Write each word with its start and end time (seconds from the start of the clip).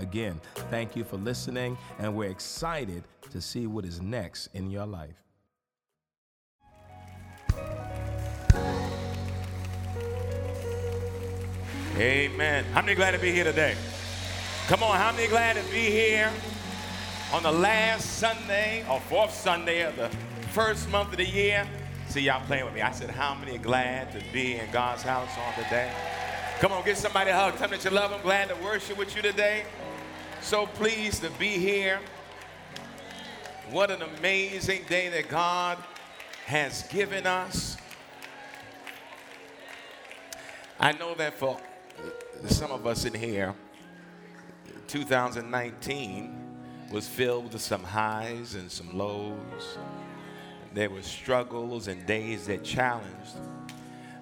Again, 0.00 0.40
thank 0.70 0.96
you 0.96 1.04
for 1.04 1.18
listening, 1.18 1.76
and 1.98 2.16
we're 2.16 2.30
excited 2.30 3.04
to 3.32 3.40
see 3.40 3.66
what 3.66 3.84
is 3.84 4.00
next 4.00 4.48
in 4.54 4.70
your 4.70 4.86
life. 4.86 5.14
Amen. 11.98 12.64
How 12.72 12.80
many 12.80 12.94
glad 12.94 13.10
to 13.10 13.18
be 13.18 13.30
here 13.30 13.44
today? 13.44 13.76
Come 14.68 14.82
on, 14.82 14.96
how 14.96 15.12
many 15.12 15.28
glad 15.28 15.56
to 15.56 15.62
be 15.70 15.90
here 15.90 16.32
on 17.34 17.42
the 17.42 17.52
last 17.52 18.18
Sunday 18.18 18.86
or 18.88 19.00
fourth 19.00 19.34
Sunday 19.34 19.82
of 19.82 19.96
the 19.96 20.08
first 20.52 20.88
month 20.88 21.10
of 21.10 21.18
the 21.18 21.28
year? 21.28 21.68
See, 22.08 22.22
y'all 22.22 22.44
playing 22.46 22.64
with 22.64 22.72
me. 22.72 22.80
I 22.80 22.92
said, 22.92 23.10
how 23.10 23.34
many 23.34 23.58
glad 23.58 24.12
to 24.12 24.22
be 24.32 24.54
in 24.54 24.70
God's 24.72 25.02
house 25.02 25.30
on 25.46 25.62
today? 25.62 25.92
Come 26.60 26.72
on, 26.72 26.84
give 26.84 26.96
somebody 26.96 27.30
a 27.30 27.34
hug. 27.34 27.52
Tell 27.52 27.68
them 27.68 27.78
that 27.78 27.84
you 27.84 27.90
love 27.90 28.10
them. 28.10 28.20
Glad 28.22 28.48
to 28.48 28.54
worship 28.56 28.96
with 28.96 29.14
you 29.14 29.20
today. 29.20 29.64
So 30.42 30.66
pleased 30.66 31.22
to 31.22 31.30
be 31.32 31.58
here. 31.58 32.00
What 33.70 33.90
an 33.90 34.02
amazing 34.02 34.82
day 34.88 35.08
that 35.10 35.28
God 35.28 35.78
has 36.46 36.82
given 36.84 37.26
us. 37.26 37.76
I 40.80 40.92
know 40.92 41.14
that 41.14 41.34
for 41.34 41.60
some 42.48 42.72
of 42.72 42.86
us 42.86 43.04
in 43.04 43.14
here, 43.14 43.54
2019 44.88 46.34
was 46.90 47.06
filled 47.06 47.52
with 47.52 47.62
some 47.62 47.84
highs 47.84 48.54
and 48.54 48.72
some 48.72 48.96
lows. 48.96 49.78
There 50.72 50.88
were 50.88 51.02
struggles 51.02 51.86
and 51.86 52.04
days 52.06 52.46
that 52.46 52.64
challenged. 52.64 53.36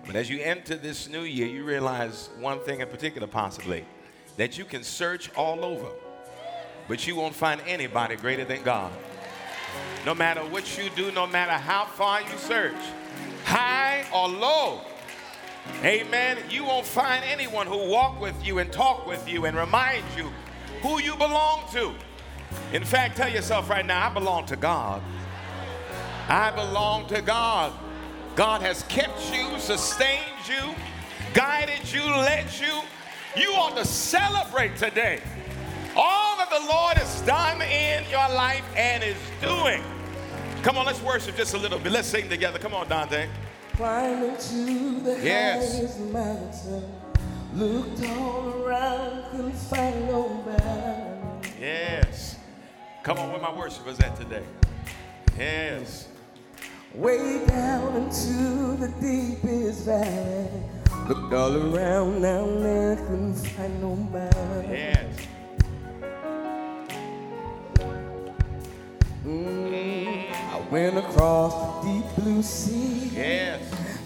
But 0.04 0.16
as 0.16 0.28
you 0.28 0.40
enter 0.40 0.74
this 0.74 1.08
new 1.08 1.22
year, 1.22 1.46
you 1.46 1.64
realize 1.64 2.28
one 2.40 2.58
thing 2.60 2.80
in 2.80 2.88
particular, 2.88 3.28
possibly, 3.28 3.86
that 4.36 4.58
you 4.58 4.64
can 4.64 4.82
search 4.82 5.32
all 5.34 5.64
over 5.64 5.88
but 6.88 7.06
you 7.06 7.14
won't 7.14 7.34
find 7.34 7.60
anybody 7.66 8.16
greater 8.16 8.44
than 8.44 8.62
God. 8.62 8.90
No 10.06 10.14
matter 10.14 10.40
what 10.40 10.78
you 10.78 10.88
do, 10.96 11.12
no 11.12 11.26
matter 11.26 11.52
how 11.52 11.84
far 11.84 12.22
you 12.22 12.38
search, 12.38 12.74
high 13.44 14.04
or 14.12 14.28
low, 14.28 14.80
amen, 15.84 16.38
you 16.48 16.64
won't 16.64 16.86
find 16.86 17.22
anyone 17.24 17.66
who 17.66 17.88
walk 17.88 18.20
with 18.20 18.44
you 18.44 18.58
and 18.58 18.72
talk 18.72 19.06
with 19.06 19.28
you 19.28 19.44
and 19.44 19.56
remind 19.56 20.02
you 20.16 20.30
who 20.80 21.00
you 21.00 21.14
belong 21.16 21.62
to. 21.72 21.92
In 22.72 22.84
fact, 22.84 23.16
tell 23.16 23.28
yourself 23.28 23.68
right 23.68 23.84
now, 23.84 24.08
I 24.08 24.12
belong 24.12 24.46
to 24.46 24.56
God. 24.56 25.02
I 26.28 26.50
belong 26.50 27.06
to 27.08 27.20
God. 27.20 27.72
God 28.34 28.62
has 28.62 28.82
kept 28.84 29.32
you, 29.32 29.58
sustained 29.58 30.22
you, 30.48 30.74
guided 31.34 31.92
you, 31.92 32.02
led 32.04 32.46
you. 32.58 32.80
You 33.36 33.50
ought 33.52 33.76
to 33.76 33.84
celebrate 33.84 34.76
today 34.76 35.20
all 35.98 36.27
the 36.60 36.66
Lord 36.66 36.96
has 36.96 37.20
done 37.22 37.62
in 37.62 38.04
your 38.10 38.28
life 38.30 38.64
and 38.76 39.02
is 39.02 39.16
doing. 39.40 39.82
Come 40.62 40.76
on, 40.76 40.86
let's 40.86 41.00
worship 41.02 41.36
just 41.36 41.54
a 41.54 41.58
little 41.58 41.78
bit. 41.78 41.92
Let's 41.92 42.08
sing 42.08 42.28
together. 42.28 42.58
Come 42.58 42.74
on, 42.74 42.88
Dante. 42.88 43.28
Climbing 43.76 44.36
to 44.36 45.00
the 45.00 45.20
Yes. 45.22 45.76
highest 45.76 46.00
mountain. 46.00 46.84
Looked 47.54 48.04
all 48.06 48.54
around, 48.62 49.24
couldn't 49.30 49.52
find 49.52 50.08
nobody. 50.08 51.50
Yes. 51.60 52.36
Come 53.02 53.18
on, 53.18 53.30
where 53.30 53.40
my 53.40 53.54
worshipers 53.56 53.98
at 54.00 54.16
today? 54.16 54.42
Yes. 55.38 56.08
Way 56.94 57.46
down 57.46 57.96
into 57.96 58.76
the 58.76 58.88
deepest 59.00 59.84
valley. 59.84 60.48
Looked 61.06 61.32
all 61.32 61.74
around 61.74 62.22
down 62.22 62.62
there, 62.62 62.96
couldn't 62.96 63.34
find 63.34 63.80
nobody. 63.80 64.68
Yes. 64.68 65.06
Mm, 69.28 70.32
I 70.32 70.58
went 70.70 70.96
across 70.96 71.52
the 71.84 71.92
deep 71.92 72.04
blue 72.16 72.42
sea. 72.42 73.10
Yes. 73.14 73.60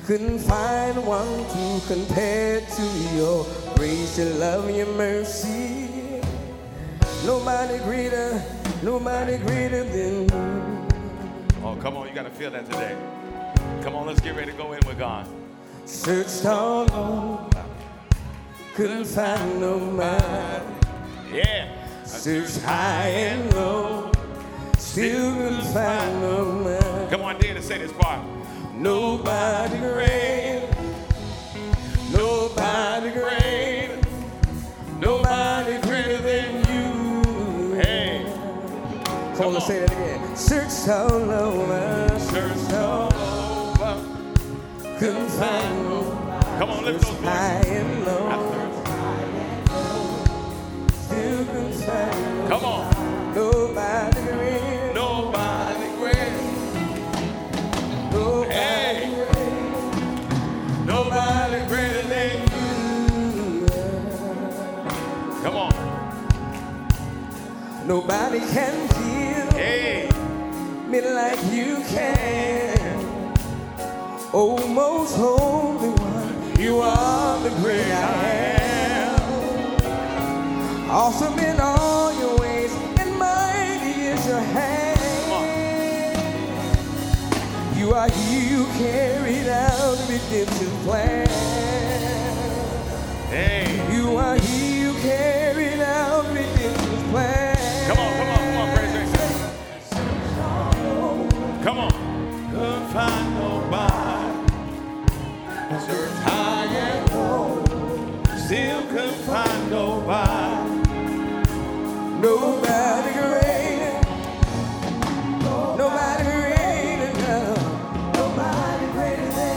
Couldn't 0.04 0.40
find 0.40 1.06
one 1.06 1.44
to 1.46 1.86
compare 1.86 2.60
to 2.60 2.82
your 3.14 3.46
grace, 3.76 4.18
your 4.18 4.30
love, 4.30 4.68
your 4.68 4.88
mercy. 4.96 6.20
Nobody 7.24 7.78
greater, 7.84 8.42
nobody 8.82 9.36
greater 9.38 9.84
than 9.84 10.22
you. 10.22 10.88
Oh, 11.62 11.76
come 11.80 11.96
on, 11.96 12.08
you 12.08 12.14
got 12.14 12.24
to 12.24 12.30
feel 12.30 12.50
that 12.50 12.66
today. 12.66 12.96
Come 13.82 13.94
on, 13.94 14.06
let's 14.08 14.20
get 14.20 14.34
ready 14.34 14.50
to 14.50 14.58
go 14.58 14.72
in 14.72 14.80
with 14.88 14.98
God. 14.98 15.28
Searched 15.84 16.44
all 16.46 16.92
over, 16.92 17.64
couldn't 18.74 19.04
find 19.04 19.60
nobody. 19.60 20.64
Yeah. 21.32 21.68
Searched 22.04 22.60
high 22.62 23.08
and 23.08 23.54
low, 23.54 24.11
still 24.92 25.60
find 25.72 26.20
nobody. 26.20 27.08
Come 27.10 27.22
on, 27.22 27.38
dare 27.38 27.54
to 27.54 27.62
say 27.62 27.78
this 27.78 27.92
part. 27.92 28.20
Nobody 28.74 29.78
great, 29.78 30.68
nobody 32.12 33.10
great, 33.10 33.98
nobody 34.98 35.80
greater 35.80 36.18
than 36.18 36.54
you. 36.68 37.74
Hey. 37.74 38.24
Come 39.36 39.46
on, 39.46 39.54
let's 39.54 39.66
say 39.66 39.78
that 39.80 39.92
again. 39.92 40.36
Searched 40.36 40.88
all 40.88 41.30
over, 41.30 42.18
Search 42.18 42.72
all 42.74 43.12
over. 43.14 44.04
couldn't 44.98 45.28
find 45.30 45.84
nobody. 45.88 46.58
Come 46.58 46.70
on, 46.70 46.84
lift 46.84 47.00
those 47.00 47.10
Searched 47.10 47.24
high 47.24 47.62
voices. 47.62 47.76
and 47.78 48.04
low, 48.04 48.30
still 50.92 51.44
couldn't 51.46 51.72
find 51.72 52.48
Come 52.48 52.64
on. 52.64 53.34
nobody 53.34 54.20
great, 54.22 54.81
Nobody 67.92 68.40
can 68.40 68.88
feel 68.88 69.46
Hey. 69.52 70.08
me 70.88 71.02
like 71.02 71.38
you 71.52 71.76
can. 71.94 72.78
Oh, 74.32 74.56
most 74.66 75.14
holy 75.14 75.90
one, 76.00 76.34
you 76.58 76.80
are 76.80 77.38
the 77.40 77.50
great 77.60 77.92
I 77.92 78.24
am. 78.64 79.20
Awesome 80.90 81.38
in 81.38 81.60
all 81.60 82.14
your 82.18 82.34
ways, 82.38 82.72
and 82.98 83.10
mighty 83.18 83.94
is 84.12 84.26
your 84.26 84.44
hand. 84.56 85.28
You 87.76 87.92
are 87.92 88.08
who 88.08 88.64
carried 88.78 89.48
out 89.48 89.98
the 89.98 90.04
redemption 90.14 90.70
plan. 90.86 91.28
Hey. 93.28 93.66
You 93.94 94.16
are 94.16 94.36
he 94.38 94.80
who 94.80 94.92
carried 95.02 95.41
Still 108.52 108.82
couldn't 108.88 109.14
find 109.24 109.70
nobody. 109.70 110.82
Nobody 112.20 113.12
greater. 113.14 114.00
Nobody 115.78 116.22
greater. 116.22 117.12
No. 117.22 117.38
Nobody 118.12 118.86
greater 118.92 119.30
than 119.38 119.56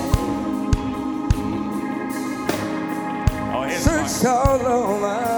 Oh, 3.54 3.64
here's 3.68 3.84
Searched 3.84 4.26
all 4.28 4.66
over. 4.66 5.35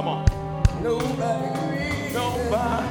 Come 0.00 0.08
on. 0.08 0.24
Nobody. 0.82 2.14
Nobody. 2.14 2.88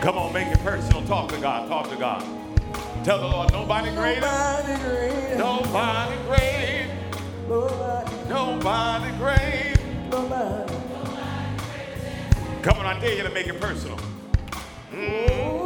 Come 0.00 0.16
on, 0.16 0.32
make 0.32 0.48
it 0.48 0.58
personal. 0.60 1.04
Talk 1.04 1.28
to 1.28 1.40
God. 1.42 1.68
Talk 1.68 1.90
to 1.90 1.96
God. 1.96 2.24
Tell 3.04 3.18
the 3.18 3.26
Lord, 3.26 3.52
nobody 3.52 3.90
greater. 3.90 4.22
Nobody 4.22 4.82
greater. 4.84 5.36
Nobody 5.36 6.16
great. 6.28 6.90
Nobody, 7.46 8.16
nobody 8.30 9.10
great. 9.18 9.76
Nobody. 10.10 10.74
Come 12.62 12.78
on, 12.78 12.86
I 12.86 12.98
dare 12.98 13.16
you 13.18 13.22
to 13.22 13.28
make 13.28 13.48
it 13.48 13.60
personal. 13.60 13.98
Mm. 14.94 15.63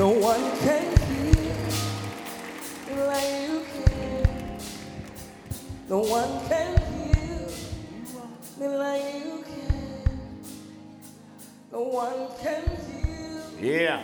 No 0.00 0.08
one 0.08 0.40
can 0.60 0.96
heal 1.08 1.84
like 3.06 3.32
you 3.42 3.62
can. 3.70 4.58
No 5.90 5.98
one 5.98 6.48
can 6.48 6.72
heal 6.88 7.50
me 8.58 8.66
like 8.78 9.14
you 9.14 9.44
can. 9.44 10.40
No 11.70 11.82
one 11.82 12.28
can 12.40 12.64
heal 12.86 13.42
yeah. 13.60 14.02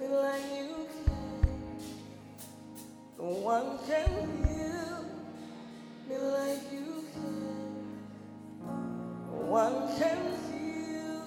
me 0.00 0.08
like 0.08 0.42
you 0.52 0.88
can. 0.90 1.78
No 3.16 3.28
one 3.46 3.78
can 3.86 4.10
heal 4.42 5.04
me 6.08 6.16
like 6.18 6.72
you 6.72 7.04
can. 7.14 7.94
No 9.30 9.38
one 9.46 9.96
can 9.96 10.18
heal 10.50 11.22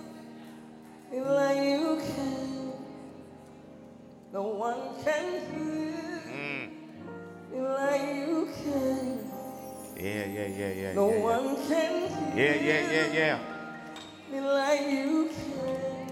me 1.10 1.22
like 1.22 1.64
you 1.64 2.02
can. 2.04 2.49
No 4.32 4.44
one 4.44 4.78
can 5.04 5.42
heal 5.50 6.22
mm. 6.30 6.70
me 7.52 7.60
like 7.62 8.14
you 8.28 8.48
can. 8.62 9.26
Yeah, 9.98 10.26
yeah, 10.26 10.46
yeah, 10.46 10.70
yeah. 10.70 10.94
No 10.94 11.10
yeah, 11.10 11.20
one 11.20 11.56
can 11.68 12.08
heal 12.08 12.38
yeah, 12.38 12.54
yeah, 12.54 12.92
yeah, 12.92 13.08
yeah. 13.12 13.40
me 14.32 14.40
like 14.42 14.82
you 14.86 15.30
can. 15.34 16.08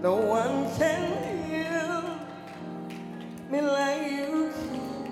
No 0.00 0.16
one 0.16 0.72
can 0.78 1.04
heal 1.44 2.02
me 3.50 3.60
like 3.60 4.10
you 4.10 4.50
can. 4.56 5.04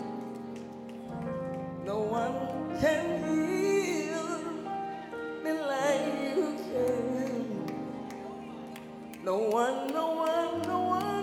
No 1.85 1.99
one 2.01 2.81
can 2.81 3.05
heal 3.29 4.41
me 5.45 5.53
like 5.53 6.07
you 6.17 6.57
can. 6.65 7.45
No 9.23 9.37
one, 9.37 9.87
no 9.93 10.07
one, 10.15 10.63
no 10.63 10.81
one. 10.81 11.16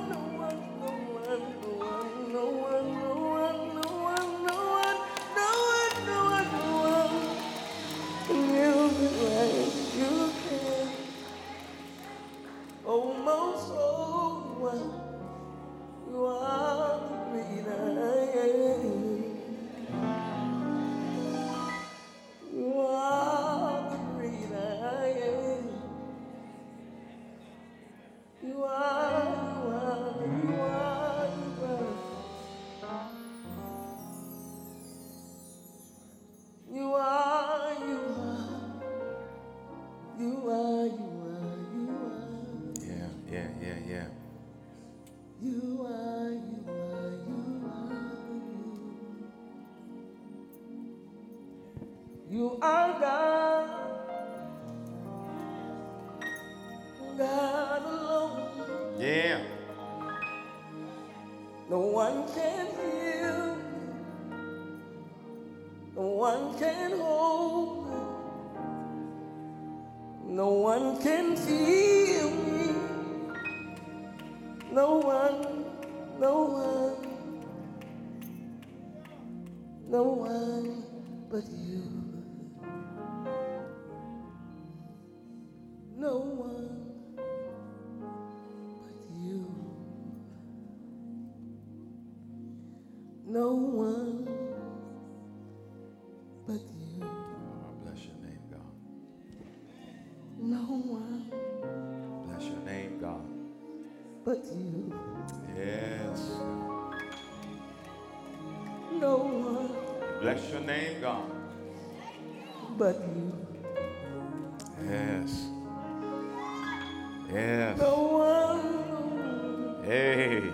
Hey. 119.93 120.49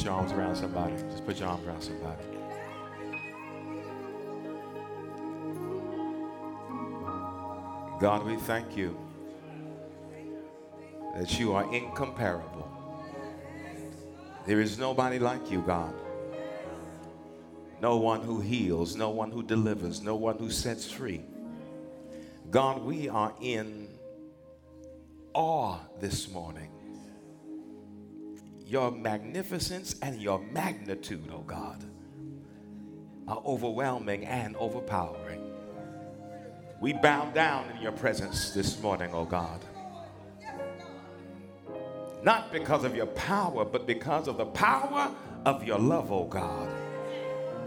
Put 0.00 0.06
your 0.06 0.14
arms 0.14 0.32
around 0.32 0.56
somebody. 0.56 0.94
Just 1.10 1.26
put 1.26 1.38
your 1.38 1.48
arms 1.50 1.66
around 1.66 1.82
somebody. 1.82 2.24
God, 8.00 8.24
we 8.24 8.36
thank 8.36 8.78
you 8.78 8.98
that 11.14 11.38
you 11.38 11.52
are 11.52 11.70
incomparable. 11.74 12.66
There 14.46 14.62
is 14.62 14.78
nobody 14.78 15.18
like 15.18 15.50
you, 15.50 15.60
God. 15.60 15.92
No 17.82 17.98
one 17.98 18.22
who 18.22 18.40
heals, 18.40 18.96
no 18.96 19.10
one 19.10 19.30
who 19.30 19.42
delivers, 19.42 20.00
no 20.00 20.16
one 20.16 20.38
who 20.38 20.50
sets 20.50 20.90
free. 20.90 21.20
God, 22.50 22.82
we 22.82 23.10
are 23.10 23.34
in 23.42 23.86
awe 25.34 25.76
this 26.00 26.30
morning. 26.30 26.70
Your 28.70 28.92
magnificence 28.92 29.96
and 30.00 30.22
your 30.22 30.38
magnitude, 30.52 31.28
oh 31.34 31.40
God, 31.40 31.82
are 33.26 33.42
overwhelming 33.44 34.24
and 34.24 34.54
overpowering. 34.54 35.42
We 36.80 36.92
bow 36.92 37.32
down 37.32 37.68
in 37.70 37.82
your 37.82 37.90
presence 37.90 38.50
this 38.50 38.80
morning, 38.80 39.10
oh 39.12 39.24
God. 39.24 39.60
Not 42.22 42.52
because 42.52 42.84
of 42.84 42.94
your 42.94 43.06
power, 43.06 43.64
but 43.64 43.88
because 43.88 44.28
of 44.28 44.36
the 44.36 44.46
power 44.46 45.12
of 45.44 45.64
your 45.64 45.80
love, 45.80 46.12
oh 46.12 46.26
God. 46.26 46.68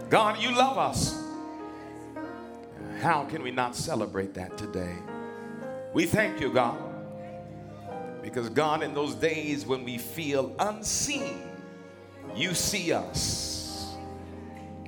God, 0.08 0.42
you 0.42 0.56
love 0.56 0.78
us. 0.78 1.22
How 3.02 3.26
can 3.26 3.42
we 3.42 3.50
not 3.50 3.76
celebrate 3.76 4.32
that 4.32 4.56
today? 4.56 4.96
We 5.92 6.06
thank 6.06 6.40
you, 6.40 6.50
God. 6.50 6.93
Because, 8.24 8.48
God, 8.48 8.82
in 8.82 8.94
those 8.94 9.14
days 9.14 9.66
when 9.66 9.84
we 9.84 9.98
feel 9.98 10.56
unseen, 10.58 11.42
you 12.34 12.54
see 12.54 12.90
us. 12.90 13.94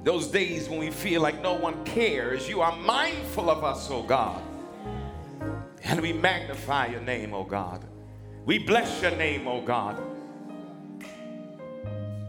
Those 0.03 0.29
days 0.29 0.71
when 0.71 0.79
we 0.79 0.91
feel 0.91 1.21
like 1.21 1.43
no 1.43 1.53
one 1.53 1.85
cares, 1.85 2.49
you 2.49 2.63
are 2.63 2.75
mindful 2.75 3.51
of 3.51 3.63
us, 3.63 3.91
oh 3.91 4.03
God. 4.03 4.43
And 5.85 6.01
we 6.01 6.15
magnify 6.15 6.87
your 6.87 7.03
name, 7.03 7.35
oh 7.35 7.45
God. 7.45 7.85
We 8.47 8.59
bless 8.59 9.03
your 9.03 9.11
name, 9.11 9.47
oh 9.47 9.61
God. 9.61 10.03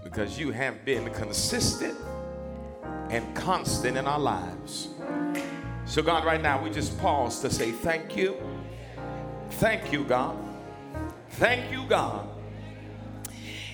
Because 0.03 0.37
you 0.37 0.51
have 0.51 0.83
been 0.83 1.09
consistent 1.13 1.97
and 3.09 3.33
constant 3.33 3.95
in 3.95 4.05
our 4.07 4.19
lives. 4.19 4.89
So, 5.85 6.01
God, 6.01 6.25
right 6.25 6.41
now, 6.41 6.61
we 6.61 6.69
just 6.69 6.99
pause 6.99 7.39
to 7.39 7.49
say 7.49 7.71
thank 7.71 8.17
you. 8.17 8.35
Thank 9.51 9.93
you, 9.93 10.03
God. 10.03 10.47
Thank 11.38 11.72
you, 11.72 11.86
God. 11.88 12.27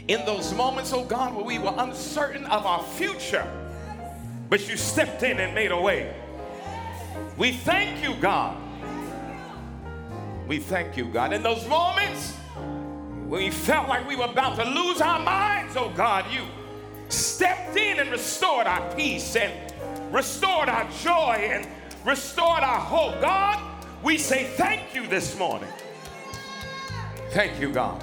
In 0.09 0.25
those 0.25 0.53
moments, 0.53 0.91
oh 0.91 1.05
God, 1.05 1.33
where 1.33 1.45
we 1.45 1.59
were 1.59 1.73
uncertain 1.77 2.43
of 2.47 2.65
our 2.65 2.83
future, 2.83 3.47
but 4.49 4.67
you 4.67 4.75
stepped 4.75 5.23
in 5.23 5.39
and 5.39 5.55
made 5.55 5.71
a 5.71 5.79
way. 5.79 6.13
We 7.37 7.53
thank 7.53 8.03
you, 8.03 8.15
God. 8.19 8.57
We 10.45 10.59
thank 10.59 10.97
you, 10.97 11.05
God. 11.05 11.31
In 11.31 11.41
those 11.41 11.65
moments 11.69 12.33
when 13.29 13.45
we 13.45 13.49
felt 13.49 13.87
like 13.87 14.05
we 14.09 14.17
were 14.17 14.25
about 14.25 14.57
to 14.57 14.65
lose 14.65 14.99
our 14.99 15.19
minds, 15.19 15.77
oh 15.77 15.89
God, 15.95 16.25
you 16.33 16.41
stepped 17.07 17.77
in 17.77 17.97
and 17.99 18.11
restored 18.11 18.67
our 18.67 18.93
peace 18.93 19.37
and 19.37 19.53
restored 20.13 20.67
our 20.67 20.85
joy 21.01 21.47
and 21.49 21.65
restored 22.03 22.61
our 22.61 22.81
hope. 22.81 23.21
God, 23.21 23.57
we 24.03 24.17
say 24.17 24.43
thank 24.57 24.93
you 24.93 25.07
this 25.07 25.37
morning. 25.37 25.69
Thank 27.33 27.59
you, 27.59 27.71
God. 27.71 27.99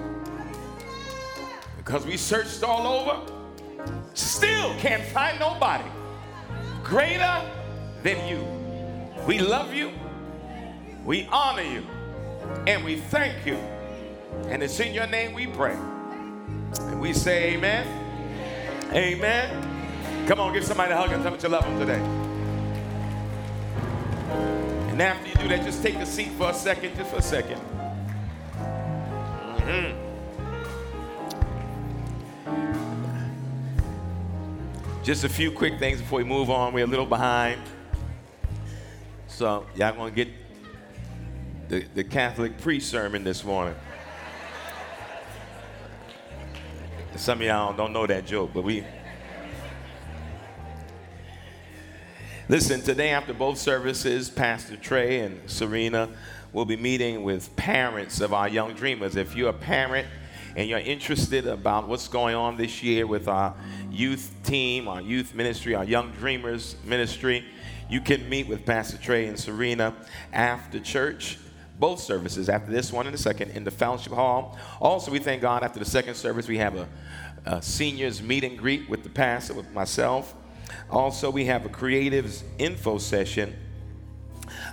Because 1.77 2.05
we 2.05 2.17
searched 2.17 2.65
all 2.65 2.85
over, 2.85 3.33
still 4.13 4.75
can't 4.79 5.05
find 5.05 5.39
nobody 5.39 5.89
greater 6.83 7.41
than 8.03 8.27
you. 8.27 8.45
We 9.29 9.39
love 9.39 9.73
you, 9.73 9.93
we 11.05 11.29
honor 11.31 11.63
you, 11.63 11.87
and 12.67 12.85
we 12.85 12.97
thank 12.97 13.47
you. 13.47 13.55
And 14.49 14.65
it's 14.65 14.81
in 14.81 14.93
your 14.93 15.07
name 15.07 15.33
we 15.33 15.47
pray. 15.47 15.77
And 15.77 17.01
we 17.01 17.13
say 17.13 17.53
amen. 17.55 17.87
Amen. 18.93 20.27
Come 20.27 20.41
on, 20.41 20.53
give 20.53 20.65
somebody 20.65 20.93
a 20.93 20.97
hug 20.97 21.13
and 21.13 21.23
tell 21.23 21.31
them 21.31 21.41
you 21.41 21.49
love 21.49 21.65
them 21.65 21.79
today. 21.79 22.01
And 24.91 25.01
after 25.01 25.29
you 25.29 25.35
do 25.37 25.49
that, 25.51 25.65
just 25.65 25.85
take 25.85 25.95
a 25.95 26.07
seat 26.07 26.33
for 26.33 26.51
a 26.51 26.55
second, 26.55 26.97
just 26.97 27.13
for 27.13 27.19
a 27.19 27.23
second. 27.23 27.61
Mhm. 29.61 29.95
Just 35.03 35.25
a 35.25 35.29
few 35.29 35.51
quick 35.51 35.79
things 35.79 36.01
before 36.01 36.19
we 36.19 36.25
move 36.25 36.51
on. 36.51 36.73
We're 36.73 36.85
a 36.85 36.87
little 36.89 37.07
behind. 37.07 37.61
So, 39.27 39.67
y'all 39.75 39.95
gonna 39.95 40.11
get 40.11 40.29
the, 41.69 41.85
the 41.95 42.05
Catholic 42.05 42.59
pre 42.59 42.81
sermon 42.81 43.25
this 43.25 43.43
morning. 43.45 43.75
Some 47.17 47.41
of 47.41 47.47
y'all 47.47 47.73
don't 47.75 47.93
know 47.93 48.07
that 48.07 48.27
joke, 48.27 48.51
but 48.55 48.63
we. 48.63 48.85
Listen, 52.49 52.81
today 52.81 53.11
after 53.11 53.33
both 53.33 53.59
services, 53.59 54.29
Pastor 54.29 54.77
Trey 54.77 55.21
and 55.21 55.49
Serena 55.49 56.09
will 56.53 56.65
be 56.65 56.77
meeting 56.77 57.23
with 57.23 57.55
parents 57.57 58.21
of 58.21 58.33
our 58.33 58.49
young 58.49 58.75
dreamers. 58.75 59.17
If 59.17 59.37
you're 59.37 59.51
a 59.51 59.53
parent 59.53 60.07
and 60.57 60.69
you're 60.69 60.81
interested 60.81 61.47
about 61.47 61.87
what's 61.87 62.09
going 62.09 62.35
on 62.35 62.57
this 62.57 62.83
year 62.83 63.07
with 63.07 63.29
our 63.29 63.55
youth 63.91 64.35
team, 64.43 64.89
our 64.89 65.01
youth 65.01 65.35
ministry, 65.35 65.75
our 65.75 65.85
young 65.85 66.11
dreamers 66.13 66.77
ministry, 66.85 67.45
you 67.89 68.01
can 68.01 68.29
meet 68.29 68.49
with 68.49 68.65
Pastor 68.67 68.99
Trey 68.99 69.27
and 69.27 69.39
Serena 69.39 69.95
after 70.33 70.81
church 70.81 71.39
both 71.79 71.99
services, 72.01 72.49
after 72.49 72.71
this 72.71 72.93
one 72.93 73.07
and 73.07 73.15
the 73.15 73.19
second, 73.19 73.51
in 73.53 73.65
the 73.65 73.71
fellowship 73.71 74.13
hall. 74.13 74.59
Also, 74.81 75.11
we 75.11 75.19
thank 75.19 75.41
God 75.41 75.63
after 75.63 75.79
the 75.79 75.85
second 75.85 76.15
service, 76.15 76.47
we 76.47 76.59
have 76.59 76.77
a, 76.77 76.89
a 77.47 77.63
seniors 77.63 78.23
meet 78.23 78.45
and 78.45 78.59
greet 78.59 78.89
with 78.89 79.03
the 79.03 79.09
pastor, 79.09 79.55
with 79.55 79.73
myself. 79.73 80.35
Also, 80.91 81.31
we 81.31 81.47
have 81.47 81.65
a 81.65 81.71
creatives 81.71 82.43
info 82.59 82.99
session 82.99 83.57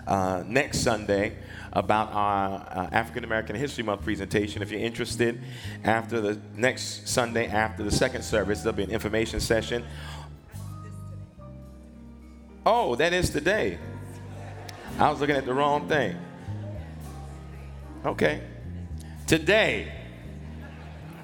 uh, 0.06 0.44
next 0.46 0.80
Sunday 0.80 1.38
about 1.74 2.12
our 2.14 2.56
uh, 2.60 2.90
African 2.92 3.24
American 3.24 3.56
History 3.56 3.84
Month 3.84 4.04
presentation. 4.04 4.62
If 4.62 4.72
you're 4.72 4.82
interested, 4.82 5.42
after 5.84 6.22
the 6.22 6.40
next 6.56 7.08
Sunday, 7.08 7.48
after 7.48 7.84
the 7.84 7.92
second 7.92 8.24
service, 8.24 8.62
there'll 8.62 8.76
be 8.76 8.84
an 8.84 8.92
information 8.92 9.40
session. 9.40 9.86
Oh, 12.66 12.96
that 12.96 13.14
is 13.14 13.30
today. 13.30 13.78
I 15.00 15.10
was 15.10 15.20
looking 15.20 15.36
at 15.36 15.46
the 15.46 15.54
wrong 15.54 15.88
thing. 15.88 16.18
Okay. 18.06 18.42
Today, 19.26 19.92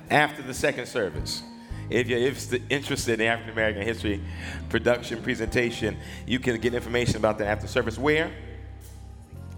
after 0.09 0.41
the 0.41 0.53
second 0.53 0.85
service, 0.85 1.41
if 1.89 2.07
you're 2.07 2.19
interested 2.69 3.19
in 3.19 3.27
African 3.27 3.53
American 3.53 3.81
history 3.81 4.21
production 4.69 5.21
presentation, 5.21 5.97
you 6.25 6.39
can 6.39 6.59
get 6.59 6.73
information 6.73 7.17
about 7.17 7.38
that 7.39 7.47
after 7.47 7.67
service. 7.67 7.97
Where? 7.97 8.31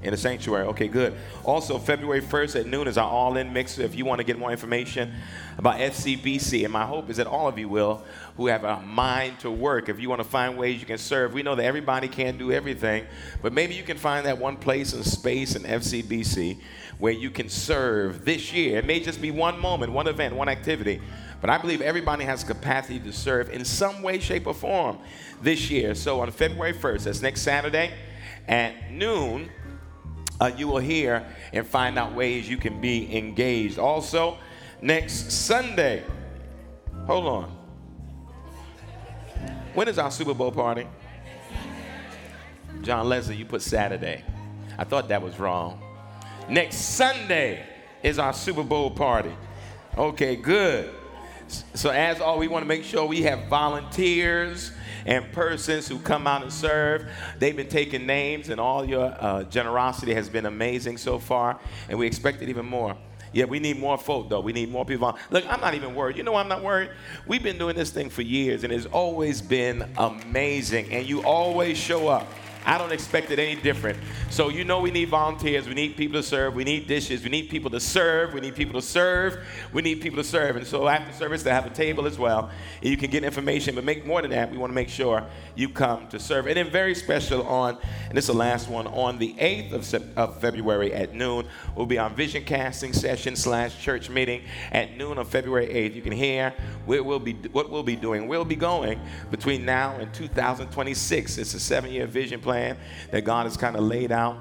In 0.05 0.11
the 0.11 0.17
sanctuary. 0.17 0.67
Okay, 0.67 0.87
good. 0.87 1.15
Also, 1.43 1.79
February 1.79 2.21
1st 2.21 2.59
at 2.59 2.67
noon 2.67 2.87
is 2.87 2.95
our 2.95 3.09
all 3.09 3.37
in 3.37 3.51
mixer. 3.51 3.81
If 3.81 3.95
you 3.95 4.05
want 4.05 4.19
to 4.19 4.23
get 4.23 4.37
more 4.37 4.51
information 4.51 5.11
about 5.57 5.79
FCBC, 5.79 6.63
and 6.63 6.71
my 6.71 6.85
hope 6.85 7.09
is 7.09 7.17
that 7.17 7.25
all 7.25 7.47
of 7.47 7.57
you 7.57 7.67
will, 7.67 8.03
who 8.37 8.45
have 8.45 8.63
a 8.63 8.81
mind 8.81 9.39
to 9.39 9.49
work, 9.49 9.89
if 9.89 9.99
you 9.99 10.07
want 10.07 10.21
to 10.21 10.27
find 10.27 10.59
ways 10.59 10.79
you 10.79 10.85
can 10.85 10.99
serve. 10.99 11.33
We 11.33 11.41
know 11.41 11.55
that 11.55 11.65
everybody 11.65 12.07
can't 12.07 12.37
do 12.37 12.51
everything, 12.51 13.07
but 13.41 13.51
maybe 13.51 13.73
you 13.73 13.81
can 13.81 13.97
find 13.97 14.27
that 14.27 14.37
one 14.37 14.57
place 14.57 14.93
and 14.93 15.03
space 15.03 15.55
in 15.55 15.63
FCBC 15.63 16.59
where 16.99 17.13
you 17.13 17.31
can 17.31 17.49
serve 17.49 18.25
this 18.25 18.53
year. 18.53 18.77
It 18.77 18.85
may 18.85 18.99
just 18.99 19.19
be 19.19 19.31
one 19.31 19.59
moment, 19.59 19.91
one 19.91 20.05
event, 20.05 20.35
one 20.35 20.49
activity. 20.49 21.01
But 21.41 21.49
I 21.49 21.57
believe 21.57 21.81
everybody 21.81 22.25
has 22.25 22.43
capacity 22.43 22.99
to 22.99 23.11
serve 23.11 23.49
in 23.49 23.65
some 23.65 24.03
way, 24.03 24.19
shape, 24.19 24.45
or 24.45 24.53
form 24.53 24.99
this 25.41 25.71
year. 25.71 25.95
So 25.95 26.19
on 26.19 26.29
February 26.29 26.73
1st, 26.73 27.05
that's 27.05 27.23
next 27.23 27.41
Saturday 27.41 27.91
at 28.47 28.91
noon, 28.91 29.49
uh, 30.39 30.51
you 30.55 30.67
will 30.67 30.79
hear 30.79 31.25
and 31.53 31.65
find 31.65 31.97
out 31.97 32.13
ways 32.13 32.49
you 32.49 32.57
can 32.57 32.81
be 32.81 33.15
engaged. 33.17 33.79
Also, 33.79 34.37
next 34.81 35.31
Sunday, 35.31 36.03
hold 37.05 37.25
on. 37.25 37.57
When 39.73 39.87
is 39.87 39.97
our 39.97 40.11
Super 40.11 40.33
Bowl 40.33 40.51
party? 40.51 40.87
John 42.81 43.07
Leslie, 43.09 43.35
you 43.35 43.45
put 43.45 43.61
Saturday. 43.61 44.23
I 44.77 44.83
thought 44.83 45.07
that 45.09 45.21
was 45.21 45.39
wrong. 45.39 45.81
Next 46.49 46.77
Sunday 46.77 47.65
is 48.03 48.19
our 48.19 48.33
Super 48.33 48.63
Bowl 48.63 48.91
party. 48.91 49.33
Okay, 49.97 50.35
good. 50.35 50.93
So, 51.73 51.89
as 51.89 52.21
all, 52.21 52.37
we 52.37 52.47
want 52.47 52.63
to 52.63 52.67
make 52.67 52.83
sure 52.83 53.05
we 53.05 53.21
have 53.23 53.47
volunteers 53.47 54.71
and 55.05 55.31
persons 55.31 55.87
who 55.87 55.99
come 55.99 56.27
out 56.27 56.41
and 56.41 56.51
serve. 56.51 57.07
They've 57.39 57.55
been 57.55 57.69
taking 57.69 58.05
names, 58.05 58.49
and 58.49 58.59
all 58.59 58.85
your 58.85 59.15
uh, 59.19 59.43
generosity 59.43 60.13
has 60.13 60.29
been 60.29 60.45
amazing 60.45 60.97
so 60.97 61.19
far, 61.19 61.59
and 61.89 61.97
we 61.97 62.07
expect 62.07 62.41
it 62.41 62.49
even 62.49 62.65
more. 62.65 62.97
Yeah, 63.33 63.45
we 63.45 63.59
need 63.59 63.79
more 63.79 63.97
folk, 63.97 64.29
though. 64.29 64.39
We 64.39 64.53
need 64.53 64.71
more 64.71 64.85
people. 64.85 65.17
Look, 65.29 65.43
I'm 65.49 65.59
not 65.59 65.73
even 65.73 65.93
worried. 65.93 66.15
You 66.15 66.23
know 66.23 66.35
I'm 66.35 66.47
not 66.47 66.63
worried? 66.63 66.91
We've 67.27 67.43
been 67.43 67.57
doing 67.57 67.75
this 67.75 67.91
thing 67.91 68.09
for 68.09 68.21
years, 68.21 68.63
and 68.63 68.71
it's 68.71 68.85
always 68.85 69.41
been 69.41 69.85
amazing, 69.97 70.91
and 70.93 71.05
you 71.05 71.21
always 71.23 71.77
show 71.77 72.07
up. 72.07 72.27
I 72.65 72.79
don't 72.79 72.91
expect 72.91 73.29
it 73.29 73.37
any 73.37 73.55
different. 73.61 73.99
So 74.31 74.49
you 74.49 74.63
know 74.63 74.81
we 74.81 74.89
need 74.89 75.09
volunteers, 75.09 75.67
we 75.67 75.75
need 75.75 75.95
people 75.95 76.19
to 76.19 76.27
serve, 76.27 76.55
we 76.55 76.63
need 76.63 76.87
dishes, 76.87 77.23
we 77.23 77.29
need 77.29 77.47
people 77.47 77.69
to 77.69 77.79
serve, 77.79 78.33
we 78.33 78.41
need 78.41 78.55
people 78.55 78.81
to 78.81 78.85
serve, 78.85 79.45
we 79.71 79.83
need 79.83 80.01
people 80.01 80.17
to 80.17 80.23
serve. 80.23 80.55
And 80.55 80.65
so 80.65 80.87
after 80.87 81.13
service, 81.13 81.43
they 81.43 81.51
have 81.51 81.67
a 81.67 81.69
table 81.69 82.07
as 82.07 82.17
well. 82.17 82.49
And 82.81 82.89
you 82.89 82.97
can 82.97 83.11
get 83.11 83.23
information, 83.23 83.75
but 83.75 83.83
make 83.83 84.03
more 84.03 84.23
than 84.23 84.31
that. 84.31 84.49
We 84.49 84.57
want 84.57 84.71
to 84.71 84.75
make 84.75 84.89
sure 84.89 85.23
you 85.53 85.69
come 85.69 86.07
to 86.07 86.19
serve. 86.19 86.47
And 86.47 86.57
then 86.57 86.71
very 86.71 86.95
special 86.95 87.45
on, 87.45 87.77
and 88.09 88.17
this 88.17 88.23
is 88.23 88.29
the 88.29 88.33
last 88.33 88.67
one, 88.67 88.87
on 88.87 89.19
the 89.19 89.35
8th 89.35 89.73
of, 89.73 90.17
of 90.17 90.41
February 90.41 90.91
at 90.91 91.13
noon, 91.13 91.45
will 91.75 91.85
be 91.85 91.99
our 91.99 92.09
vision 92.09 92.43
casting 92.43 92.93
session 92.93 93.35
slash 93.35 93.79
church 93.79 94.09
meeting 94.09 94.41
at 94.71 94.97
noon 94.97 95.19
on 95.19 95.25
February 95.25 95.67
8th. 95.67 95.93
You 95.93 96.01
can 96.01 96.13
hear 96.13 96.51
where 96.85 97.03
we'll 97.03 97.19
be, 97.19 97.33
what 97.51 97.69
we'll 97.69 97.83
be 97.83 97.95
doing. 97.95 98.27
We'll 98.27 98.43
be 98.43 98.55
going 98.55 98.99
between 99.29 99.65
now 99.65 99.95
and 99.97 100.11
2026. 100.15 101.37
It's 101.37 101.53
a 101.53 101.59
seven-year 101.59 102.07
vision 102.07 102.39
plan 102.39 102.54
plan 102.55 102.77
that 103.11 103.25
God 103.25 103.45
has 103.47 103.57
kind 103.57 103.75
of 103.75 103.83
laid 103.83 104.13
out. 104.13 104.37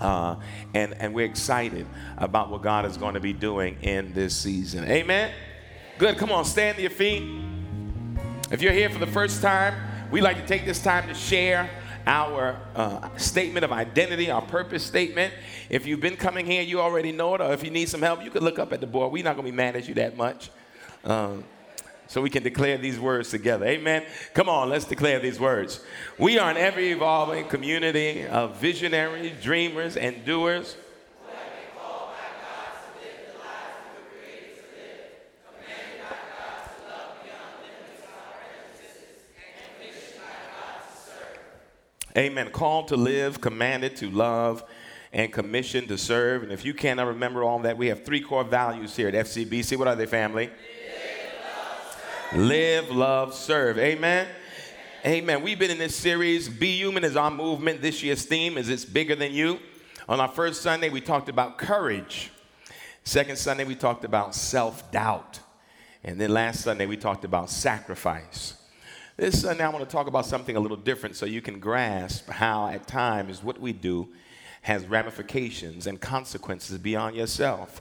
Uh, 0.00 0.36
and, 0.74 0.92
and 0.94 1.14
we're 1.14 1.24
excited 1.24 1.86
about 2.16 2.50
what 2.50 2.62
God 2.62 2.84
is 2.84 2.96
going 2.96 3.14
to 3.14 3.20
be 3.20 3.32
doing 3.32 3.76
in 3.82 4.12
this 4.12 4.36
season. 4.36 4.84
Amen? 4.84 5.32
Good. 5.98 6.18
Come 6.18 6.32
on, 6.32 6.44
stand 6.44 6.76
to 6.76 6.82
your 6.82 6.90
feet. 6.90 7.22
If 8.50 8.60
you're 8.60 8.72
here 8.72 8.90
for 8.90 8.98
the 8.98 9.06
first 9.06 9.40
time, 9.40 9.74
we 10.10 10.20
like 10.20 10.36
to 10.36 10.46
take 10.46 10.64
this 10.64 10.82
time 10.82 11.06
to 11.06 11.14
share 11.14 11.70
our 12.06 12.60
uh, 12.74 13.08
statement 13.18 13.64
of 13.64 13.70
identity, 13.70 14.32
our 14.32 14.42
purpose 14.42 14.82
statement. 14.82 15.32
If 15.70 15.86
you've 15.86 16.00
been 16.00 16.16
coming 16.16 16.44
here, 16.44 16.62
you 16.62 16.80
already 16.80 17.12
know 17.12 17.36
it, 17.36 17.40
or 17.40 17.52
if 17.52 17.62
you 17.62 17.70
need 17.70 17.88
some 17.88 18.02
help, 18.02 18.24
you 18.24 18.30
can 18.30 18.42
look 18.42 18.58
up 18.58 18.72
at 18.72 18.80
the 18.80 18.86
board. 18.88 19.12
We're 19.12 19.22
not 19.22 19.36
going 19.36 19.46
to 19.46 19.52
be 19.52 19.56
mad 19.56 19.76
at 19.76 19.86
you 19.86 19.94
that 19.94 20.16
much. 20.16 20.50
Um, 21.04 21.44
so 22.08 22.22
we 22.22 22.30
can 22.30 22.42
declare 22.42 22.78
these 22.78 22.98
words 22.98 23.30
together. 23.30 23.66
Amen. 23.66 24.04
Come 24.34 24.48
on, 24.48 24.70
let's 24.70 24.86
declare 24.86 25.20
these 25.20 25.38
words. 25.38 25.80
We 26.18 26.38
are 26.38 26.50
an 26.50 26.56
ever 26.56 26.80
evolving 26.80 27.46
community 27.48 28.26
of 28.26 28.56
visionaries, 28.56 29.32
dreamers, 29.42 29.96
and 29.96 30.24
doers. 30.24 30.76
Amen. 42.16 42.50
Called 42.50 42.88
to 42.88 42.96
live, 42.96 43.40
commanded 43.40 43.94
to 43.96 44.10
love, 44.10 44.64
and 45.12 45.32
commissioned 45.32 45.86
to 45.86 45.96
serve. 45.96 46.42
And 46.42 46.50
if 46.50 46.64
you 46.64 46.74
cannot 46.74 47.06
remember 47.06 47.44
all 47.44 47.60
that, 47.60 47.78
we 47.78 47.86
have 47.88 48.04
three 48.04 48.20
core 48.20 48.42
values 48.42 48.96
here 48.96 49.06
at 49.06 49.14
FCBC. 49.14 49.76
What 49.76 49.86
are 49.86 49.94
they, 49.94 50.06
family? 50.06 50.50
Live, 52.34 52.90
love, 52.90 53.32
serve. 53.32 53.78
Amen. 53.78 54.28
Amen. 55.06 55.42
We've 55.42 55.58
been 55.58 55.70
in 55.70 55.78
this 55.78 55.96
series. 55.96 56.46
Be 56.46 56.76
human 56.76 57.02
is 57.02 57.16
our 57.16 57.30
movement. 57.30 57.80
This 57.80 58.02
year's 58.02 58.26
theme 58.26 58.58
is 58.58 58.68
It's 58.68 58.84
Bigger 58.84 59.14
Than 59.14 59.32
You. 59.32 59.58
On 60.10 60.20
our 60.20 60.28
first 60.28 60.60
Sunday, 60.60 60.90
we 60.90 61.00
talked 61.00 61.30
about 61.30 61.56
courage. 61.56 62.30
Second 63.02 63.38
Sunday, 63.38 63.64
we 63.64 63.74
talked 63.74 64.04
about 64.04 64.34
self 64.34 64.92
doubt. 64.92 65.40
And 66.04 66.20
then 66.20 66.28
last 66.28 66.60
Sunday, 66.60 66.84
we 66.84 66.98
talked 66.98 67.24
about 67.24 67.48
sacrifice. 67.48 68.62
This 69.16 69.40
Sunday, 69.40 69.64
I 69.64 69.70
want 69.70 69.88
to 69.88 69.90
talk 69.90 70.06
about 70.06 70.26
something 70.26 70.54
a 70.54 70.60
little 70.60 70.76
different 70.76 71.16
so 71.16 71.24
you 71.24 71.40
can 71.40 71.58
grasp 71.58 72.28
how, 72.28 72.68
at 72.68 72.86
times, 72.86 73.42
what 73.42 73.58
we 73.58 73.72
do 73.72 74.06
has 74.60 74.84
ramifications 74.84 75.86
and 75.86 75.98
consequences 75.98 76.76
beyond 76.76 77.16
yourself, 77.16 77.80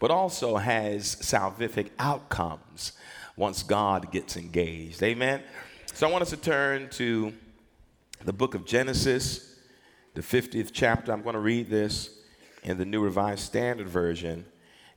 but 0.00 0.10
also 0.10 0.56
has 0.56 1.14
salvific 1.14 1.90
outcomes 2.00 2.90
once 3.36 3.62
God 3.62 4.10
gets 4.12 4.36
engaged. 4.36 5.02
Amen. 5.02 5.42
So 5.92 6.08
I 6.08 6.10
want 6.10 6.22
us 6.22 6.30
to 6.30 6.36
turn 6.36 6.88
to 6.90 7.32
the 8.24 8.32
book 8.32 8.54
of 8.54 8.64
Genesis, 8.64 9.58
the 10.14 10.22
50th 10.22 10.70
chapter. 10.72 11.12
I'm 11.12 11.22
going 11.22 11.34
to 11.34 11.40
read 11.40 11.68
this 11.68 12.18
in 12.62 12.78
the 12.78 12.84
New 12.84 13.00
Revised 13.00 13.40
Standard 13.40 13.88
Version 13.88 14.44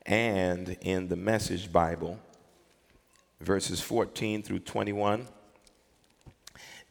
and 0.05 0.77
in 0.81 1.07
the 1.07 1.15
Message 1.15 1.71
Bible, 1.71 2.19
verses 3.41 3.81
14 3.81 4.43
through 4.43 4.59
21. 4.59 5.27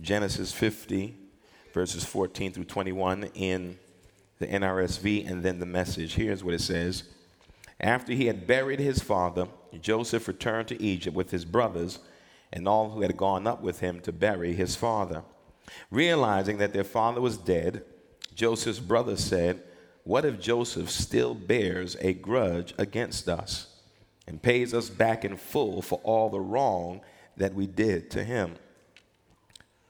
Genesis 0.01 0.53
50, 0.53 1.17
verses 1.73 2.05
14 2.05 2.53
through 2.53 2.65
21 2.65 3.31
in 3.35 3.79
the 4.39 4.47
NRSV, 4.47 5.29
and 5.29 5.43
then 5.43 5.59
the 5.59 5.67
message. 5.67 6.15
Here's 6.15 6.45
what 6.45 6.55
it 6.55 6.61
says 6.61 7.05
After 7.81 8.12
he 8.12 8.27
had 8.27 8.47
buried 8.47 8.81
his 8.81 9.01
father, 9.01 9.49
Joseph 9.81 10.29
returned 10.29 10.69
to 10.69 10.83
Egypt 10.83 11.15
with 11.15 11.31
his 11.31 11.45
brothers 11.45 11.99
and 12.53 12.67
all 12.67 12.91
who 12.91 13.03
had 13.03 13.17
gone 13.17 13.47
up 13.47 13.61
with 13.61 13.81
him 13.81 14.01
to 14.01 14.12
bury 14.12 14.55
his 14.55 14.77
father. 14.77 15.23
Realizing 15.91 16.59
that 16.59 16.73
their 16.73 16.85
father 16.85 17.21
was 17.21 17.37
dead, 17.37 17.85
Joseph's 18.35 18.81
brothers 18.81 19.23
said, 19.23 19.62
What 20.05 20.25
if 20.25 20.41
Joseph 20.41 20.91
still 20.91 21.35
bears 21.35 21.97
a 22.01 22.15
grudge 22.15 22.73
against 22.79 23.29
us 23.29 23.75
and 24.27 24.43
pays 24.43 24.73
us 24.73 24.89
back 24.89 25.25
in 25.25 25.37
full 25.37 25.83
for 25.83 26.01
all 26.03 26.31
the 26.31 26.41
wrong 26.41 27.01
that 27.37 27.55
we 27.55 27.67
did 27.67 28.11
to 28.12 28.25
him? 28.25 28.55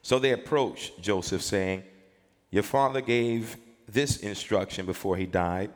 So 0.02 0.18
they 0.18 0.32
approached 0.32 1.00
Joseph, 1.00 1.42
saying, 1.42 1.84
Your 2.50 2.62
father 2.62 3.00
gave 3.00 3.56
this 3.88 4.16
instruction 4.18 4.86
before 4.86 5.16
he 5.16 5.26
died 5.26 5.70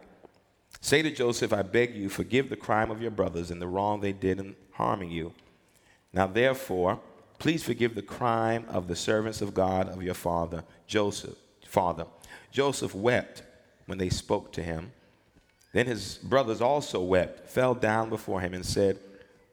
Say 0.81 1.03
to 1.03 1.11
Joseph, 1.11 1.53
I 1.53 1.63
beg 1.63 1.95
you, 1.95 2.09
forgive 2.09 2.49
the 2.49 2.57
crime 2.57 2.91
of 2.91 3.03
your 3.03 3.11
brothers 3.11 3.51
and 3.51 3.61
the 3.61 3.67
wrong 3.67 4.01
they 4.01 4.13
did 4.13 4.39
in 4.39 4.57
harming 4.73 5.11
you. 5.11 5.33
Now, 6.13 6.27
therefore, 6.27 7.01
please 7.39 7.63
forgive 7.63 7.95
the 7.95 8.03
crime 8.03 8.65
of 8.69 8.89
the 8.89 8.97
servants 8.97 9.41
of 9.41 9.55
God 9.55 9.89
of 9.89 10.03
your 10.03 10.15
father, 10.15 10.65
Joseph. 10.87 11.37
Father, 11.67 12.07
Joseph 12.51 12.95
wept 12.95 13.43
when 13.87 13.99
they 13.99 14.09
spoke 14.09 14.53
to 14.53 14.63
him. 14.63 14.93
Then 15.73 15.87
his 15.87 16.17
brothers 16.19 16.61
also 16.61 17.01
wept, 17.01 17.49
fell 17.49 17.75
down 17.75 18.09
before 18.09 18.41
him, 18.41 18.55
and 18.55 18.67
said, 18.67 18.99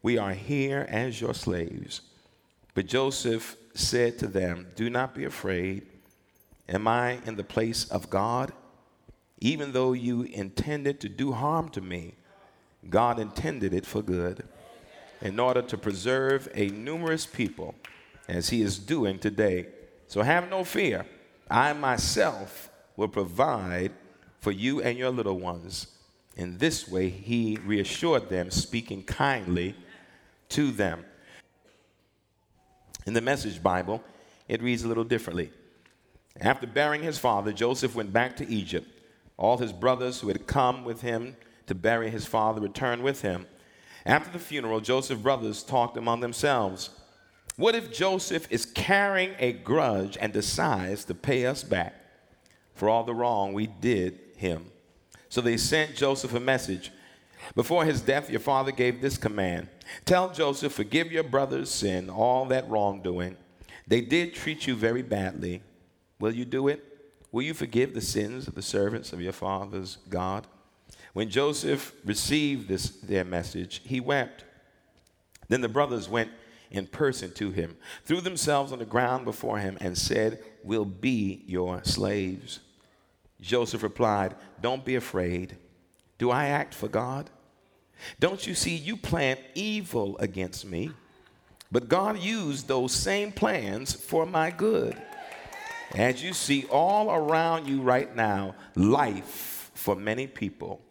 We 0.01 0.17
are 0.17 0.33
here 0.33 0.87
as 0.89 1.21
your 1.21 1.33
slaves. 1.33 2.01
But 2.73 2.87
Joseph 2.87 3.55
said 3.75 4.17
to 4.19 4.27
them, 4.27 4.67
Do 4.75 4.89
not 4.89 5.13
be 5.13 5.25
afraid. 5.25 5.85
Am 6.67 6.87
I 6.87 7.19
in 7.25 7.35
the 7.35 7.43
place 7.43 7.85
of 7.85 8.09
God? 8.09 8.51
Even 9.39 9.71
though 9.71 9.93
you 9.93 10.23
intended 10.23 10.99
to 11.01 11.09
do 11.09 11.31
harm 11.31 11.69
to 11.69 11.81
me, 11.81 12.15
God 12.89 13.19
intended 13.19 13.73
it 13.73 13.85
for 13.85 14.01
good 14.01 14.47
in 15.21 15.39
order 15.39 15.61
to 15.61 15.77
preserve 15.77 16.47
a 16.53 16.67
numerous 16.67 17.25
people 17.25 17.75
as 18.27 18.49
he 18.49 18.61
is 18.61 18.79
doing 18.79 19.19
today. 19.19 19.67
So 20.07 20.21
have 20.21 20.49
no 20.49 20.63
fear. 20.63 21.05
I 21.49 21.73
myself 21.73 22.69
will 22.95 23.07
provide 23.07 23.91
for 24.39 24.51
you 24.51 24.81
and 24.81 24.97
your 24.97 25.11
little 25.11 25.39
ones. 25.39 25.87
In 26.35 26.57
this 26.57 26.87
way, 26.87 27.09
he 27.09 27.57
reassured 27.65 28.29
them, 28.29 28.51
speaking 28.51 29.03
kindly 29.03 29.75
to 30.49 30.71
them. 30.71 31.03
In 33.05 33.13
the 33.13 33.21
Message 33.21 33.61
Bible, 33.61 34.03
it 34.47 34.61
reads 34.61 34.83
a 34.83 34.87
little 34.87 35.03
differently. 35.03 35.51
After 36.39 36.67
burying 36.67 37.03
his 37.03 37.17
father, 37.17 37.51
Joseph 37.51 37.95
went 37.95 38.13
back 38.13 38.37
to 38.37 38.47
Egypt 38.47 38.87
All 39.37 39.57
his 39.57 39.71
brothers 39.71 40.19
who 40.19 40.27
had 40.27 40.47
come 40.47 40.83
with 40.83 41.01
him 41.01 41.37
to 41.67 41.75
bury 41.75 42.09
his 42.09 42.25
father 42.25 42.59
returned 42.59 43.03
with 43.03 43.21
him. 43.21 43.45
After 44.05 44.31
the 44.31 44.39
funeral, 44.39 44.79
Joseph's 44.79 45.21
brothers 45.21 45.63
talked 45.63 45.97
among 45.97 46.21
themselves. 46.21 46.89
What 47.55 47.75
if 47.75 47.91
Joseph 47.91 48.47
is 48.51 48.65
carrying 48.65 49.33
a 49.39 49.51
grudge 49.51 50.17
and 50.19 50.31
decides 50.31 51.05
to 51.05 51.15
pay 51.15 51.45
us 51.45 51.63
back 51.63 51.95
for 52.73 52.87
all 52.87 53.03
the 53.03 53.13
wrong 53.13 53.53
we 53.53 53.67
did 53.67 54.19
him? 54.37 54.71
So 55.29 55.41
they 55.41 55.57
sent 55.57 55.95
Joseph 55.95 56.33
a 56.33 56.39
message. 56.39 56.91
Before 57.55 57.85
his 57.85 58.01
death, 58.01 58.29
your 58.29 58.39
father 58.39 58.71
gave 58.71 59.01
this 59.01 59.17
command 59.17 59.69
Tell 60.05 60.31
Joseph, 60.31 60.73
forgive 60.73 61.11
your 61.11 61.23
brother's 61.23 61.69
sin, 61.69 62.09
all 62.09 62.45
that 62.45 62.69
wrongdoing. 62.69 63.37
They 63.87 64.01
did 64.01 64.33
treat 64.33 64.67
you 64.67 64.75
very 64.75 65.01
badly. 65.01 65.61
Will 66.19 66.33
you 66.33 66.45
do 66.45 66.67
it? 66.67 66.83
Will 67.31 67.43
you 67.43 67.53
forgive 67.53 67.93
the 67.93 68.01
sins 68.01 68.47
of 68.47 68.55
the 68.55 68.61
servants 68.61 69.13
of 69.13 69.21
your 69.21 69.33
father's 69.33 69.97
God? 70.09 70.47
When 71.13 71.29
Joseph 71.29 71.93
received 72.05 72.67
this 72.67 72.89
their 72.89 73.25
message, 73.25 73.81
he 73.83 73.99
wept. 73.99 74.45
Then 75.49 75.61
the 75.61 75.69
brothers 75.69 76.07
went 76.09 76.31
in 76.69 76.87
person 76.87 77.31
to 77.33 77.51
him, 77.51 77.77
threw 78.03 78.21
themselves 78.21 78.71
on 78.71 78.79
the 78.79 78.85
ground 78.85 79.25
before 79.25 79.59
him, 79.59 79.77
and 79.79 79.97
said, 79.97 80.43
We'll 80.63 80.85
be 80.85 81.43
your 81.47 81.83
slaves. 81.83 82.59
Joseph 83.41 83.83
replied, 83.83 84.35
Don't 84.61 84.83
be 84.83 84.95
afraid. 84.95 85.57
Do 86.17 86.31
I 86.31 86.47
act 86.47 86.73
for 86.73 86.87
God? 86.87 87.29
Don't 88.19 88.45
you 88.45 88.53
see, 88.53 88.75
you 88.75 88.97
plan 88.97 89.37
evil 89.55 90.17
against 90.19 90.65
me, 90.65 90.91
but 91.71 91.89
God 91.89 92.19
used 92.19 92.67
those 92.67 92.93
same 92.93 93.31
plans 93.31 93.93
for 93.93 94.25
my 94.25 94.51
good. 94.51 95.01
As 95.95 96.23
you 96.23 96.33
see 96.33 96.65
all 96.65 97.11
around 97.11 97.67
you 97.67 97.81
right 97.81 98.13
now, 98.15 98.55
life 98.75 99.71
for 99.73 99.95
many 99.95 100.27
people. 100.27 100.81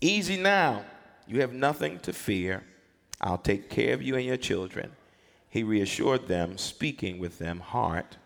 Easy 0.00 0.36
now. 0.36 0.84
You 1.26 1.40
have 1.40 1.52
nothing 1.52 1.98
to 2.00 2.12
fear. 2.12 2.64
I'll 3.20 3.38
take 3.38 3.70
care 3.70 3.94
of 3.94 4.02
you 4.02 4.16
and 4.16 4.24
your 4.24 4.36
children. 4.36 4.92
He 5.48 5.62
reassured 5.62 6.28
them, 6.28 6.58
speaking 6.58 7.18
with 7.18 7.38
them 7.38 7.60
heart 7.60 8.16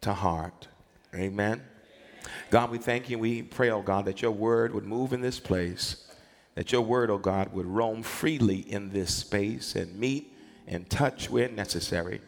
to 0.00 0.12
heart. 0.14 0.68
Amen. 1.14 1.62
God, 2.50 2.70
we 2.70 2.78
thank 2.78 3.10
you. 3.10 3.18
We 3.18 3.42
pray, 3.42 3.70
oh 3.70 3.82
God, 3.82 4.04
that 4.06 4.22
your 4.22 4.30
word 4.30 4.74
would 4.74 4.84
move 4.84 5.12
in 5.12 5.20
this 5.20 5.40
place, 5.40 6.08
that 6.54 6.72
your 6.72 6.82
word, 6.82 7.10
oh 7.10 7.18
God, 7.18 7.52
would 7.52 7.66
roam 7.66 8.02
freely 8.02 8.58
in 8.58 8.90
this 8.90 9.14
space 9.14 9.74
and 9.74 9.98
meet 9.98 10.34
and 10.66 10.88
touch 10.88 11.30
where 11.30 11.48
necessary. 11.48 12.20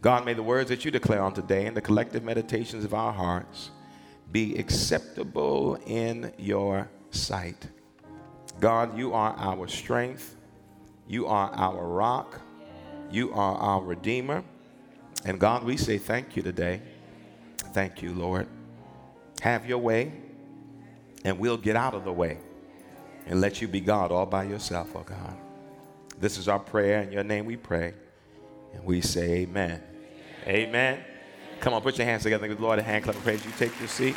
God, 0.00 0.24
may 0.24 0.32
the 0.32 0.42
words 0.42 0.70
that 0.70 0.84
you 0.84 0.90
declare 0.90 1.22
on 1.22 1.34
today 1.34 1.66
and 1.66 1.76
the 1.76 1.82
collective 1.82 2.24
meditations 2.24 2.84
of 2.84 2.94
our 2.94 3.12
hearts 3.12 3.70
be 4.32 4.56
acceptable 4.56 5.78
in 5.86 6.32
your 6.38 6.88
sight. 7.10 7.66
God, 8.60 8.96
you 8.96 9.12
are 9.12 9.34
our 9.36 9.68
strength. 9.68 10.36
You 11.06 11.26
are 11.26 11.50
our 11.52 11.86
rock. 11.86 12.40
You 13.10 13.32
are 13.32 13.56
our 13.56 13.82
Redeemer. 13.82 14.44
And 15.24 15.38
God, 15.38 15.64
we 15.64 15.76
say 15.76 15.98
thank 15.98 16.36
you 16.36 16.42
today. 16.42 16.80
Thank 17.72 18.00
you, 18.00 18.14
Lord. 18.14 18.46
Have 19.42 19.66
your 19.66 19.78
way, 19.78 20.12
and 21.24 21.38
we'll 21.38 21.56
get 21.56 21.76
out 21.76 21.94
of 21.94 22.04
the 22.04 22.12
way 22.12 22.38
and 23.26 23.40
let 23.40 23.60
you 23.60 23.68
be 23.68 23.80
God 23.80 24.12
all 24.12 24.26
by 24.26 24.44
yourself, 24.44 24.94
oh 24.94 25.02
God. 25.02 25.36
This 26.18 26.38
is 26.38 26.48
our 26.48 26.58
prayer. 26.58 27.02
In 27.02 27.12
your 27.12 27.24
name 27.24 27.46
we 27.46 27.56
pray. 27.56 27.94
And 28.74 28.84
we 28.84 29.00
say 29.00 29.42
amen. 29.42 29.82
Amen. 30.46 31.04
Come 31.60 31.74
on, 31.74 31.82
put 31.82 31.98
your 31.98 32.06
hands 32.06 32.22
together. 32.22 32.48
Give 32.48 32.56
the 32.56 32.62
Lord 32.62 32.78
a 32.78 32.82
hand 32.82 33.04
clap 33.04 33.14
of 33.14 33.22
praise. 33.22 33.44
You 33.44 33.52
take 33.58 33.78
your 33.78 33.88
seat. 33.88 34.16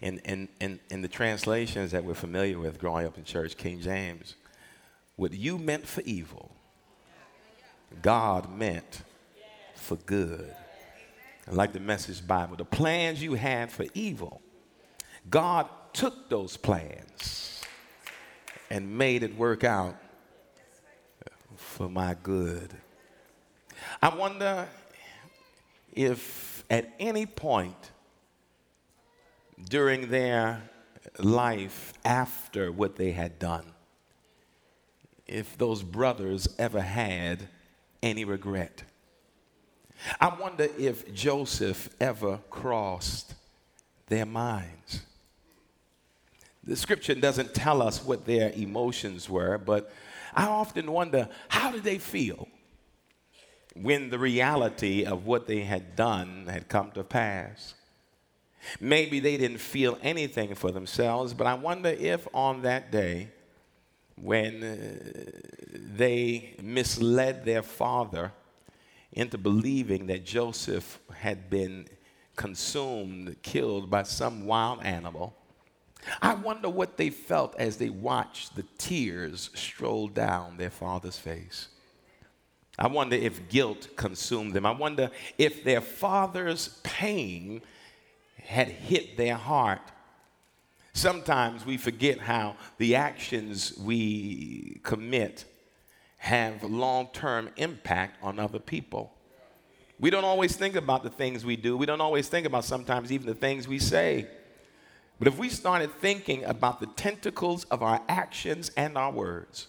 In, 0.00 0.18
in, 0.20 0.48
in, 0.60 0.80
in 0.90 1.02
the 1.02 1.08
translations 1.08 1.92
that 1.92 2.04
we're 2.04 2.14
familiar 2.14 2.58
with 2.58 2.78
growing 2.78 3.06
up 3.06 3.16
in 3.16 3.24
church, 3.24 3.56
King 3.56 3.80
James, 3.80 4.34
what 5.16 5.32
you 5.32 5.58
meant 5.58 5.86
for 5.86 6.00
evil, 6.02 6.50
God 8.02 8.50
meant 8.50 9.02
for 9.74 9.96
good. 9.96 10.54
And 11.46 11.56
like 11.56 11.72
the 11.72 11.80
message 11.80 12.26
Bible, 12.26 12.56
the 12.56 12.64
plans 12.64 13.22
you 13.22 13.34
had 13.34 13.70
for 13.70 13.86
evil, 13.94 14.40
God 15.30 15.68
took 15.92 16.28
those 16.28 16.56
plans 16.56 17.57
and 18.70 18.96
made 18.98 19.22
it 19.22 19.36
work 19.36 19.64
out 19.64 19.96
for 21.56 21.88
my 21.88 22.14
good. 22.22 22.72
I 24.02 24.14
wonder 24.14 24.68
if 25.92 26.64
at 26.70 26.92
any 26.98 27.26
point 27.26 27.90
during 29.68 30.10
their 30.10 30.62
life 31.18 31.94
after 32.04 32.70
what 32.70 32.96
they 32.96 33.12
had 33.12 33.38
done, 33.38 33.64
if 35.26 35.56
those 35.58 35.82
brothers 35.82 36.48
ever 36.58 36.80
had 36.80 37.48
any 38.02 38.24
regret. 38.24 38.84
I 40.20 40.28
wonder 40.40 40.68
if 40.78 41.12
Joseph 41.12 41.88
ever 42.00 42.38
crossed 42.50 43.34
their 44.06 44.26
minds. 44.26 45.02
The 46.68 46.76
scripture 46.76 47.14
doesn't 47.14 47.54
tell 47.54 47.80
us 47.80 48.04
what 48.04 48.26
their 48.26 48.52
emotions 48.52 49.30
were, 49.30 49.56
but 49.56 49.90
I 50.34 50.46
often 50.46 50.92
wonder 50.92 51.30
how 51.48 51.72
did 51.72 51.82
they 51.82 51.96
feel 51.96 52.46
when 53.74 54.10
the 54.10 54.18
reality 54.18 55.06
of 55.06 55.24
what 55.24 55.46
they 55.46 55.60
had 55.60 55.96
done 55.96 56.46
had 56.46 56.68
come 56.68 56.90
to 56.90 57.02
pass? 57.02 57.72
Maybe 58.80 59.18
they 59.18 59.38
didn't 59.38 59.62
feel 59.62 59.98
anything 60.02 60.54
for 60.54 60.70
themselves, 60.70 61.32
but 61.32 61.46
I 61.46 61.54
wonder 61.54 61.88
if 61.88 62.28
on 62.34 62.60
that 62.62 62.92
day, 62.92 63.30
when 64.20 64.62
uh, 64.62 65.40
they 65.72 66.54
misled 66.60 67.46
their 67.46 67.62
father 67.62 68.30
into 69.12 69.38
believing 69.38 70.06
that 70.08 70.26
Joseph 70.26 71.00
had 71.14 71.48
been 71.48 71.88
consumed, 72.36 73.36
killed 73.40 73.88
by 73.88 74.02
some 74.02 74.44
wild 74.44 74.82
animal, 74.82 75.34
I 76.22 76.34
wonder 76.34 76.68
what 76.68 76.96
they 76.96 77.10
felt 77.10 77.54
as 77.56 77.76
they 77.76 77.90
watched 77.90 78.56
the 78.56 78.64
tears 78.78 79.50
stroll 79.54 80.08
down 80.08 80.56
their 80.56 80.70
father's 80.70 81.18
face. 81.18 81.68
I 82.78 82.86
wonder 82.86 83.16
if 83.16 83.48
guilt 83.48 83.88
consumed 83.96 84.54
them. 84.54 84.64
I 84.64 84.70
wonder 84.70 85.10
if 85.36 85.64
their 85.64 85.80
father's 85.80 86.80
pain 86.84 87.62
had 88.36 88.68
hit 88.68 89.16
their 89.16 89.34
heart. 89.34 89.82
Sometimes 90.92 91.66
we 91.66 91.76
forget 91.76 92.18
how 92.18 92.56
the 92.78 92.94
actions 92.94 93.76
we 93.78 94.80
commit 94.84 95.44
have 96.18 96.62
long 96.62 97.08
term 97.12 97.50
impact 97.56 98.22
on 98.22 98.38
other 98.38 98.58
people. 98.58 99.12
We 100.00 100.10
don't 100.10 100.24
always 100.24 100.56
think 100.56 100.76
about 100.76 101.02
the 101.02 101.10
things 101.10 101.44
we 101.44 101.56
do, 101.56 101.76
we 101.76 101.86
don't 101.86 102.00
always 102.00 102.28
think 102.28 102.46
about 102.46 102.64
sometimes 102.64 103.10
even 103.10 103.26
the 103.26 103.34
things 103.34 103.66
we 103.66 103.80
say. 103.80 104.28
But 105.18 105.28
if 105.28 105.36
we 105.36 105.48
started 105.48 105.92
thinking 106.00 106.44
about 106.44 106.80
the 106.80 106.86
tentacles 106.86 107.64
of 107.64 107.82
our 107.82 108.00
actions 108.08 108.70
and 108.76 108.96
our 108.96 109.10
words, 109.10 109.66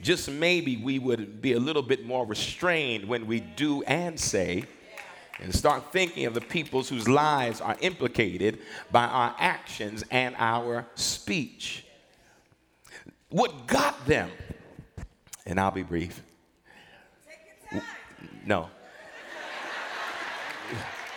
just 0.00 0.30
maybe 0.30 0.76
we 0.76 0.98
would 0.98 1.40
be 1.40 1.54
a 1.54 1.58
little 1.58 1.82
bit 1.82 2.04
more 2.04 2.26
restrained 2.26 3.08
when 3.08 3.26
we 3.26 3.40
do 3.40 3.82
and 3.84 4.20
say, 4.20 4.64
and 5.38 5.54
start 5.54 5.92
thinking 5.92 6.26
of 6.26 6.34
the 6.34 6.40
peoples 6.40 6.88
whose 6.88 7.08
lives 7.08 7.60
are 7.60 7.76
implicated 7.80 8.58
by 8.90 9.04
our 9.04 9.34
actions 9.38 10.04
and 10.10 10.34
our 10.38 10.86
speech. 10.94 11.86
What 13.30 13.66
got 13.66 14.06
them, 14.06 14.30
and 15.46 15.58
I'll 15.58 15.70
be 15.70 15.82
brief. 15.82 16.22
No. 18.44 18.70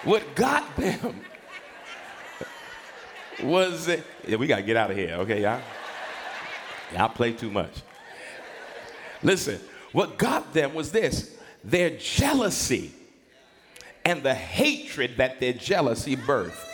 What 0.03 0.35
got 0.35 0.75
them 0.77 1.21
was 3.43 3.87
it? 3.87 4.03
Yeah, 4.27 4.37
we 4.37 4.47
got 4.47 4.57
to 4.57 4.63
get 4.63 4.77
out 4.77 4.91
of 4.91 4.97
here, 4.97 5.15
okay, 5.15 5.41
y'all? 5.41 5.61
Y'all 6.93 7.09
play 7.09 7.33
too 7.33 7.49
much. 7.49 7.73
Listen, 9.21 9.59
what 9.91 10.17
got 10.17 10.53
them 10.53 10.73
was 10.73 10.91
this 10.91 11.35
their 11.63 11.89
jealousy 11.97 12.91
and 14.05 14.23
the 14.23 14.33
hatred 14.33 15.17
that 15.17 15.39
their 15.39 15.53
jealousy 15.53 16.15
birthed. 16.15 16.65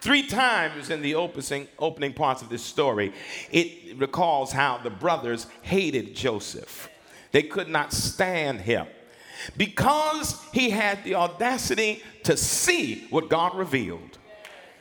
Three 0.00 0.26
times 0.26 0.90
in 0.90 1.02
the 1.02 1.16
opening, 1.16 1.68
opening 1.78 2.12
parts 2.12 2.40
of 2.40 2.48
this 2.48 2.62
story, 2.62 3.12
it 3.50 3.96
recalls 3.98 4.52
how 4.52 4.78
the 4.78 4.90
brothers 4.90 5.46
hated 5.62 6.14
Joseph. 6.14 6.88
They 7.32 7.42
could 7.42 7.68
not 7.68 7.92
stand 7.92 8.60
him 8.60 8.86
because 9.56 10.40
he 10.52 10.70
had 10.70 11.02
the 11.04 11.16
audacity 11.16 12.02
to 12.24 12.36
see 12.36 13.06
what 13.10 13.28
God 13.28 13.56
revealed. 13.56 14.18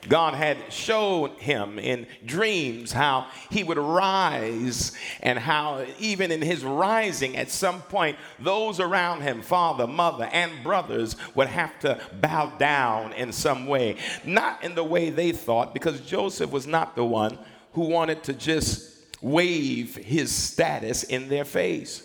God 0.09 0.33
had 0.33 0.71
shown 0.71 1.31
him 1.31 1.79
in 1.79 2.07
dreams 2.25 2.91
how 2.91 3.27
he 3.49 3.63
would 3.63 3.77
rise 3.77 4.91
and 5.21 5.37
how, 5.37 5.85
even 5.99 6.31
in 6.31 6.41
his 6.41 6.63
rising, 6.63 7.35
at 7.37 7.49
some 7.51 7.81
point, 7.83 8.17
those 8.39 8.79
around 8.79 9.21
him, 9.21 9.41
father, 9.41 9.87
mother, 9.87 10.29
and 10.31 10.63
brothers, 10.63 11.15
would 11.35 11.47
have 11.47 11.77
to 11.79 11.99
bow 12.21 12.53
down 12.57 13.13
in 13.13 13.31
some 13.31 13.67
way. 13.67 13.97
Not 14.25 14.63
in 14.63 14.75
the 14.75 14.83
way 14.83 15.09
they 15.09 15.31
thought, 15.31 15.73
because 15.73 16.01
Joseph 16.01 16.51
was 16.51 16.67
not 16.67 16.95
the 16.95 17.05
one 17.05 17.37
who 17.73 17.89
wanted 17.89 18.23
to 18.23 18.33
just 18.33 18.95
wave 19.21 19.95
his 19.95 20.31
status 20.31 21.03
in 21.03 21.27
their 21.29 21.45
face. 21.45 22.03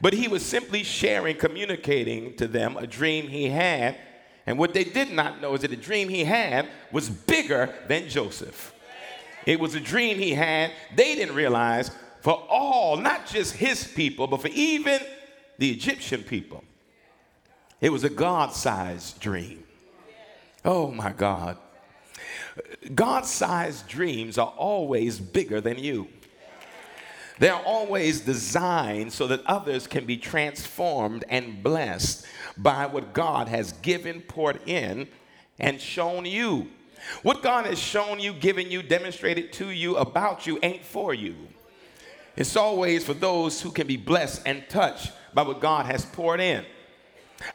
But 0.00 0.12
he 0.12 0.28
was 0.28 0.44
simply 0.44 0.84
sharing, 0.84 1.36
communicating 1.36 2.36
to 2.36 2.46
them 2.46 2.76
a 2.76 2.86
dream 2.86 3.28
he 3.28 3.48
had 3.48 3.96
and 4.48 4.56
what 4.56 4.72
they 4.72 4.84
did 4.84 5.12
not 5.12 5.42
know 5.42 5.52
is 5.52 5.60
that 5.60 5.68
the 5.68 5.76
dream 5.76 6.08
he 6.08 6.24
had 6.24 6.70
was 6.90 7.10
bigger 7.10 7.68
than 7.86 8.08
Joseph. 8.08 8.72
It 9.44 9.60
was 9.60 9.74
a 9.74 9.80
dream 9.80 10.16
he 10.16 10.32
had, 10.32 10.72
they 10.96 11.14
didn't 11.14 11.34
realize, 11.34 11.90
for 12.22 12.46
all, 12.48 12.96
not 12.96 13.26
just 13.26 13.56
his 13.56 13.86
people, 13.86 14.26
but 14.26 14.40
for 14.40 14.48
even 14.48 15.02
the 15.58 15.70
Egyptian 15.70 16.22
people. 16.22 16.64
It 17.82 17.90
was 17.90 18.04
a 18.04 18.08
God 18.08 18.54
sized 18.54 19.20
dream. 19.20 19.64
Oh 20.64 20.90
my 20.90 21.12
God. 21.12 21.58
God 22.94 23.26
sized 23.26 23.86
dreams 23.86 24.38
are 24.38 24.54
always 24.56 25.20
bigger 25.20 25.60
than 25.60 25.78
you. 25.78 26.08
They're 27.38 27.52
always 27.52 28.22
designed 28.22 29.12
so 29.12 29.26
that 29.26 29.44
others 29.44 29.86
can 29.86 30.06
be 30.06 30.16
transformed 30.16 31.26
and 31.28 31.62
blessed 31.62 32.24
by 32.58 32.86
what 32.86 33.12
God 33.12 33.48
has 33.48 33.72
given, 33.72 34.20
poured 34.20 34.60
in, 34.66 35.08
and 35.58 35.80
shown 35.80 36.24
you. 36.24 36.68
What 37.22 37.42
God 37.42 37.66
has 37.66 37.78
shown 37.78 38.18
you, 38.20 38.32
given 38.32 38.70
you, 38.70 38.82
demonstrated 38.82 39.52
to 39.54 39.70
you 39.70 39.96
about 39.96 40.46
you 40.46 40.58
ain't 40.62 40.84
for 40.84 41.14
you. 41.14 41.36
It's 42.36 42.56
always 42.56 43.04
for 43.04 43.14
those 43.14 43.60
who 43.60 43.70
can 43.70 43.86
be 43.86 43.96
blessed 43.96 44.42
and 44.46 44.68
touched 44.68 45.12
by 45.34 45.42
what 45.42 45.60
God 45.60 45.86
has 45.86 46.04
poured 46.04 46.40
in. 46.40 46.64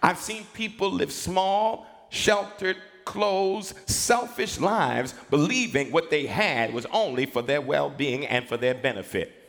I've 0.01 0.17
seen 0.17 0.45
people 0.53 0.91
live 0.91 1.11
small, 1.11 1.85
sheltered, 2.09 2.77
closed, 3.05 3.75
selfish 3.89 4.59
lives, 4.59 5.13
believing 5.29 5.91
what 5.91 6.09
they 6.09 6.25
had 6.25 6.73
was 6.73 6.85
only 6.87 7.25
for 7.25 7.41
their 7.41 7.61
well 7.61 7.89
being 7.89 8.25
and 8.25 8.47
for 8.47 8.57
their 8.57 8.73
benefit. 8.73 9.42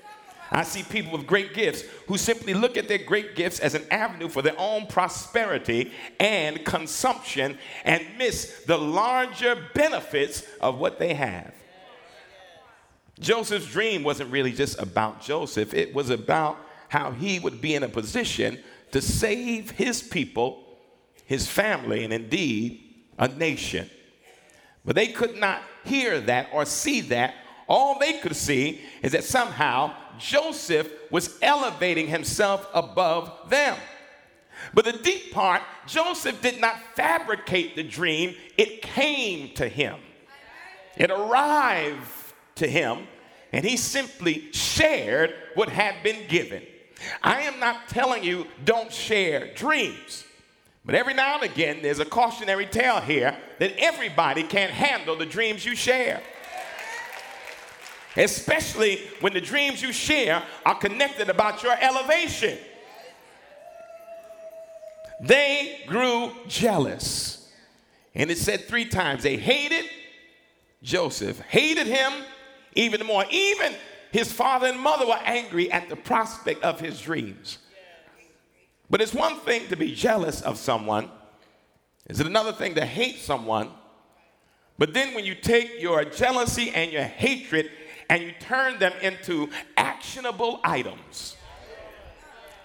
I 0.51 0.63
see 0.63 0.83
people 0.83 1.13
with 1.13 1.27
great 1.27 1.55
gifts 1.55 1.83
who 2.07 2.19
simply 2.19 2.55
look 2.55 2.77
at 2.77 2.89
their 2.89 2.99
great 2.99 3.35
gifts 3.35 3.59
as 3.61 3.75
an 3.75 3.85
avenue 3.91 4.29
for 4.29 4.43
their 4.43 4.59
own 4.59 4.87
prosperity 4.87 5.93
and 6.21 6.65
consumption 6.65 7.59
and 7.85 8.07
miss 8.19 8.65
the 8.67 8.77
larger 8.77 9.57
benefits 9.75 10.45
of 10.61 10.79
what 10.79 10.99
they 10.99 11.15
have. 11.15 11.55
Joseph's 13.19 13.71
dream 13.71 14.03
wasn't 14.03 14.31
really 14.31 14.53
just 14.53 14.81
about 14.81 15.23
Joseph, 15.23 15.73
it 15.73 15.95
was 15.95 16.11
about 16.11 16.59
how 16.89 17.13
he 17.13 17.39
would 17.39 17.61
be 17.61 17.75
in 17.75 17.83
a 17.83 17.89
position 17.89 18.59
to 18.93 19.01
save 19.01 19.71
his 19.73 20.03
people, 20.03 20.79
his 21.25 21.49
family, 21.49 22.05
and 22.05 22.13
indeed 22.13 22.81
a 23.19 23.29
nation. 23.29 23.89
But 24.85 24.95
they 24.95 25.09
could 25.09 25.37
not 25.37 25.63
hear 25.85 26.21
that 26.21 26.49
or 26.53 26.65
see 26.65 27.01
that 27.03 27.35
all 27.67 27.99
they 27.99 28.15
could 28.15 28.37
see 28.37 28.81
is 29.03 29.13
that 29.13 29.25
somehow 29.25 29.95
Joseph 30.19 30.91
was 31.11 31.39
elevating 31.43 32.09
himself 32.09 32.67
above 32.75 33.51
them. 33.51 33.77
But 34.73 34.85
the 34.85 34.93
deep 34.93 35.33
part, 35.33 35.63
Joseph 35.87 36.41
did 36.41 36.61
not 36.61 36.81
fabricate 36.95 37.77
the 37.77 37.83
dream, 37.83 38.35
it 38.57 38.83
came 38.83 39.55
to 39.55 39.69
him. 39.69 39.97
It 40.97 41.11
arrived 41.11 42.09
to 42.57 42.67
him, 42.67 43.07
and 43.53 43.65
he 43.65 43.77
simply 43.77 44.53
shared 44.53 45.35
what 45.55 45.69
had 45.69 46.03
been 46.03 46.29
given. 46.29 46.63
I 47.23 47.43
am 47.43 47.59
not 47.59 47.89
telling 47.89 48.25
you 48.25 48.47
don't 48.65 48.93
share 48.93 49.53
dreams. 49.55 50.25
But 50.85 50.95
every 50.95 51.15
now 51.15 51.37
and 51.37 51.51
again, 51.51 51.79
there's 51.83 51.99
a 51.99 52.05
cautionary 52.05 52.67
tale 52.67 53.01
here 53.01 53.37
that 53.59 53.73
everybody 53.79 54.43
can't 54.43 54.71
handle 54.71 55.17
the 55.17 55.27
dreams 55.27 55.65
you 55.65 55.75
share 55.75 56.21
especially 58.17 59.01
when 59.21 59.33
the 59.33 59.41
dreams 59.41 59.83
you 59.83 59.93
share 59.93 60.43
are 60.65 60.75
connected 60.75 61.29
about 61.29 61.63
your 61.63 61.77
elevation. 61.81 62.59
They 65.21 65.83
grew 65.87 66.33
jealous. 66.49 67.49
And 68.15 68.31
it 68.31 68.39
said 68.39 68.67
three 68.67 68.85
times 68.85 69.23
they 69.23 69.37
hated 69.37 69.87
Joseph, 70.83 71.41
hated 71.41 71.87
him 71.87 72.13
even 72.75 73.05
more. 73.07 73.25
Even 73.31 73.75
his 74.13 74.33
father 74.33 74.69
and 74.69 74.79
mother 74.79 75.07
were 75.07 75.19
angry 75.25 75.73
at 75.73 75.89
the 75.89 75.97
prospect 75.97 76.63
of 76.63 76.79
his 76.79 77.01
dreams. 77.01 77.59
But 78.91 79.01
it's 79.01 79.15
one 79.15 79.37
thing 79.41 79.67
to 79.69 79.77
be 79.77 79.95
jealous 79.95 80.43
of 80.43 80.59
someone, 80.59 81.11
is 82.09 82.21
it 82.21 82.27
another 82.27 82.53
thing 82.53 82.75
to 82.75 82.85
hate 82.85 83.19
someone? 83.19 83.71
But 84.77 84.93
then 84.93 85.15
when 85.15 85.25
you 85.25 85.35
take 85.35 85.81
your 85.81 86.05
jealousy 86.05 86.71
and 86.71 86.93
your 86.93 87.03
hatred 87.03 87.71
and 88.09 88.23
you 88.23 88.33
turn 88.41 88.79
them 88.79 88.93
into 89.03 89.49
actionable 89.77 90.61
items, 90.65 91.37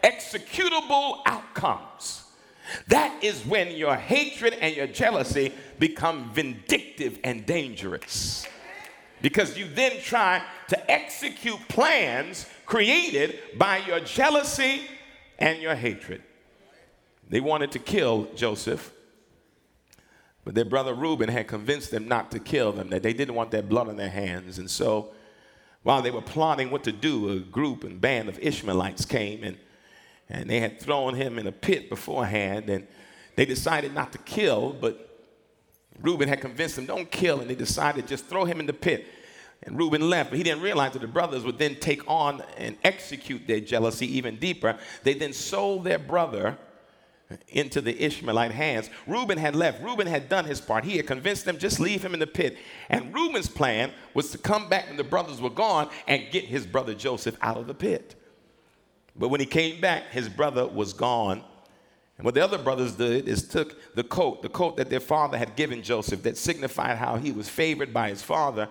executable 0.03 1.19
outcomes. 1.25 2.23
That 2.87 3.23
is 3.23 3.45
when 3.45 3.71
your 3.71 3.95
hatred 3.95 4.53
and 4.53 4.75
your 4.75 4.87
jealousy 4.87 5.53
become 5.79 6.31
vindictive 6.33 7.19
and 7.23 7.45
dangerous. 7.45 8.45
Because 9.21 9.57
you 9.57 9.67
then 9.67 9.99
try 10.01 10.41
to 10.69 10.91
execute 10.91 11.59
plans 11.67 12.45
created 12.65 13.39
by 13.57 13.79
your 13.79 13.99
jealousy 13.99 14.83
and 15.39 15.61
your 15.61 15.75
hatred. 15.75 16.23
They 17.27 17.41
wanted 17.41 17.71
to 17.73 17.79
kill 17.79 18.27
Joseph, 18.35 18.91
but 20.45 20.55
their 20.55 20.65
brother 20.65 20.93
Reuben 20.93 21.29
had 21.29 21.47
convinced 21.47 21.91
them 21.91 22.07
not 22.07 22.31
to 22.31 22.39
kill 22.39 22.71
them, 22.71 22.89
that 22.89 23.03
they 23.03 23.13
didn't 23.13 23.35
want 23.35 23.51
that 23.51 23.67
blood 23.67 23.89
on 23.89 23.97
their 23.97 24.09
hands. 24.09 24.57
And 24.57 24.69
so 24.69 25.11
while 25.83 26.01
they 26.01 26.11
were 26.11 26.21
plotting 26.21 26.71
what 26.71 26.83
to 26.83 26.91
do, 26.91 27.29
a 27.29 27.39
group 27.39 27.83
and 27.83 27.99
band 28.01 28.29
of 28.29 28.37
Ishmaelites 28.39 29.05
came 29.05 29.43
and, 29.43 29.57
and 30.29 30.49
they 30.49 30.59
had 30.59 30.79
thrown 30.79 31.15
him 31.15 31.39
in 31.39 31.47
a 31.47 31.51
pit 31.51 31.89
beforehand 31.89 32.69
and 32.69 32.87
they 33.35 33.45
decided 33.45 33.93
not 33.93 34.11
to 34.11 34.17
kill, 34.17 34.73
but 34.73 35.09
Reuben 36.01 36.27
had 36.27 36.41
convinced 36.41 36.75
them, 36.75 36.85
don't 36.85 37.09
kill, 37.09 37.39
and 37.39 37.49
they 37.49 37.55
decided 37.55 38.07
just 38.07 38.25
throw 38.25 38.45
him 38.45 38.59
in 38.59 38.65
the 38.65 38.73
pit. 38.73 39.05
And 39.63 39.77
Reuben 39.77 40.09
left, 40.09 40.29
but 40.29 40.37
he 40.37 40.43
didn't 40.43 40.61
realize 40.61 40.93
that 40.93 40.99
the 40.99 41.07
brothers 41.07 41.43
would 41.43 41.57
then 41.57 41.75
take 41.75 42.01
on 42.09 42.41
and 42.57 42.77
execute 42.83 43.45
their 43.47 43.59
jealousy 43.59 44.17
even 44.17 44.37
deeper. 44.37 44.77
They 45.03 45.13
then 45.13 45.33
sold 45.33 45.83
their 45.83 45.99
brother 45.99 46.57
into 47.49 47.81
the 47.81 48.03
Ishmaelite 48.03 48.51
hands. 48.51 48.89
Reuben 49.05 49.37
had 49.37 49.55
left. 49.55 49.83
Reuben 49.83 50.07
had 50.07 50.29
done 50.29 50.45
his 50.45 50.59
part. 50.59 50.83
He 50.83 50.97
had 50.97 51.07
convinced 51.07 51.45
them 51.45 51.57
just 51.57 51.79
leave 51.79 52.03
him 52.03 52.13
in 52.13 52.19
the 52.19 52.27
pit. 52.27 52.57
And 52.89 53.13
Reuben's 53.13 53.49
plan 53.49 53.91
was 54.13 54.31
to 54.31 54.37
come 54.37 54.67
back 54.69 54.87
when 54.87 54.97
the 54.97 55.03
brothers 55.03 55.39
were 55.39 55.49
gone 55.49 55.89
and 56.07 56.23
get 56.31 56.45
his 56.45 56.65
brother 56.65 56.93
Joseph 56.93 57.37
out 57.41 57.57
of 57.57 57.67
the 57.67 57.73
pit. 57.73 58.15
But 59.15 59.29
when 59.29 59.39
he 59.39 59.45
came 59.45 59.79
back, 59.81 60.09
his 60.11 60.29
brother 60.29 60.65
was 60.65 60.93
gone. 60.93 61.43
And 62.17 62.25
what 62.25 62.33
the 62.33 62.43
other 62.43 62.57
brothers 62.57 62.93
did 62.93 63.27
is 63.27 63.47
took 63.47 63.95
the 63.95 64.03
coat, 64.03 64.41
the 64.41 64.49
coat 64.49 64.77
that 64.77 64.89
their 64.89 64.99
father 64.99 65.37
had 65.37 65.55
given 65.55 65.83
Joseph 65.83 66.23
that 66.23 66.37
signified 66.37 66.97
how 66.97 67.15
he 67.15 67.31
was 67.31 67.47
favored 67.47 67.93
by 67.93 68.09
his 68.09 68.21
father, 68.21 68.67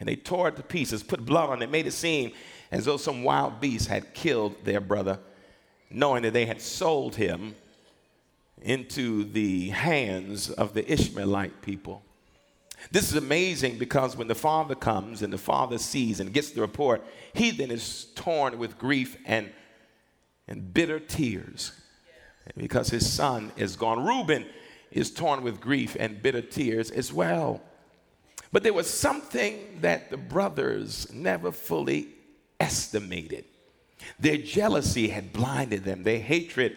and 0.00 0.08
they 0.08 0.16
tore 0.16 0.48
it 0.48 0.56
to 0.56 0.62
pieces, 0.62 1.02
put 1.02 1.24
blood 1.24 1.50
on 1.50 1.62
it, 1.62 1.70
made 1.70 1.86
it 1.86 1.92
seem 1.92 2.32
as 2.70 2.84
though 2.84 2.96
some 2.96 3.22
wild 3.22 3.60
beast 3.60 3.88
had 3.88 4.14
killed 4.14 4.54
their 4.64 4.80
brother, 4.80 5.18
knowing 5.90 6.22
that 6.22 6.32
they 6.32 6.44
had 6.46 6.60
sold 6.60 7.14
him 7.14 7.54
into 8.62 9.24
the 9.24 9.70
hands 9.70 10.50
of 10.50 10.74
the 10.74 10.90
Ishmaelite 10.90 11.62
people. 11.62 12.02
This 12.90 13.10
is 13.10 13.16
amazing 13.16 13.78
because 13.78 14.16
when 14.16 14.28
the 14.28 14.34
father 14.34 14.74
comes 14.74 15.22
and 15.22 15.32
the 15.32 15.38
father 15.38 15.78
sees 15.78 16.20
and 16.20 16.32
gets 16.32 16.50
the 16.50 16.60
report, 16.60 17.04
he 17.34 17.50
then 17.50 17.70
is 17.70 18.06
torn 18.14 18.58
with 18.58 18.78
grief 18.78 19.16
and, 19.26 19.50
and 20.46 20.72
bitter 20.72 21.00
tears 21.00 21.72
because 22.56 22.88
his 22.88 23.10
son 23.10 23.52
is 23.56 23.76
gone. 23.76 24.04
Reuben 24.04 24.46
is 24.90 25.10
torn 25.10 25.42
with 25.42 25.60
grief 25.60 25.96
and 25.98 26.22
bitter 26.22 26.40
tears 26.40 26.90
as 26.90 27.12
well. 27.12 27.60
But 28.52 28.62
there 28.62 28.72
was 28.72 28.88
something 28.88 29.78
that 29.82 30.10
the 30.10 30.16
brothers 30.16 31.12
never 31.12 31.52
fully 31.52 32.08
estimated. 32.58 33.44
Their 34.18 34.38
jealousy 34.38 35.08
had 35.08 35.32
blinded 35.32 35.84
them, 35.84 36.02
their 36.02 36.20
hatred 36.20 36.76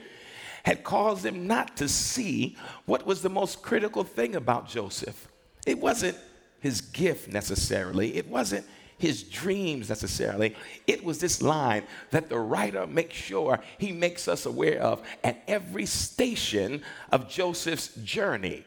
had 0.64 0.84
caused 0.84 1.24
them 1.24 1.48
not 1.48 1.78
to 1.78 1.90
see 1.90 2.58
what 2.86 3.06
was 3.06 3.22
the 3.22 3.30
most 3.30 3.62
critical 3.62 4.04
thing 4.04 4.36
about 4.36 4.68
Joseph. 4.68 5.28
It 5.66 5.80
wasn't 5.80 6.18
his 6.60 6.82
gift 6.82 7.28
necessarily, 7.28 8.16
it 8.16 8.28
wasn't 8.28 8.66
his 9.02 9.24
dreams 9.24 9.90
necessarily. 9.90 10.56
It 10.86 11.04
was 11.04 11.18
this 11.18 11.42
line 11.42 11.84
that 12.12 12.30
the 12.30 12.38
writer 12.38 12.86
makes 12.86 13.16
sure 13.16 13.60
he 13.80 13.92
makes 13.92 14.28
us 14.28 14.46
aware 14.46 14.80
of 14.80 15.02
at 15.24 15.44
every 15.48 15.88
station 15.88 16.84
of 17.12 17.28
Joseph's 17.28 17.96
journey. 17.96 18.64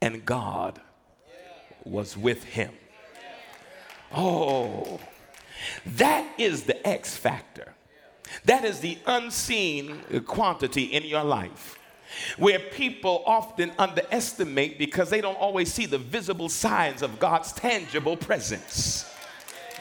And 0.00 0.24
God 0.24 0.80
was 1.84 2.16
with 2.16 2.44
him. 2.44 2.70
Oh, 4.14 5.00
that 5.84 6.28
is 6.38 6.62
the 6.62 6.86
X 6.86 7.16
factor. 7.16 7.74
That 8.44 8.64
is 8.64 8.80
the 8.80 8.98
unseen 9.06 10.00
quantity 10.26 10.84
in 10.84 11.04
your 11.04 11.24
life 11.24 11.78
where 12.38 12.58
people 12.58 13.22
often 13.26 13.72
underestimate 13.78 14.78
because 14.78 15.10
they 15.10 15.20
don't 15.20 15.38
always 15.38 15.72
see 15.72 15.86
the 15.86 15.98
visible 15.98 16.48
signs 16.48 17.02
of 17.02 17.18
God's 17.18 17.52
tangible 17.52 18.16
presence 18.16 19.10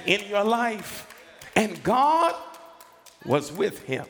in 0.05 0.27
your 0.27 0.43
life. 0.43 1.08
And 1.55 1.81
God 1.84 2.36
was 3.25 3.51
with 3.51 3.84
him. 3.84 4.05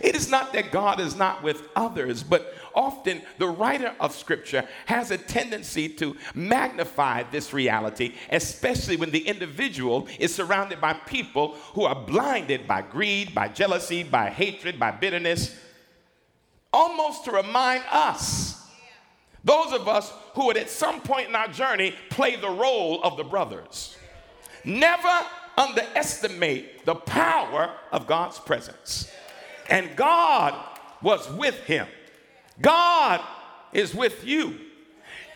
It 0.00 0.14
is 0.14 0.30
not 0.30 0.52
that 0.52 0.70
God 0.70 1.00
is 1.00 1.16
not 1.16 1.42
with 1.42 1.62
others, 1.74 2.22
but 2.22 2.54
often 2.74 3.22
the 3.38 3.48
writer 3.48 3.94
of 4.00 4.14
scripture 4.14 4.66
has 4.86 5.10
a 5.10 5.18
tendency 5.18 5.88
to 5.88 6.16
magnify 6.34 7.24
this 7.24 7.52
reality, 7.52 8.14
especially 8.30 8.96
when 8.96 9.10
the 9.10 9.26
individual 9.26 10.08
is 10.18 10.34
surrounded 10.34 10.80
by 10.80 10.92
people 10.92 11.54
who 11.74 11.84
are 11.84 11.94
blinded 11.94 12.66
by 12.66 12.82
greed, 12.82 13.34
by 13.34 13.48
jealousy, 13.48 14.02
by 14.02 14.30
hatred, 14.30 14.78
by 14.78 14.90
bitterness, 14.90 15.54
almost 16.72 17.24
to 17.24 17.32
remind 17.32 17.82
us, 17.90 18.66
those 19.44 19.72
of 19.72 19.88
us 19.88 20.12
who 20.34 20.46
would 20.46 20.56
at 20.56 20.68
some 20.68 21.00
point 21.00 21.28
in 21.28 21.34
our 21.34 21.48
journey 21.48 21.94
play 22.10 22.36
the 22.36 22.50
role 22.50 23.02
of 23.02 23.16
the 23.16 23.24
brothers. 23.24 23.96
Never 24.64 25.08
underestimate 25.56 26.84
the 26.84 26.94
power 26.94 27.74
of 27.92 28.06
God's 28.06 28.38
presence. 28.38 29.10
And 29.68 29.96
God 29.96 30.54
was 31.02 31.30
with 31.32 31.56
him. 31.64 31.86
God 32.60 33.20
is 33.72 33.94
with 33.94 34.26
you. 34.26 34.58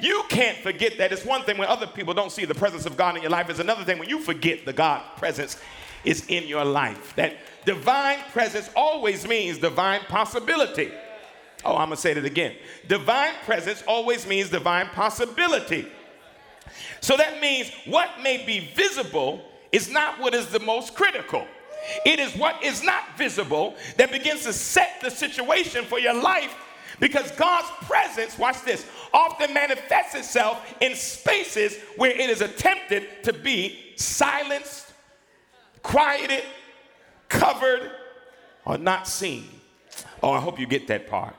You 0.00 0.24
can't 0.28 0.58
forget 0.58 0.98
that. 0.98 1.12
It's 1.12 1.24
one 1.24 1.42
thing 1.42 1.58
when 1.58 1.68
other 1.68 1.87
people 1.87 2.12
don't 2.12 2.32
see 2.32 2.44
the 2.44 2.54
presence 2.54 2.87
of 2.87 2.96
God 2.96 3.16
in 3.16 3.22
your 3.22 3.30
life. 3.30 3.48
It's 3.48 3.61
another 3.61 3.85
thing 3.85 3.98
when 3.98 4.08
you 4.08 4.18
forget 4.18 4.64
the 4.64 4.72
God 4.72 5.02
presence 5.16 5.58
is 6.04 6.26
in 6.26 6.48
your 6.48 6.64
life. 6.64 7.14
That 7.14 7.37
divine 7.64 8.18
presence 8.32 8.68
always 8.74 9.26
means 9.26 9.58
divine 9.58 10.00
possibility. 10.08 10.90
Oh, 11.64 11.76
I'm 11.76 11.88
going 11.88 11.90
to 11.90 11.96
say 11.96 12.11
it 12.11 12.24
again. 12.24 12.56
Divine 12.88 13.35
presence 13.44 13.85
always 13.87 14.26
means 14.26 14.50
divine 14.50 14.88
possibility. 14.88 15.87
So 17.00 17.16
that 17.16 17.40
means 17.40 17.70
what 17.87 18.11
may 18.22 18.44
be 18.44 18.72
visible 18.74 19.44
is 19.70 19.90
not 19.90 20.18
what 20.18 20.35
is 20.35 20.48
the 20.48 20.61
most 20.61 20.94
critical. 20.94 21.46
It 22.04 22.18
is 22.18 22.35
what 22.37 22.62
is 22.62 22.82
not 22.82 23.16
visible 23.16 23.76
that 23.96 24.11
begins 24.11 24.42
to 24.44 24.52
set 24.52 25.00
the 25.00 25.11
situation 25.11 25.85
for 25.85 25.98
your 25.98 26.14
life 26.14 26.54
because 27.02 27.32
God's 27.32 27.68
presence, 27.84 28.38
watch 28.38 28.62
this, 28.64 28.86
often 29.12 29.52
manifests 29.52 30.14
itself 30.14 30.64
in 30.80 30.94
spaces 30.94 31.76
where 31.96 32.12
it 32.12 32.30
is 32.30 32.40
attempted 32.40 33.24
to 33.24 33.32
be 33.32 33.92
silenced, 33.96 34.92
quieted, 35.82 36.44
covered, 37.28 37.90
or 38.64 38.78
not 38.78 39.08
seen. 39.08 39.48
Oh, 40.22 40.30
I 40.30 40.38
hope 40.38 40.60
you 40.60 40.66
get 40.68 40.86
that 40.86 41.08
part. 41.08 41.34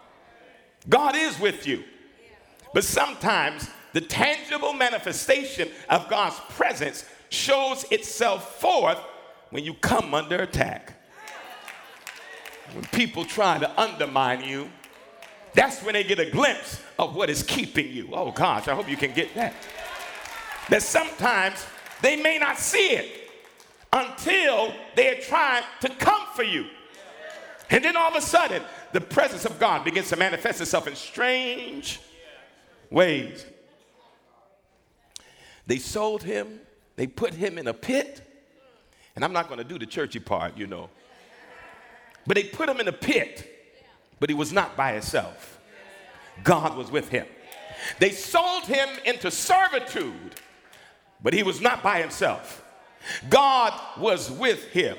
God 0.90 1.16
is 1.16 1.40
with 1.40 1.66
you. 1.66 1.86
But 2.74 2.84
sometimes 2.84 3.70
the 3.94 4.02
tangible 4.02 4.74
manifestation 4.74 5.70
of 5.90 6.10
God's 6.10 6.42
presence 6.50 7.06
shows 7.30 7.86
itself 7.90 8.60
forth 8.60 9.00
when 9.50 9.64
you 9.64 9.76
come 9.76 10.14
under 10.14 10.42
attack. 10.42 10.92
When 12.74 12.84
people 12.88 13.24
try 13.24 13.60
to 13.60 13.82
undermine 13.82 14.44
you, 14.44 14.70
that's 15.54 15.82
when 15.84 15.94
they 15.94 16.04
get 16.04 16.20
a 16.20 16.30
glimpse 16.30 16.82
of 16.98 17.16
what 17.16 17.30
is 17.30 17.44
keeping 17.44 17.92
you. 17.92 18.10
Oh 18.12 18.32
gosh, 18.32 18.68
I 18.68 18.76
hope 18.76 18.90
you 18.90 18.98
can 18.98 19.14
get 19.14 19.34
that. 19.36 19.54
That 20.70 20.82
sometimes 20.82 21.66
they 22.02 22.16
may 22.16 22.38
not 22.38 22.58
see 22.58 22.90
it 22.90 23.30
until 23.92 24.74
they 24.96 25.18
are 25.18 25.22
trying 25.22 25.64
to 25.82 25.90
come 25.90 26.26
for 26.36 26.44
you. 26.44 26.66
And 27.70 27.84
then 27.84 27.96
all 27.96 28.10
of 28.10 28.16
a 28.16 28.22
sudden, 28.22 28.62
the 28.92 29.02
presence 29.02 29.46
of 29.46 29.60
God 29.60 29.84
begins 29.84 30.10
to 30.10 30.16
manifest 30.16 30.62
itself 30.62 30.88
in 30.88 30.96
strange 30.96 32.00
ways. 32.90 33.46
They 35.66 35.78
sold 35.78 36.24
him, 36.24 36.60
they 36.96 37.08
put 37.08 37.34
him 37.34 37.58
in 37.58 37.68
a 37.68 37.74
pit, 37.74 38.22
and 39.16 39.24
I'm 39.24 39.34
not 39.34 39.48
going 39.48 39.60
to 39.60 39.64
do 39.64 39.80
the 39.80 39.86
churchy 39.86 40.20
part, 40.20 40.58
you 40.58 40.68
know. 40.68 40.90
But 42.26 42.36
they 42.36 42.44
put 42.44 42.70
him 42.70 42.80
in 42.80 42.88
a 42.88 42.94
pit, 42.94 43.53
but 44.24 44.30
he 44.30 44.34
was 44.34 44.54
not 44.54 44.78
by 44.78 44.94
himself. 44.94 45.60
God 46.46 46.78
was 46.78 46.90
with 46.90 47.10
him. 47.10 47.26
They 48.00 48.12
sold 48.12 48.64
him 48.64 48.88
into 49.04 49.30
servitude, 49.30 50.36
but 51.22 51.34
he 51.34 51.44
was 51.44 51.60
not 51.60 51.84
by 51.84 52.00
himself. 52.00 52.64
God 53.30 53.78
was 53.98 54.32
with 54.32 54.64
him. 54.70 54.96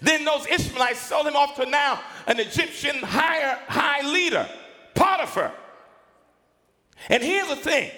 Then 0.00 0.24
those 0.24 0.46
Ishmaelites 0.46 1.00
sold 1.00 1.26
him 1.26 1.34
off 1.34 1.56
to 1.56 1.66
now 1.66 2.00
an 2.28 2.38
Egyptian 2.38 2.98
higher, 2.98 3.58
high 3.66 4.08
leader, 4.08 4.48
Potiphar. 4.94 5.52
And 7.08 7.24
here's 7.24 7.48
the 7.48 7.56
thing 7.56 7.90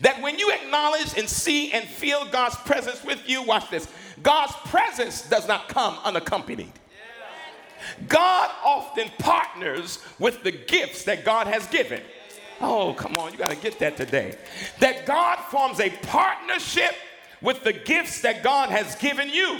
that 0.00 0.22
when 0.22 0.38
you 0.38 0.52
acknowledge 0.52 1.18
and 1.18 1.28
see 1.28 1.72
and 1.72 1.88
feel 1.88 2.24
God's 2.26 2.54
presence 2.54 3.02
with 3.02 3.28
you, 3.28 3.42
watch 3.42 3.68
this 3.68 3.88
God's 4.22 4.52
presence 4.66 5.28
does 5.28 5.48
not 5.48 5.68
come 5.68 5.98
unaccompanied. 6.04 6.70
God 8.08 8.50
often 8.64 9.10
partners 9.18 9.98
with 10.18 10.42
the 10.42 10.52
gifts 10.52 11.04
that 11.04 11.24
God 11.24 11.46
has 11.46 11.66
given. 11.68 12.02
Oh, 12.60 12.92
come 12.94 13.14
on, 13.16 13.32
you 13.32 13.38
got 13.38 13.50
to 13.50 13.56
get 13.56 13.78
that 13.78 13.96
today. 13.96 14.36
That 14.80 15.06
God 15.06 15.38
forms 15.50 15.80
a 15.80 15.90
partnership 15.90 16.94
with 17.40 17.64
the 17.64 17.72
gifts 17.72 18.20
that 18.20 18.42
God 18.42 18.68
has 18.70 18.94
given 18.96 19.30
you. 19.30 19.58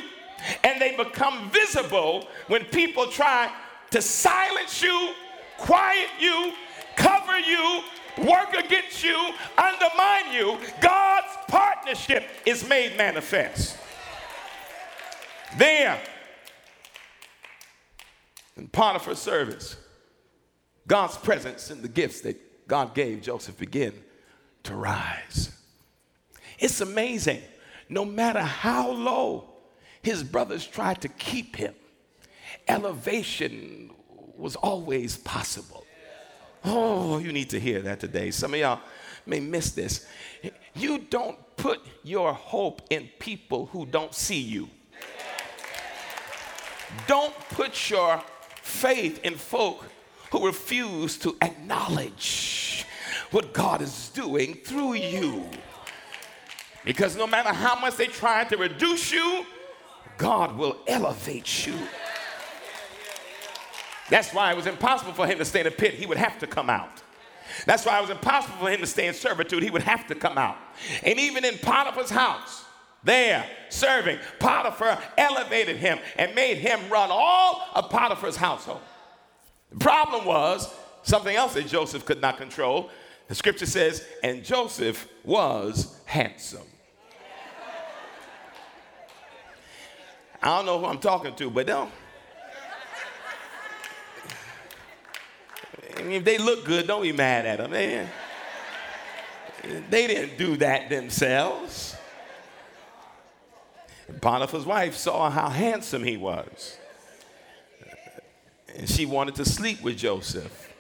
And 0.65 0.81
they 0.81 0.97
become 0.97 1.51
visible 1.51 2.29
when 2.49 2.65
people 2.67 3.07
try 3.07 3.51
to 3.91 4.03
silence 4.03 4.83
you, 4.83 5.15
quiet 5.59 6.09
you, 6.19 6.53
cover 6.97 7.39
you, 7.39 7.83
work 8.19 8.55
against 8.55 9.03
you, 9.03 9.17
undermine 9.57 10.33
you. 10.33 10.59
God's 10.81 11.37
partnership 11.49 12.25
is 12.47 12.67
made 12.69 12.97
manifest. 12.97 13.77
There, 15.59 16.01
in 18.61 18.69
Potiphar's 18.69 19.19
service, 19.19 19.77
God's 20.87 21.17
presence 21.17 21.71
and 21.71 21.83
the 21.83 21.89
gifts 21.89 22.21
that 22.21 22.69
God 22.69 22.95
gave 22.95 23.23
Joseph 23.23 23.59
begin 23.59 23.95
to 24.65 24.75
rise. 24.75 25.51
It's 26.59 26.83
amazing. 26.83 27.41
No 27.89 28.05
matter 28.05 28.43
how 28.43 28.91
low 28.91 29.49
his 30.03 30.23
brothers 30.23 30.67
tried 30.67 31.01
to 31.01 31.09
keep 31.09 31.57
him, 31.57 31.75
elevation 32.69 33.93
was 34.37 34.57
always 34.57 35.17
possible. 35.17 35.87
Oh, 36.63 37.17
you 37.17 37.33
need 37.33 37.49
to 37.51 37.59
hear 37.59 37.81
that 37.81 37.99
today. 37.99 38.31
Some 38.31 38.53
of 38.53 38.61
y'all 38.61 38.81
may 39.25 39.41
miss 39.41 39.71
this. 39.71 40.07
You 40.75 40.99
don't 40.99 41.39
put 41.57 41.81
your 42.03 42.35
hope 42.35 42.83
in 42.91 43.09
people 43.19 43.67
who 43.67 43.87
don't 43.87 44.15
see 44.15 44.41
you. 44.41 44.69
Don't 47.07 47.35
put 47.51 47.89
your 47.89 48.23
faith 48.63 49.21
in 49.25 49.35
folk 49.35 49.85
who 50.31 50.47
refuse 50.47 51.19
to 51.19 51.37
acknowledge 51.43 52.87
what 53.31 53.53
God 53.53 53.83
is 53.83 54.11
doing 54.11 54.55
through 54.55 54.95
you. 54.95 55.49
Because 56.85 57.17
no 57.17 57.27
matter 57.27 57.53
how 57.53 57.79
much 57.79 57.97
they 57.97 58.07
try 58.07 58.45
to 58.45 58.57
reduce 58.57 59.13
you, 59.13 59.45
God 60.17 60.57
will 60.57 60.79
elevate 60.87 61.67
you. 61.67 61.75
That's 64.09 64.35
why 64.35 64.51
it 64.51 64.57
was 64.57 64.67
impossible 64.67 65.13
for 65.13 65.27
him 65.27 65.39
to 65.39 65.45
stay 65.45 65.61
in 65.61 65.65
the 65.65 65.71
pit. 65.71 65.95
He 65.95 66.07
would 66.07 66.17
have 66.17 66.39
to 66.41 66.47
come 66.47 66.69
out. 66.69 67.03
That's 67.67 67.85
why 67.85 67.99
it 67.99 68.03
was 68.03 68.11
impossible 68.11 68.57
for 68.59 68.71
him 68.71 68.81
to 68.81 68.87
stay 68.87 69.07
in 69.07 69.15
servitude. 69.15 69.63
He 69.63 69.71
would 69.71 69.83
have 69.83 70.07
to 70.09 70.15
come 70.15 70.39
out. 70.39 70.57
And 71.05 71.19
even 71.19 71.45
in 71.45 71.59
Potiphar's 71.59 72.11
house, 72.11 72.65
there 73.03 73.47
serving, 73.69 74.19
Potiphar 74.39 74.99
elevated 75.17 75.77
him 75.77 75.99
and 76.17 76.35
made 76.35 76.59
him 76.59 76.81
run 76.91 77.09
all 77.11 77.67
of 77.75 77.91
Potiphar's 77.91 78.37
household. 78.37 78.81
The 79.71 79.79
problem 79.79 80.25
was 80.25 80.73
something 81.03 81.35
else 81.35 81.55
that 81.55 81.67
Joseph 81.67 82.05
could 82.05 82.21
not 82.21 82.37
control. 82.37 82.91
The 83.29 83.35
scripture 83.35 83.67
says, 83.67 84.07
and 84.23 84.45
Joseph 84.45 85.09
was 85.25 85.97
handsome. 86.05 86.67
I 90.43 90.57
don't 90.57 90.67
know 90.67 90.79
who 90.79 90.87
I'm 90.87 90.99
talking 90.99 91.35
to, 91.37 91.51
but 91.51 91.67
don't. 91.67 91.93
I 95.97 96.03
mean, 96.03 96.13
if 96.13 96.25
they 96.25 96.39
look 96.39 96.65
good, 96.65 96.87
don't 96.87 97.03
be 97.03 97.13
mad 97.13 97.45
at 97.45 97.59
them, 97.59 97.73
man. 97.73 98.09
They 99.91 100.07
didn't 100.07 100.39
do 100.39 100.57
that 100.57 100.89
themselves. 100.89 101.95
Potiphar's 104.21 104.67
wife 104.67 104.97
saw 104.97 105.31
how 105.31 105.49
handsome 105.49 106.05
he 106.05 106.17
was. 106.17 106.77
And 108.77 108.89
she 108.89 109.07
wanted 109.07 109.35
to 109.37 109.45
sleep 109.45 109.83
with 109.83 109.97
Joseph. 109.97 110.73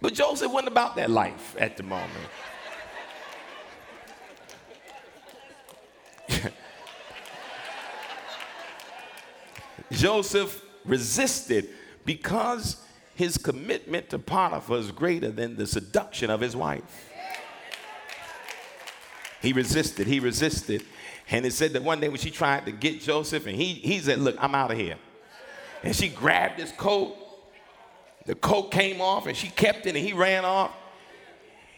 But 0.00 0.14
Joseph 0.14 0.50
wasn't 0.50 0.68
about 0.68 0.96
that 0.96 1.10
life 1.10 1.54
at 1.58 1.76
the 1.76 1.82
moment. 1.82 2.10
Joseph 9.90 10.64
resisted 10.84 11.68
because 12.04 12.82
his 13.14 13.36
commitment 13.36 14.08
to 14.10 14.18
Potiphar 14.18 14.78
is 14.78 14.90
greater 14.90 15.30
than 15.30 15.56
the 15.56 15.66
seduction 15.66 16.30
of 16.30 16.40
his 16.40 16.56
wife. 16.56 17.10
He 19.42 19.52
resisted, 19.52 20.06
he 20.06 20.20
resisted, 20.20 20.84
and 21.30 21.46
it 21.46 21.52
said 21.52 21.72
that 21.74 21.82
one 21.82 22.00
day 22.00 22.08
when 22.08 22.18
she 22.18 22.30
tried 22.30 22.66
to 22.66 22.72
get 22.72 23.00
Joseph, 23.00 23.46
and 23.46 23.54
he, 23.54 23.74
he 23.74 24.00
said, 24.00 24.18
Look, 24.18 24.36
I'm 24.38 24.54
out 24.54 24.72
of 24.72 24.78
here. 24.78 24.96
And 25.82 25.94
she 25.94 26.08
grabbed 26.08 26.58
his 26.58 26.72
coat. 26.72 27.16
The 28.26 28.34
coat 28.34 28.70
came 28.70 29.00
off, 29.00 29.26
and 29.26 29.36
she 29.36 29.48
kept 29.48 29.86
it, 29.86 29.96
and 29.96 29.98
he 30.04 30.12
ran 30.12 30.44
off. 30.44 30.72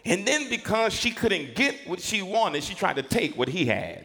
And 0.05 0.27
then 0.27 0.49
because 0.49 0.93
she 0.93 1.13
couldn't 1.13 1.55
get 1.55 1.87
what 1.87 2.01
she 2.01 2.23
wanted, 2.23 2.65
she 2.65 2.75
tried 2.75 2.97
to 2.97 3.03
take 3.03 3.37
what 3.37 3.49
he 3.49 3.67
had. 3.67 4.05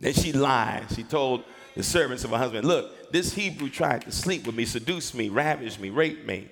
Then 0.00 0.14
she 0.14 0.32
lied. 0.32 0.86
She 0.94 1.04
told 1.04 1.44
the 1.76 1.82
servants 1.82 2.24
of 2.24 2.30
her 2.30 2.38
husband, 2.38 2.66
Look, 2.66 3.12
this 3.12 3.34
Hebrew 3.34 3.68
tried 3.68 4.02
to 4.02 4.12
sleep 4.12 4.46
with 4.46 4.54
me, 4.54 4.64
seduce 4.64 5.12
me, 5.12 5.28
ravish 5.28 5.78
me, 5.78 5.90
rape 5.90 6.26
me. 6.26 6.48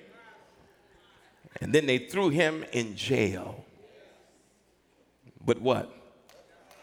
And 1.59 1.73
then 1.73 1.87
they 1.87 1.97
threw 1.97 2.29
him 2.29 2.63
in 2.71 2.95
jail. 2.95 3.65
But 5.45 5.61
what? 5.61 5.91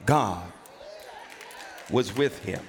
God 0.04 0.52
was 1.90 2.14
with 2.14 2.38
him. 2.40 2.62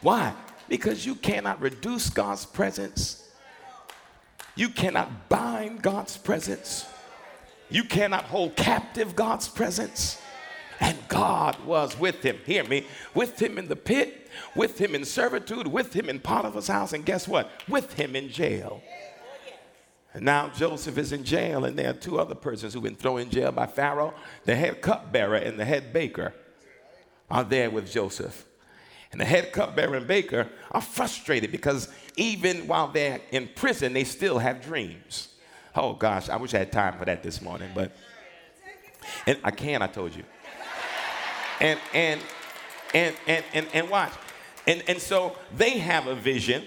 Why? 0.00 0.34
Because 0.68 1.04
you 1.04 1.14
cannot 1.14 1.60
reduce 1.60 2.10
God's 2.10 2.44
presence. 2.44 3.28
You 4.54 4.68
cannot 4.68 5.28
bind 5.28 5.82
God's 5.82 6.16
presence. 6.16 6.86
You 7.70 7.84
cannot 7.84 8.24
hold 8.24 8.54
captive 8.56 9.16
God's 9.16 9.48
presence. 9.48 10.20
And 10.80 10.96
God 11.08 11.58
was 11.64 11.98
with 11.98 12.22
him. 12.22 12.38
Hear 12.44 12.64
me. 12.64 12.86
With 13.14 13.40
him 13.40 13.58
in 13.58 13.68
the 13.68 13.76
pit, 13.76 14.30
with 14.54 14.78
him 14.78 14.94
in 14.94 15.04
servitude, 15.04 15.66
with 15.66 15.92
him 15.94 16.08
in 16.08 16.20
Potiphar's 16.20 16.68
house, 16.68 16.92
and 16.92 17.04
guess 17.04 17.26
what? 17.26 17.50
With 17.68 17.94
him 17.94 18.16
in 18.16 18.28
jail. 18.28 18.82
Now 20.20 20.48
Joseph 20.48 20.96
is 20.96 21.12
in 21.12 21.24
jail, 21.24 21.64
and 21.64 21.76
there 21.76 21.90
are 21.90 21.94
two 21.94 22.20
other 22.20 22.36
persons 22.36 22.72
who've 22.72 22.82
been 22.82 22.94
thrown 22.94 23.20
in 23.20 23.30
jail 23.30 23.50
by 23.50 23.66
Pharaoh. 23.66 24.14
The 24.44 24.54
head 24.54 24.80
cupbearer 24.80 25.36
and 25.36 25.58
the 25.58 25.64
head 25.64 25.92
baker 25.92 26.32
are 27.30 27.42
there 27.42 27.68
with 27.70 27.90
Joseph. 27.90 28.44
And 29.10 29.20
the 29.20 29.24
head 29.24 29.52
cupbearer 29.52 29.96
and 29.96 30.06
baker 30.06 30.48
are 30.70 30.80
frustrated 30.80 31.50
because 31.50 31.88
even 32.16 32.66
while 32.68 32.88
they're 32.88 33.20
in 33.32 33.48
prison, 33.54 33.92
they 33.92 34.04
still 34.04 34.38
have 34.38 34.62
dreams. 34.62 35.28
Oh 35.74 35.94
gosh, 35.94 36.28
I 36.28 36.36
wish 36.36 36.54
I 36.54 36.58
had 36.58 36.70
time 36.70 36.96
for 36.98 37.04
that 37.04 37.22
this 37.22 37.42
morning, 37.42 37.70
but 37.74 37.92
and 39.26 39.38
I 39.42 39.50
can, 39.50 39.82
I 39.82 39.88
told 39.88 40.14
you. 40.14 40.22
And 41.60 41.78
and 41.92 42.20
and 42.92 43.16
and 43.26 43.44
and, 43.52 43.66
and 43.74 43.90
watch. 43.90 44.12
And 44.66 44.82
and 44.86 45.00
so 45.00 45.36
they 45.56 45.78
have 45.78 46.06
a 46.06 46.14
vision. 46.14 46.64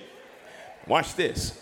Watch 0.85 1.15
this. 1.15 1.61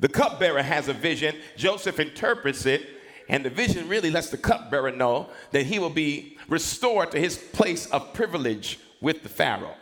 The 0.00 0.08
cupbearer 0.08 0.62
has 0.62 0.88
a 0.88 0.94
vision. 0.94 1.36
Joseph 1.56 2.00
interprets 2.00 2.66
it, 2.66 2.86
and 3.28 3.44
the 3.44 3.50
vision 3.50 3.88
really 3.88 4.10
lets 4.10 4.30
the 4.30 4.38
cupbearer 4.38 4.90
know 4.90 5.28
that 5.52 5.66
he 5.66 5.78
will 5.78 5.90
be 5.90 6.38
restored 6.48 7.12
to 7.12 7.20
his 7.20 7.36
place 7.36 7.86
of 7.86 8.12
privilege 8.12 8.80
with 9.00 9.22
the 9.22 9.28
Pharaoh. 9.28 9.76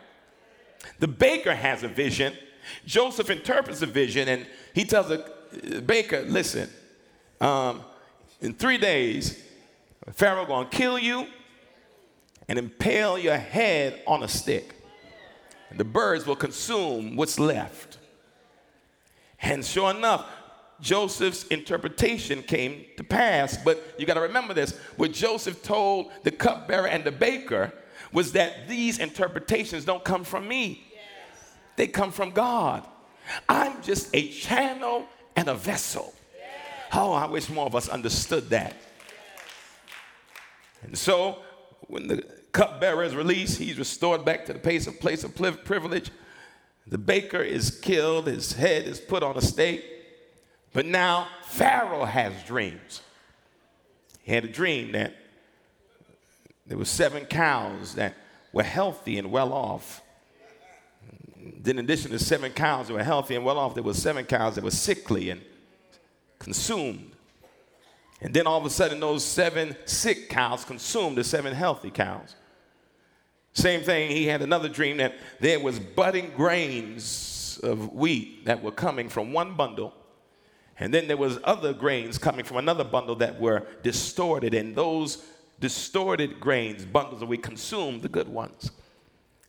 The 0.99 1.07
baker 1.07 1.55
has 1.55 1.83
a 1.83 1.87
vision. 1.87 2.33
Joseph 2.85 3.29
interprets 3.29 3.79
the 3.79 3.85
vision, 3.85 4.27
and 4.27 4.45
he 4.73 4.83
tells 4.83 5.07
the 5.07 5.81
baker, 5.81 6.21
"Listen, 6.21 6.69
um, 7.41 7.83
in 8.41 8.53
three 8.53 8.77
days, 8.77 9.41
Pharaoh 10.11 10.45
gonna 10.45 10.69
kill 10.69 10.99
you 10.99 11.27
and 12.47 12.59
impale 12.59 13.17
your 13.17 13.37
head 13.37 14.01
on 14.05 14.23
a 14.23 14.27
stick, 14.27 14.75
and 15.69 15.79
the 15.79 15.85
birds 15.85 16.25
will 16.25 16.35
consume 16.35 17.15
what's 17.15 17.39
left." 17.39 17.98
And 19.41 19.65
sure 19.65 19.91
enough, 19.91 20.25
Joseph's 20.81 21.45
interpretation 21.47 22.43
came 22.43 22.85
to 22.97 23.03
pass. 23.03 23.57
But 23.57 23.95
you 23.97 24.05
got 24.05 24.15
to 24.15 24.21
remember 24.21 24.53
this 24.53 24.77
what 24.95 25.11
Joseph 25.11 25.61
told 25.63 26.11
the 26.23 26.31
cupbearer 26.31 26.87
and 26.87 27.03
the 27.03 27.11
baker 27.11 27.73
was 28.11 28.31
that 28.33 28.67
these 28.67 28.99
interpretations 28.99 29.85
don't 29.85 30.03
come 30.03 30.23
from 30.23 30.47
me, 30.47 30.83
yes. 30.91 31.51
they 31.75 31.87
come 31.87 32.11
from 32.11 32.31
God. 32.31 32.85
I'm 33.47 33.81
just 33.83 34.09
a 34.13 34.29
channel 34.29 35.05
and 35.35 35.47
a 35.47 35.53
vessel. 35.53 36.13
Yes. 36.35 36.47
Oh, 36.93 37.13
I 37.13 37.27
wish 37.27 37.49
more 37.49 37.67
of 37.67 37.75
us 37.75 37.87
understood 37.87 38.49
that. 38.49 38.75
And 40.81 40.97
so, 40.97 41.39
when 41.81 42.07
the 42.07 42.23
cupbearer 42.51 43.03
is 43.03 43.15
released, 43.15 43.59
he's 43.59 43.77
restored 43.77 44.25
back 44.25 44.45
to 44.45 44.53
the 44.53 44.59
place 44.59 44.87
of, 44.87 44.99
place 44.99 45.23
of 45.23 45.35
privilege. 45.35 46.09
The 46.89 46.97
baker 46.97 47.41
is 47.41 47.69
killed, 47.69 48.27
his 48.27 48.53
head 48.53 48.87
is 48.87 48.99
put 48.99 49.21
on 49.21 49.37
a 49.37 49.41
stake. 49.41 49.85
But 50.73 50.85
now 50.85 51.27
Pharaoh 51.43 52.05
has 52.05 52.33
dreams. 52.43 53.01
He 54.23 54.33
had 54.33 54.43
a 54.43 54.47
dream 54.47 54.91
that 54.93 55.15
there 56.65 56.77
were 56.77 56.85
seven 56.85 57.25
cows 57.25 57.95
that 57.95 58.15
were 58.51 58.63
healthy 58.63 59.17
and 59.17 59.31
well 59.31 59.53
off. 59.53 60.01
Then, 61.61 61.79
in 61.79 61.85
addition 61.85 62.11
to 62.11 62.19
seven 62.19 62.51
cows 62.51 62.87
that 62.87 62.93
were 62.93 63.03
healthy 63.03 63.35
and 63.35 63.45
well 63.45 63.57
off, 63.57 63.73
there 63.73 63.83
were 63.83 63.93
seven 63.93 64.25
cows 64.25 64.55
that 64.55 64.63
were 64.63 64.71
sickly 64.71 65.29
and 65.29 65.41
consumed. 66.37 67.11
And 68.21 68.33
then 68.33 68.47
all 68.47 68.59
of 68.59 68.65
a 68.65 68.69
sudden, 68.69 68.99
those 68.99 69.23
seven 69.23 69.75
sick 69.85 70.29
cows 70.29 70.65
consumed 70.65 71.17
the 71.17 71.23
seven 71.23 71.53
healthy 71.53 71.91
cows. 71.91 72.35
Same 73.53 73.81
thing, 73.81 74.11
he 74.11 74.25
had 74.25 74.41
another 74.41 74.69
dream 74.69 74.97
that 74.97 75.15
there 75.39 75.59
was 75.59 75.79
budding 75.79 76.31
grains 76.35 77.59
of 77.63 77.93
wheat 77.93 78.45
that 78.45 78.61
were 78.61 78.71
coming 78.71 79.09
from 79.09 79.33
one 79.33 79.55
bundle. 79.55 79.93
And 80.79 80.93
then 80.93 81.07
there 81.07 81.17
was 81.17 81.39
other 81.43 81.73
grains 81.73 82.17
coming 82.17 82.45
from 82.45 82.57
another 82.57 82.85
bundle 82.85 83.15
that 83.17 83.39
were 83.39 83.67
distorted. 83.83 84.53
And 84.53 84.75
those 84.75 85.25
distorted 85.59 86.39
grains, 86.39 86.85
bundles 86.85 87.21
of 87.21 87.27
wheat, 87.27 87.43
consumed 87.43 88.01
the 88.01 88.09
good 88.09 88.29
ones. 88.29 88.71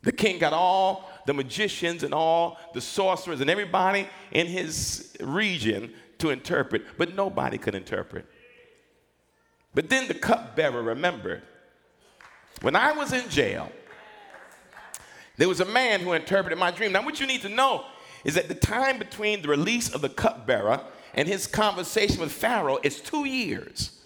The 0.02 0.12
king 0.12 0.38
got 0.38 0.52
all 0.52 1.10
the 1.26 1.34
magicians 1.34 2.02
and 2.02 2.14
all 2.14 2.58
the 2.72 2.80
sorcerers 2.80 3.40
and 3.40 3.50
everybody 3.50 4.08
in 4.32 4.46
his 4.46 5.14
region 5.20 5.92
to 6.18 6.30
interpret, 6.30 6.82
but 6.96 7.14
nobody 7.14 7.58
could 7.58 7.74
interpret. 7.74 8.26
But 9.74 9.88
then 9.88 10.08
the 10.08 10.14
cupbearer 10.14 10.82
remembered 10.82 11.42
when 12.62 12.74
I 12.74 12.92
was 12.92 13.12
in 13.12 13.28
jail, 13.28 13.70
there 15.40 15.48
was 15.48 15.60
a 15.60 15.64
man 15.64 16.00
who 16.00 16.12
interpreted 16.12 16.58
my 16.58 16.70
dream. 16.70 16.92
Now, 16.92 17.02
what 17.02 17.18
you 17.18 17.26
need 17.26 17.40
to 17.40 17.48
know 17.48 17.86
is 18.24 18.34
that 18.34 18.48
the 18.48 18.54
time 18.54 18.98
between 18.98 19.40
the 19.40 19.48
release 19.48 19.88
of 19.88 20.02
the 20.02 20.10
cupbearer 20.10 20.82
and 21.14 21.26
his 21.26 21.46
conversation 21.46 22.20
with 22.20 22.30
Pharaoh 22.30 22.78
is 22.82 23.00
two 23.00 23.24
years. 23.24 24.02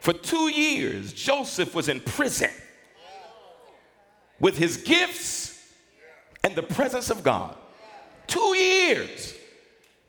For 0.00 0.12
two 0.12 0.48
years, 0.48 1.12
Joseph 1.12 1.76
was 1.76 1.88
in 1.88 2.00
prison 2.00 2.50
with 4.40 4.58
his 4.58 4.78
gifts 4.78 5.64
and 6.42 6.56
the 6.56 6.64
presence 6.64 7.08
of 7.08 7.22
God. 7.22 7.56
Two 8.26 8.56
years. 8.56 9.36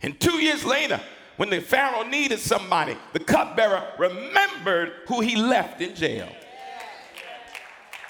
And 0.01 0.19
two 0.19 0.39
years 0.39 0.65
later, 0.65 0.99
when 1.37 1.51
the 1.51 1.61
Pharaoh 1.61 2.07
needed 2.07 2.39
somebody, 2.39 2.97
the 3.13 3.19
cupbearer 3.19 3.83
remembered 3.99 4.93
who 5.07 5.21
he 5.21 5.35
left 5.35 5.79
in 5.79 5.93
jail. 5.93 6.27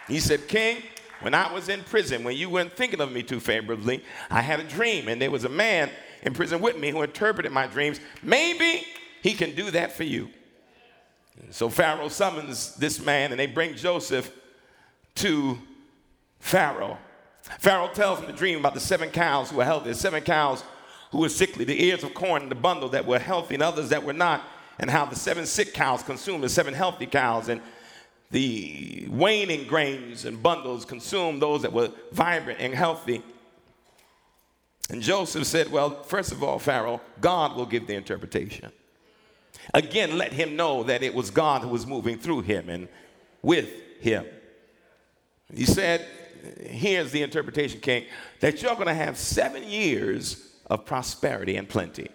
He 0.08 0.22
said, 0.22 0.48
King, 0.48 0.84
when 1.24 1.34
I 1.34 1.52
was 1.52 1.70
in 1.70 1.84
prison, 1.84 2.24
when 2.24 2.36
you 2.36 2.50
weren't 2.50 2.74
thinking 2.74 3.02
of 3.02 3.12
me 3.12 3.24
too 3.24 3.40
favorably, 3.40 4.04
I 4.30 4.42
had 4.42 4.60
a 4.60 4.64
dream, 4.64 5.08
and 5.08 5.22
there 5.22 5.32
was 5.32 5.46
a 5.46 5.50
man 5.50 5.90
in 6.22 6.34
prison 6.34 6.62
with 6.62 6.78
me 6.78 6.92
who 6.92 7.02
interpreted 7.02 7.52
my 7.52 7.66
dreams. 7.68 8.00
Maybe 8.22 8.86
he 9.22 9.34
can 9.34 9.56
do 9.56 9.72
that 9.72 9.94
for 9.94 10.04
you. 10.04 10.30
So 11.50 11.70
Pharaoh 11.70 12.10
summons 12.10 12.76
this 12.76 13.04
man, 13.04 13.32
and 13.32 13.40
they 13.40 13.48
bring 13.48 13.76
Joseph 13.76 14.32
to 15.16 15.58
Pharaoh. 16.40 16.98
Pharaoh 17.60 17.90
tells 17.94 18.20
him 18.20 18.28
the 18.28 18.34
dream 18.34 18.60
about 18.60 18.74
the 18.74 18.80
seven 18.80 19.10
cows 19.10 19.50
who 19.50 19.58
were 19.58 19.66
healthy, 19.66 19.90
the 19.90 19.96
seven 19.96 20.24
cows 20.24 20.64
who 21.12 21.20
were 21.20 21.30
sickly, 21.30 21.66
the 21.66 21.86
ears 21.86 22.04
of 22.04 22.14
corn 22.14 22.44
in 22.44 22.50
the 22.50 22.56
bundle 22.56 22.90
that 22.90 23.06
were 23.06 23.20
healthy, 23.20 23.54
and 23.54 23.64
others 23.64 23.90
that 23.90 24.04
were 24.04 24.14
not, 24.14 24.42
and 24.80 24.90
how 24.90 25.06
the 25.06 25.16
seven 25.16 25.46
sick 25.46 25.74
cows 25.74 26.04
consumed 26.04 26.44
the 26.44 26.50
seven 26.50 26.74
healthy 26.74 27.06
cows. 27.06 27.50
And 27.50 27.62
the 28.34 29.06
waning 29.12 29.68
grains 29.68 30.26
and 30.26 30.42
bundles 30.42 30.86
consumed 30.86 31.40
those 31.40 31.62
that 31.62 31.72
were 31.72 31.92
vibrant 32.12 32.60
and 32.60 32.74
healthy. 32.74 33.22
And 34.90 35.04
Joseph 35.04 35.46
said, 35.46 35.72
Well, 35.72 36.02
first 36.02 36.32
of 36.32 36.44
all, 36.44 36.58
Pharaoh, 36.58 37.00
God 37.22 37.56
will 37.56 37.68
give 37.68 37.86
the 37.86 37.94
interpretation. 37.94 38.72
Again, 39.76 40.18
let 40.18 40.34
him 40.34 40.56
know 40.56 40.82
that 40.84 41.04
it 41.04 41.14
was 41.14 41.30
God 41.30 41.62
who 41.62 41.68
was 41.68 41.86
moving 41.86 42.18
through 42.18 42.42
him 42.42 42.70
and 42.70 42.88
with 43.44 43.70
him. 44.02 44.26
He 45.54 45.66
said, 45.66 46.04
Here's 46.60 47.12
the 47.12 47.22
interpretation, 47.22 47.82
King, 47.82 48.06
that 48.40 48.64
you're 48.64 48.74
going 48.74 48.88
to 48.88 48.96
have 48.96 49.16
seven 49.16 49.62
years 49.62 50.56
of 50.66 50.86
prosperity 50.86 51.56
and 51.56 51.70
plenty, 51.70 52.10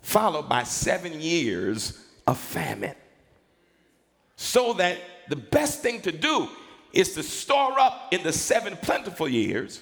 followed 0.00 0.48
by 0.48 0.62
seven 0.62 1.20
years 1.20 2.06
of 2.24 2.38
famine 2.38 2.94
so 4.42 4.72
that 4.74 4.98
the 5.28 5.36
best 5.36 5.80
thing 5.80 6.00
to 6.02 6.12
do 6.12 6.48
is 6.92 7.14
to 7.14 7.22
store 7.22 7.78
up 7.78 8.08
in 8.12 8.22
the 8.22 8.32
seven 8.32 8.76
plentiful 8.76 9.28
years 9.28 9.80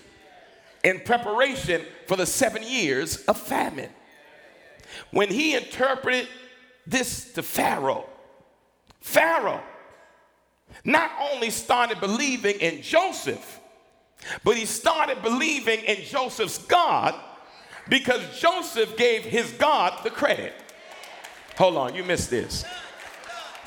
in 0.85 1.01
preparation 1.01 1.83
for 2.07 2.17
the 2.17 2.27
seven 2.27 2.63
years 2.63 3.25
of 3.25 3.39
famine. 3.39 3.91
When 5.11 5.29
he 5.29 5.55
interpreted 5.55 6.29
this 6.87 7.33
to 7.33 7.43
Pharaoh, 7.43 8.07
Pharaoh 9.01 9.63
not 10.85 11.11
only 11.33 11.51
started 11.51 11.99
believing 12.01 12.57
in 12.57 12.83
Joseph, 12.83 13.61
but 14.45 14.57
he 14.57 14.67
started 14.67 15.23
believing 15.23 15.81
in 15.81 16.05
Joseph's 16.05 16.59
God 16.59 17.15
because 17.89 18.21
Joseph 18.39 18.97
gave 18.97 19.23
his 19.25 19.51
God 19.53 20.05
the 20.05 20.11
credit. 20.11 20.53
Hold 21.57 21.77
on, 21.77 21.95
you 21.95 22.05
missed 22.05 22.31
this. 22.31 22.65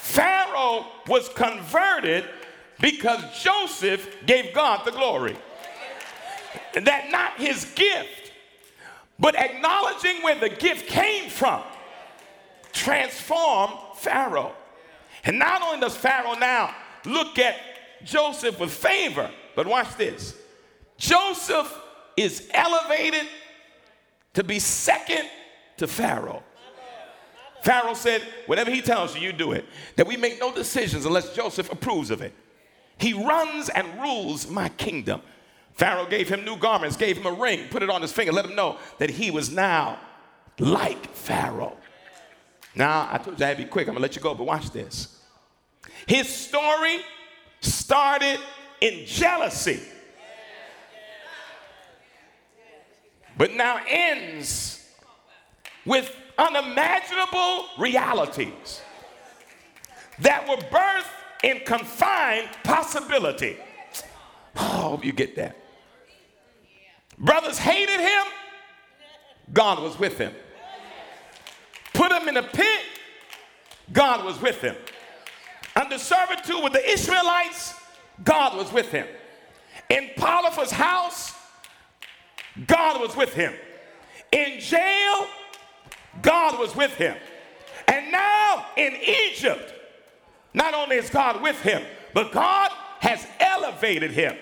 Pharaoh 0.03 0.85
was 1.07 1.29
converted 1.29 2.25
because 2.81 3.23
Joseph 3.41 4.25
gave 4.25 4.53
God 4.53 4.83
the 4.83 4.91
glory. 4.91 5.37
That 6.73 7.09
not 7.09 7.37
his 7.37 7.63
gift, 7.73 8.33
but 9.17 9.33
acknowledging 9.35 10.21
where 10.21 10.37
the 10.37 10.49
gift 10.49 10.87
came 10.87 11.29
from, 11.29 11.63
transformed 12.73 13.75
Pharaoh. 13.95 14.51
And 15.23 15.39
not 15.39 15.61
only 15.61 15.79
does 15.79 15.95
Pharaoh 15.95 16.35
now 16.35 16.75
look 17.05 17.39
at 17.39 17.55
Joseph 18.03 18.59
with 18.59 18.71
favor, 18.71 19.31
but 19.55 19.65
watch 19.65 19.95
this. 19.95 20.35
Joseph 20.97 21.73
is 22.17 22.49
elevated 22.53 23.25
to 24.33 24.43
be 24.43 24.59
second 24.59 25.29
to 25.77 25.87
Pharaoh. 25.87 26.43
Pharaoh 27.63 27.93
said, 27.93 28.21
Whatever 28.45 28.71
he 28.71 28.81
tells 28.81 29.15
you, 29.15 29.21
you 29.21 29.31
do 29.31 29.53
it. 29.53 29.65
That 29.95 30.05
we 30.05 30.17
make 30.17 30.37
no 30.37 30.53
decisions 30.53 31.05
unless 31.05 31.33
Joseph 31.33 31.71
approves 31.71 32.11
of 32.11 32.21
it. 32.21 32.33
He 32.97 33.13
runs 33.13 33.69
and 33.69 33.87
rules 34.01 34.49
my 34.49 34.67
kingdom. 34.67 35.21
Pharaoh 35.71 36.05
gave 36.05 36.27
him 36.27 36.43
new 36.43 36.57
garments, 36.57 36.97
gave 36.97 37.17
him 37.17 37.25
a 37.25 37.31
ring, 37.31 37.69
put 37.69 37.81
it 37.81 37.89
on 37.89 38.01
his 38.01 38.11
finger, 38.11 38.33
let 38.33 38.45
him 38.45 38.55
know 38.55 38.77
that 38.97 39.09
he 39.09 39.31
was 39.31 39.49
now 39.49 39.97
like 40.59 41.07
Pharaoh. 41.15 41.77
Now, 42.75 43.07
I 43.09 43.17
told 43.17 43.39
you 43.39 43.45
I 43.45 43.49
had 43.49 43.57
to 43.57 43.63
be 43.63 43.69
quick. 43.69 43.87
I'm 43.87 43.93
going 43.93 43.99
to 43.99 44.01
let 44.01 44.15
you 44.17 44.21
go, 44.21 44.35
but 44.35 44.43
watch 44.43 44.69
this. 44.71 45.21
His 46.05 46.27
story 46.27 46.97
started 47.61 48.39
in 48.81 49.05
jealousy, 49.05 49.79
but 53.37 53.53
now 53.53 53.79
ends 53.87 54.85
with 55.85 56.13
unimaginable 56.37 57.65
realities 57.77 58.81
that 60.19 60.47
were 60.47 60.57
birthed 60.57 61.05
in 61.43 61.59
confined 61.65 62.49
possibility. 62.63 63.57
Oh, 64.55 64.99
you 65.03 65.11
get 65.11 65.35
that. 65.35 65.57
Brothers 67.17 67.57
hated 67.57 67.99
him, 67.99 68.23
God 69.51 69.81
was 69.81 69.97
with 69.99 70.17
him. 70.17 70.33
Put 71.93 72.11
him 72.11 72.27
in 72.27 72.37
a 72.37 72.43
pit, 72.43 72.81
God 73.91 74.25
was 74.25 74.41
with 74.41 74.61
him. 74.61 74.75
Under 75.75 75.97
servitude 75.97 76.63
with 76.63 76.73
the 76.73 76.89
Israelites, 76.89 77.73
God 78.23 78.57
was 78.57 78.71
with 78.71 78.91
him. 78.91 79.07
In 79.89 80.09
Potiphar's 80.15 80.71
house, 80.71 81.33
God 82.67 83.01
was 83.01 83.15
with 83.15 83.33
him. 83.33 83.53
In 84.31 84.59
jail, 84.59 85.27
God 86.21 86.59
was 86.59 86.75
with 86.75 86.93
him. 86.95 87.15
And 87.87 88.11
now 88.11 88.65
in 88.77 88.93
Egypt, 88.95 89.73
not 90.53 90.73
only 90.73 90.97
is 90.97 91.09
God 91.09 91.41
with 91.41 91.59
him, 91.61 91.83
but 92.13 92.31
God 92.31 92.71
has 92.99 93.25
elevated 93.39 94.11
him. 94.11 94.35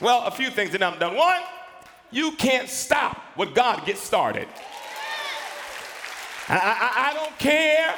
Well, 0.00 0.26
a 0.26 0.30
few 0.30 0.50
things 0.50 0.70
that 0.70 0.82
I'm 0.82 0.98
done. 0.98 1.16
One, 1.16 1.40
you 2.10 2.32
can't 2.32 2.68
stop 2.68 3.16
what 3.34 3.54
God 3.54 3.84
gets 3.84 4.00
started. 4.00 4.46
I, 6.48 6.56
I, 6.56 7.10
I 7.10 7.14
don't 7.14 7.38
care 7.38 7.94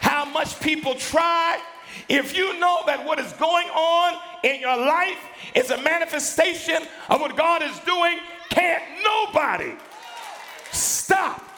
how 0.00 0.24
much 0.24 0.60
people 0.60 0.94
try. 0.94 1.60
If 2.08 2.36
you 2.36 2.58
know 2.58 2.82
that 2.86 3.04
what 3.04 3.18
is 3.18 3.32
going 3.34 3.68
on 3.68 4.18
in 4.44 4.60
your 4.60 4.76
life 4.76 5.18
is 5.54 5.70
a 5.70 5.80
manifestation 5.82 6.82
of 7.08 7.20
what 7.20 7.36
God 7.36 7.62
is 7.62 7.76
doing, 7.80 8.18
can't 8.50 8.82
nobody 9.02 9.72
stop 10.70 11.49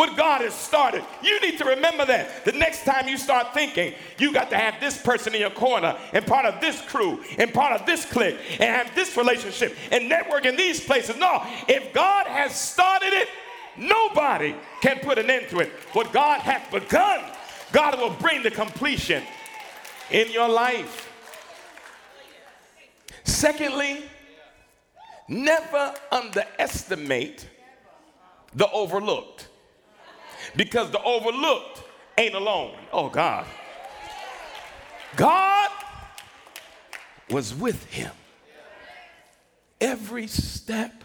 what 0.00 0.16
God 0.16 0.40
has 0.40 0.54
started. 0.54 1.04
You 1.22 1.38
need 1.42 1.58
to 1.58 1.64
remember 1.66 2.06
that. 2.06 2.46
The 2.46 2.52
next 2.52 2.86
time 2.86 3.06
you 3.06 3.18
start 3.18 3.52
thinking, 3.52 3.92
you 4.16 4.32
got 4.32 4.48
to 4.48 4.56
have 4.56 4.80
this 4.80 4.96
person 4.96 5.34
in 5.34 5.42
your 5.42 5.50
corner 5.50 5.94
and 6.14 6.26
part 6.26 6.46
of 6.46 6.58
this 6.58 6.80
crew 6.80 7.22
and 7.36 7.52
part 7.52 7.78
of 7.78 7.84
this 7.84 8.06
clique 8.06 8.38
and 8.52 8.62
have 8.62 8.94
this 8.94 9.14
relationship 9.14 9.76
and 9.92 10.08
network 10.08 10.46
in 10.46 10.56
these 10.56 10.82
places. 10.82 11.18
No, 11.18 11.42
if 11.68 11.92
God 11.92 12.26
has 12.26 12.58
started 12.58 13.12
it, 13.12 13.28
nobody 13.76 14.54
can 14.80 15.00
put 15.00 15.18
an 15.18 15.28
end 15.28 15.50
to 15.50 15.58
it. 15.58 15.68
What 15.92 16.14
God 16.14 16.40
hath 16.40 16.70
begun, 16.70 17.22
God 17.70 17.98
will 17.98 18.16
bring 18.22 18.42
to 18.44 18.50
completion 18.50 19.22
in 20.10 20.32
your 20.32 20.48
life. 20.48 21.12
Secondly, 23.24 24.02
never 25.28 25.92
underestimate 26.10 27.46
the 28.54 28.70
overlooked 28.70 29.49
because 30.56 30.90
the 30.90 31.02
overlooked 31.02 31.82
ain't 32.18 32.34
alone. 32.34 32.74
Oh, 32.92 33.08
God. 33.08 33.46
God 35.16 35.70
was 37.30 37.54
with 37.54 37.84
him 37.92 38.10
every 39.80 40.26
step 40.26 41.04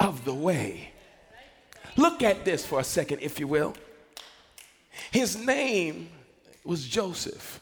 of 0.00 0.24
the 0.24 0.34
way. 0.34 0.90
Look 1.96 2.22
at 2.22 2.44
this 2.44 2.64
for 2.64 2.80
a 2.80 2.84
second, 2.84 3.20
if 3.20 3.38
you 3.38 3.46
will. 3.46 3.74
His 5.10 5.36
name 5.36 6.08
was 6.64 6.86
Joseph, 6.86 7.60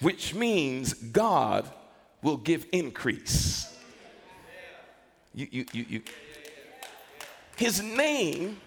which 0.00 0.34
means 0.34 0.94
God 0.94 1.70
will 2.22 2.36
give 2.36 2.66
increase. 2.72 3.72
You, 5.34 5.48
you, 5.50 5.64
you, 5.72 5.86
you. 5.88 6.02
His 7.56 7.82
name 7.82 8.58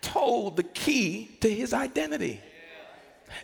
told 0.00 0.56
the 0.56 0.62
key 0.62 1.30
to 1.40 1.52
his 1.52 1.72
identity. 1.72 2.40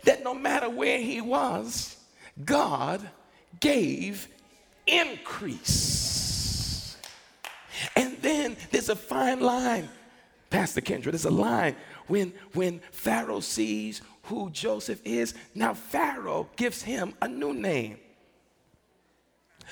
That 0.04 0.24
no 0.24 0.34
matter 0.34 0.70
where 0.70 0.98
he 0.98 1.20
was, 1.20 1.96
God 2.44 3.08
gave 3.60 4.28
increase. 4.86 6.96
And 7.96 8.16
then 8.22 8.56
there's 8.70 8.88
a 8.88 8.96
fine 8.96 9.40
line, 9.40 9.88
Pastor 10.50 10.80
Kendra, 10.80 11.06
there's 11.06 11.24
a 11.24 11.30
line 11.30 11.74
when, 12.06 12.32
when 12.52 12.80
Pharaoh 12.92 13.40
sees 13.40 14.00
who 14.24 14.50
Joseph 14.50 15.00
is. 15.04 15.34
Now, 15.54 15.74
Pharaoh 15.74 16.48
gives 16.56 16.82
him 16.82 17.14
a 17.20 17.28
new 17.28 17.52
name 17.52 17.98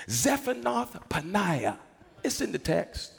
Zaphenath 0.08 1.08
Paneah. 1.08 1.78
It's 2.24 2.40
in 2.40 2.52
the 2.52 2.58
text. 2.58 3.12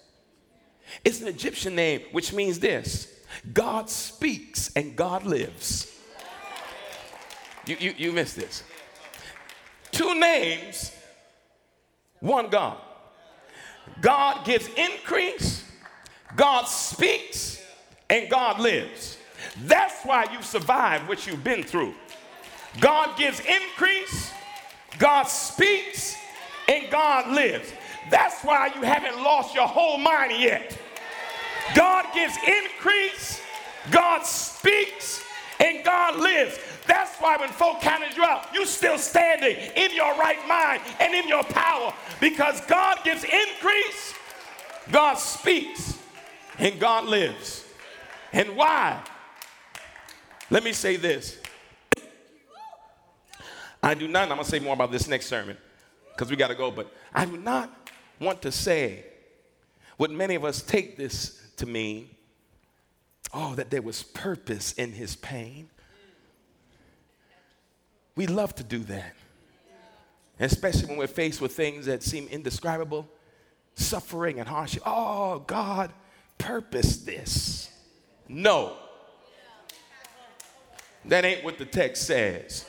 It's 1.03 1.21
an 1.21 1.27
Egyptian 1.27 1.75
name, 1.75 2.01
which 2.11 2.33
means 2.33 2.59
this 2.59 3.12
God 3.53 3.89
speaks 3.89 4.71
and 4.75 4.95
God 4.95 5.25
lives. 5.25 5.91
You, 7.65 7.77
you, 7.79 7.93
you 7.97 8.11
missed 8.11 8.35
this. 8.35 8.63
Two 9.91 10.19
names, 10.19 10.91
one 12.19 12.49
God. 12.49 12.77
God 14.01 14.45
gives 14.45 14.67
increase, 14.75 15.63
God 16.35 16.63
speaks, 16.65 17.61
and 18.09 18.29
God 18.29 18.59
lives. 18.59 19.17
That's 19.65 20.03
why 20.03 20.25
you've 20.31 20.45
survived 20.45 21.07
what 21.07 21.27
you've 21.27 21.43
been 21.43 21.63
through. 21.63 21.93
God 22.79 23.17
gives 23.17 23.39
increase, 23.39 24.31
God 24.97 25.23
speaks, 25.23 26.15
and 26.67 26.89
God 26.89 27.31
lives. 27.33 27.71
That's 28.09 28.41
why 28.43 28.71
you 28.75 28.81
haven't 28.81 29.21
lost 29.21 29.53
your 29.53 29.67
whole 29.67 29.97
mind 29.97 30.33
yet. 30.39 30.77
God 31.75 32.05
gives 32.13 32.35
increase, 32.37 33.41
God 33.91 34.23
speaks, 34.23 35.23
and 35.59 35.83
God 35.83 36.19
lives. 36.19 36.59
That's 36.87 37.17
why 37.19 37.37
when 37.37 37.49
folk 37.49 37.81
counted 37.81 38.15
you 38.15 38.23
out, 38.23 38.53
you 38.53 38.65
still 38.65 38.97
standing 38.97 39.55
in 39.75 39.95
your 39.95 40.13
right 40.15 40.45
mind 40.47 40.81
and 40.99 41.13
in 41.13 41.27
your 41.27 41.43
power 41.43 41.93
because 42.19 42.59
God 42.65 42.99
gives 43.03 43.23
increase, 43.23 44.13
God 44.91 45.15
speaks, 45.15 45.97
and 46.59 46.79
God 46.79 47.05
lives. 47.05 47.65
And 48.33 48.55
why? 48.55 49.01
Let 50.49 50.63
me 50.63 50.73
say 50.73 50.97
this. 50.97 51.37
I 53.81 53.93
do 53.93 54.07
not, 54.07 54.23
I'm 54.23 54.29
gonna 54.29 54.45
say 54.45 54.59
more 54.59 54.73
about 54.73 54.91
this 54.91 55.07
next 55.07 55.27
sermon 55.27 55.57
because 56.13 56.29
we 56.29 56.35
gotta 56.35 56.55
go, 56.55 56.71
but 56.71 56.91
I 57.13 57.25
do 57.25 57.37
not 57.37 57.89
want 58.19 58.41
to 58.43 58.51
say 58.51 59.05
what 59.97 60.11
many 60.11 60.35
of 60.35 60.45
us 60.45 60.61
take 60.61 60.95
this 60.97 61.42
to 61.57 61.65
mean, 61.65 62.09
oh, 63.33 63.55
that 63.55 63.69
there 63.69 63.81
was 63.81 64.03
purpose 64.03 64.73
in 64.73 64.91
his 64.91 65.15
pain. 65.15 65.69
We 68.15 68.27
love 68.27 68.53
to 68.55 68.63
do 68.63 68.79
that. 68.79 69.15
especially 70.39 70.85
when 70.87 70.97
we're 70.97 71.07
faced 71.07 71.41
with 71.41 71.55
things 71.55 71.85
that 71.85 72.03
seem 72.03 72.27
indescribable, 72.27 73.07
suffering 73.75 74.39
and 74.39 74.47
hardship. 74.47 74.83
Oh, 74.85 75.39
God 75.39 75.91
purposed 76.37 77.05
this. 77.05 77.71
No. 78.27 78.77
That 81.05 81.25
ain't 81.25 81.43
what 81.43 81.57
the 81.57 81.65
text 81.65 82.05
says. 82.07 82.65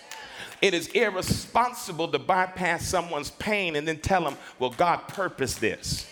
It 0.60 0.74
is 0.74 0.88
irresponsible 0.88 2.08
to 2.08 2.18
bypass 2.18 2.86
someone's 2.86 3.30
pain 3.30 3.76
and 3.76 3.86
then 3.86 3.98
tell 3.98 4.24
them, 4.24 4.36
well, 4.58 4.70
God 4.70 5.08
purposed 5.08 5.60
this. 5.60 6.06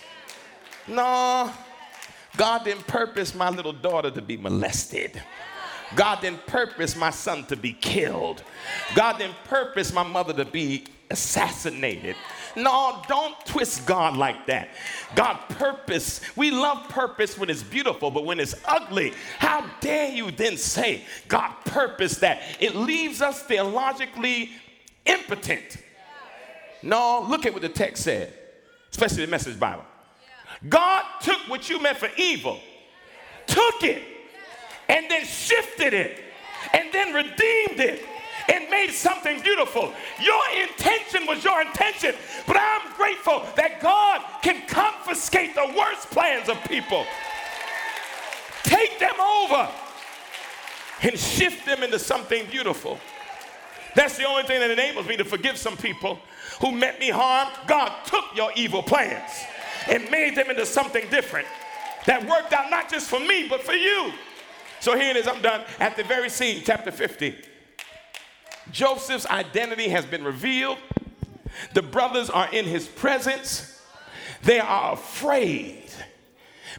No, 0.87 1.53
God 2.37 2.65
didn't 2.65 2.87
purpose 2.87 3.35
my 3.35 3.51
little 3.51 3.73
daughter 3.73 4.11
to 4.11 4.23
be 4.23 4.37
molested. 4.37 5.23
God 5.95 6.21
didn't 6.23 6.47
purpose 6.47 6.97
my 6.97 7.11
son 7.11 7.45
to 7.47 7.57
be 7.57 7.73
killed. 7.73 8.43
God 8.95 9.19
didn't 9.19 9.37
purpose 9.45 9.93
my 9.93 10.03
mother 10.03 10.33
to 10.33 10.45
be 10.45 10.87
assassinated. 11.11 12.17
No, 12.57 13.03
don't 13.09 13.35
twist 13.45 13.87
God 13.87 14.17
like 14.17 14.47
that. 14.47 14.71
God 15.15 15.37
purpose, 15.51 16.21
we 16.37 16.51
love 16.51 16.89
purpose 16.89 17.37
when 17.39 17.51
it's 17.51 17.63
beautiful, 17.63 18.11
but 18.11 18.25
when 18.25 18.41
it's 18.41 18.55
ugly, 18.65 19.13
how 19.39 19.69
dare 19.81 20.11
you 20.11 20.31
then 20.31 20.57
say 20.57 21.03
God 21.29 21.53
purpose 21.67 22.17
that? 22.17 22.43
It 22.61 22.75
leaves 22.75 23.21
us 23.21 23.43
theologically 23.43 24.51
impotent. 25.05 25.77
No, 26.83 27.25
look 27.29 27.47
at 27.47 27.53
what 27.53 27.63
the 27.63 27.69
text 27.69 28.03
said, 28.05 28.33
especially 28.91 29.25
the 29.25 29.31
message 29.31 29.59
Bible. 29.59 29.85
God 30.69 31.05
took 31.21 31.39
what 31.49 31.69
you 31.69 31.81
meant 31.81 31.99
for 31.99 32.09
evil, 32.17 32.61
took 33.47 33.83
it, 33.83 34.03
and 34.89 35.11
then 35.11 35.25
shifted 35.25 35.93
it, 35.93 36.21
and 36.73 36.93
then 36.93 37.13
redeemed 37.13 37.81
it 37.81 38.05
and 38.49 38.69
made 38.71 38.91
something 38.91 39.41
beautiful. 39.41 39.93
Your 40.21 40.63
intention 40.63 41.27
was 41.27 41.43
your 41.43 41.63
intention, 41.63 42.15
but 42.47 42.57
I'm 42.59 42.95
grateful 42.97 43.45
that 43.57 43.81
God 43.81 44.23
can 44.43 44.67
confiscate 44.67 45.55
the 45.55 45.75
worst 45.77 46.11
plans 46.11 46.49
of 46.49 46.63
people, 46.65 47.05
take 48.63 48.99
them 48.99 49.19
over, 49.21 49.69
and 51.03 51.19
shift 51.19 51.67
them 51.67 51.83
into 51.83 51.99
something 51.99 52.47
beautiful. 52.47 52.99
That's 53.95 54.17
the 54.17 54.25
only 54.25 54.45
thing 54.45 54.61
that 54.61 54.71
enables 54.71 55.07
me 55.07 55.17
to 55.17 55.25
forgive 55.25 55.59
some 55.59 55.77
people 55.77 56.19
who 56.61 56.73
meant 56.73 56.99
me 56.99 57.11
harm. 57.11 57.49
God 57.67 57.93
took 58.07 58.25
your 58.35 58.51
evil 58.57 58.83
plans 58.83 59.31
and 59.89 60.11
made 60.11 60.37
them 60.37 60.51
into 60.51 60.67
something 60.67 61.09
different 61.11 61.47
that 62.07 62.27
worked 62.29 62.53
out 62.53 62.71
not 62.71 62.91
just 62.91 63.09
for 63.09 63.21
me, 63.21 63.47
but 63.49 63.63
for 63.63 63.75
you. 63.75 64.13
So 64.81 64.99
here 64.99 65.11
it 65.11 65.17
is, 65.17 65.29
I'm 65.29 65.41
done. 65.43 65.63
At 65.79 65.97
the 65.97 66.05
very 66.05 66.29
scene, 66.29 66.63
chapter 66.65 66.91
50. 66.91 67.37
Joseph's 68.71 69.27
identity 69.27 69.89
has 69.89 70.05
been 70.05 70.25
revealed. 70.25 70.79
The 71.75 71.83
brothers 71.83 72.31
are 72.31 72.53
in 72.53 72.65
his 72.65 72.87
presence. 72.89 73.81
They 74.43 74.59
are 74.59 74.95
afraid 74.95 75.85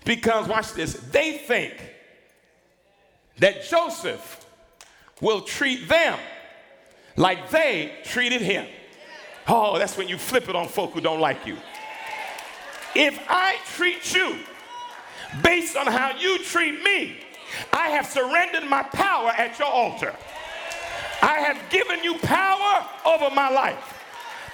because, 0.04 0.48
watch 0.48 0.74
this, 0.74 0.94
they 0.94 1.38
think 1.38 1.74
that 3.38 3.64
Joseph 3.64 4.46
will 5.22 5.42
treat 5.42 5.88
them 5.88 6.20
like 7.16 7.50
they 7.50 7.94
treated 8.04 8.42
him. 8.42 8.68
Oh, 9.48 9.78
that's 9.78 9.98
when 9.98 10.08
you 10.08 10.18
flip 10.18 10.50
it 10.50 10.56
on 10.56 10.68
folk 10.68 10.92
who 10.92 11.02
don't 11.02 11.20
like 11.20 11.46
you. 11.46 11.58
If 12.96 13.20
I 13.28 13.58
treat 13.76 14.14
you 14.14 14.38
based 15.42 15.76
on 15.76 15.88
how 15.88 16.16
you 16.18 16.44
treat 16.44 16.84
me, 16.84 17.18
I 17.72 17.90
have 17.90 18.06
surrendered 18.06 18.70
my 18.70 18.84
power 18.84 19.30
at 19.30 19.58
your 19.60 19.68
altar. 19.68 20.16
I 21.22 21.40
have 21.40 21.70
given 21.70 22.04
you 22.04 22.18
power 22.20 22.86
over 23.06 23.34
my 23.34 23.50
life. 23.50 24.02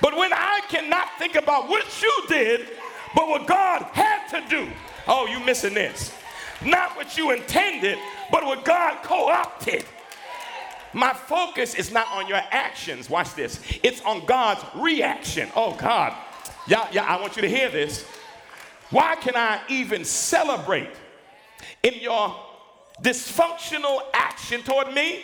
But 0.02 0.16
when 0.16 0.32
I 0.32 0.62
cannot 0.70 1.08
think 1.18 1.36
about 1.36 1.68
what 1.68 2.02
you 2.02 2.24
did, 2.28 2.68
but 3.16 3.28
what 3.28 3.48
God 3.48 3.84
had 3.94 4.28
to 4.30 4.50
do, 4.50 4.70
oh, 5.08 5.28
you 5.28 5.40
missing 5.42 5.74
this. 5.74 6.14
Not 6.64 6.96
what 6.96 7.18
you 7.18 7.32
intended, 7.32 7.98
but 8.32 8.46
what 8.46 8.64
God 8.66 9.02
co 9.04 9.30
opted. 9.30 9.86
My 10.94 11.14
focus 11.14 11.76
is 11.76 11.92
not 11.92 12.08
on 12.12 12.28
your 12.28 12.42
actions. 12.52 13.10
Watch 13.10 13.34
this. 13.36 13.60
It's 13.84 14.02
on 14.02 14.26
God's 14.26 14.64
reaction. 14.76 15.50
Oh, 15.56 15.76
God. 15.76 16.16
Yeah, 16.68 16.88
yeah, 16.92 17.06
I 17.06 17.20
want 17.22 17.36
you 17.36 17.42
to 17.42 17.50
hear 17.50 17.70
this. 17.70 18.06
Why 18.92 19.16
can 19.16 19.36
I 19.36 19.62
even 19.70 20.04
celebrate 20.04 20.90
in 21.84 21.96
your 22.00 22.36
dysfunctional 23.02 24.02
action 24.14 24.62
toward 24.64 24.94
me? 24.94 25.24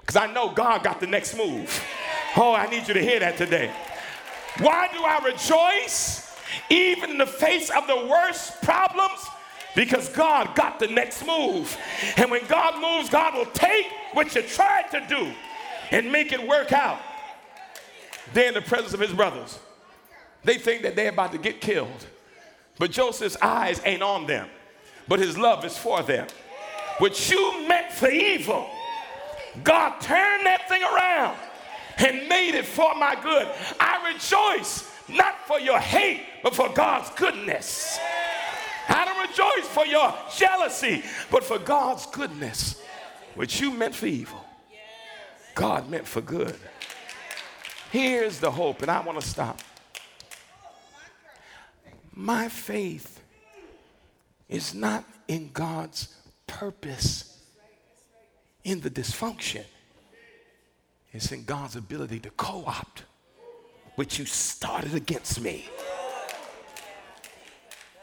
Because 0.00 0.16
I 0.16 0.32
know 0.32 0.50
God 0.50 0.84
got 0.84 1.00
the 1.00 1.06
next 1.06 1.36
move. 1.36 1.82
Oh, 2.36 2.54
I 2.54 2.66
need 2.66 2.86
you 2.86 2.94
to 2.94 3.02
hear 3.02 3.20
that 3.20 3.36
today. 3.36 3.72
Why 4.58 4.88
do 4.92 5.02
I 5.02 5.18
rejoice 5.24 6.36
even 6.70 7.10
in 7.10 7.18
the 7.18 7.26
face 7.26 7.70
of 7.70 7.86
the 7.86 8.06
worst 8.08 8.62
problems? 8.62 9.26
Because 9.74 10.08
God 10.10 10.54
got 10.54 10.78
the 10.78 10.86
next 10.86 11.26
move. 11.26 11.76
And 12.16 12.30
when 12.30 12.46
God 12.46 12.80
moves, 12.80 13.10
God 13.10 13.34
will 13.34 13.50
take 13.52 13.86
what 14.12 14.32
you 14.34 14.42
tried 14.42 14.90
to 14.92 15.04
do 15.08 15.32
and 15.90 16.12
make 16.12 16.32
it 16.32 16.46
work 16.46 16.72
out. 16.72 17.00
They're 18.32 18.48
in 18.48 18.54
the 18.54 18.62
presence 18.62 18.94
of 18.94 19.00
his 19.00 19.12
brothers. 19.12 19.58
They 20.44 20.58
think 20.58 20.82
that 20.82 20.94
they're 20.94 21.10
about 21.10 21.32
to 21.32 21.38
get 21.38 21.60
killed. 21.60 22.06
But 22.78 22.90
Joseph's 22.90 23.36
eyes 23.40 23.80
ain't 23.84 24.02
on 24.02 24.26
them, 24.26 24.48
but 25.06 25.20
his 25.20 25.38
love 25.38 25.64
is 25.64 25.76
for 25.76 26.02
them. 26.02 26.26
What 26.98 27.30
you 27.30 27.66
meant 27.68 27.92
for 27.92 28.10
evil, 28.10 28.68
God 29.62 30.00
turned 30.00 30.46
that 30.46 30.68
thing 30.68 30.82
around 30.82 31.36
and 31.98 32.28
made 32.28 32.54
it 32.54 32.66
for 32.66 32.94
my 32.96 33.14
good. 33.22 33.48
I 33.78 34.12
rejoice 34.12 34.90
not 35.08 35.46
for 35.46 35.60
your 35.60 35.78
hate, 35.78 36.22
but 36.42 36.54
for 36.54 36.68
God's 36.70 37.10
goodness. 37.10 37.98
I 38.88 39.04
don't 39.04 39.28
rejoice 39.28 39.68
for 39.68 39.86
your 39.86 40.14
jealousy, 40.36 41.02
but 41.30 41.44
for 41.44 41.58
God's 41.58 42.06
goodness, 42.06 42.82
which 43.34 43.60
you 43.60 43.70
meant 43.70 43.94
for 43.94 44.06
evil, 44.06 44.44
God 45.54 45.88
meant 45.88 46.06
for 46.06 46.20
good. 46.20 46.56
Here's 47.90 48.40
the 48.40 48.50
hope, 48.50 48.82
and 48.82 48.90
I 48.90 49.00
want 49.00 49.20
to 49.20 49.26
stop. 49.26 49.60
My 52.14 52.48
faith 52.48 53.20
is 54.48 54.72
not 54.74 55.04
in 55.26 55.50
God's 55.52 56.14
purpose 56.46 57.40
in 58.62 58.80
the 58.80 58.90
dysfunction. 58.90 59.64
It's 61.12 61.32
in 61.32 61.44
God's 61.44 61.76
ability 61.76 62.20
to 62.20 62.30
co 62.30 62.64
opt 62.66 63.04
what 63.96 64.18
you 64.18 64.24
started 64.24 64.94
against 64.94 65.40
me 65.40 65.68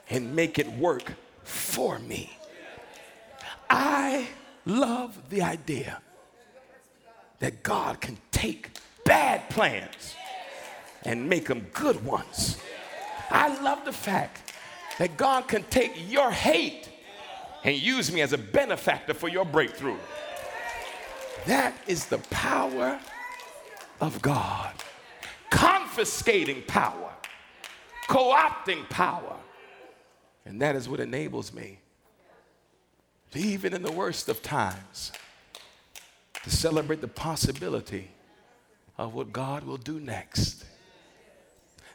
and 0.09 0.35
make 0.35 0.59
it 0.59 0.69
work 0.73 1.13
for 1.43 1.99
me. 1.99 2.37
I 3.69 4.27
love 4.65 5.29
the 5.29 5.41
idea 5.41 6.01
that 7.39 7.63
God 7.63 8.01
can 8.01 8.17
take 8.31 8.71
bad 9.05 9.49
plans 9.49 10.15
and 11.03 11.29
make 11.29 11.47
them 11.47 11.65
good 11.73 12.03
ones. 12.05 12.57
I 13.31 13.61
love 13.61 13.85
the 13.85 13.93
fact 13.93 14.53
that 14.99 15.17
God 15.17 15.47
can 15.47 15.63
take 15.63 16.09
your 16.11 16.31
hate 16.31 16.89
and 17.63 17.75
use 17.75 18.11
me 18.11 18.21
as 18.21 18.33
a 18.33 18.37
benefactor 18.37 19.13
for 19.13 19.27
your 19.27 19.45
breakthrough. 19.45 19.97
That 21.45 21.75
is 21.87 22.05
the 22.05 22.19
power 22.29 22.99
of 23.99 24.21
God. 24.21 24.73
Confiscating 25.49 26.63
power, 26.67 27.11
co 28.07 28.33
opting 28.35 28.89
power. 28.89 29.37
And 30.45 30.61
that 30.61 30.75
is 30.75 30.89
what 30.89 30.99
enables 30.99 31.53
me 31.53 31.79
even 33.35 33.73
in 33.73 33.81
the 33.81 33.91
worst 33.91 34.29
of 34.29 34.41
times, 34.41 35.11
to 36.43 36.49
celebrate 36.49 37.01
the 37.01 37.07
possibility 37.07 38.09
of 38.97 39.13
what 39.13 39.31
God 39.31 39.63
will 39.63 39.77
do 39.77 39.99
next. 39.99 40.65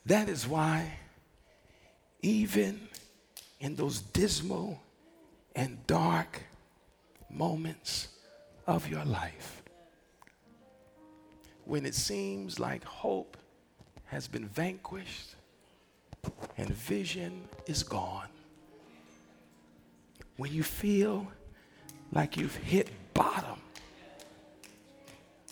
That 0.07 0.29
is 0.29 0.47
why, 0.47 0.99
even 2.27 2.89
in 3.61 3.77
those 3.77 4.01
dismal 4.01 4.81
and 5.55 5.87
dark 5.87 6.43
moments, 7.31 8.09
of 8.67 8.89
your 8.89 9.05
life. 9.05 9.63
When 11.65 11.87
it 11.87 11.95
seems 11.95 12.59
like 12.59 12.83
hope 12.85 13.37
has 14.07 14.27
been 14.27 14.49
vanquished 14.49 15.37
and 16.57 16.69
vision 16.71 17.49
is 17.67 17.85
gone. 17.85 18.29
When 20.37 20.53
you 20.53 20.65
feel 20.65 21.29
like 22.13 22.37
you've 22.37 22.57
hit 22.57 22.91
bottom 23.15 23.61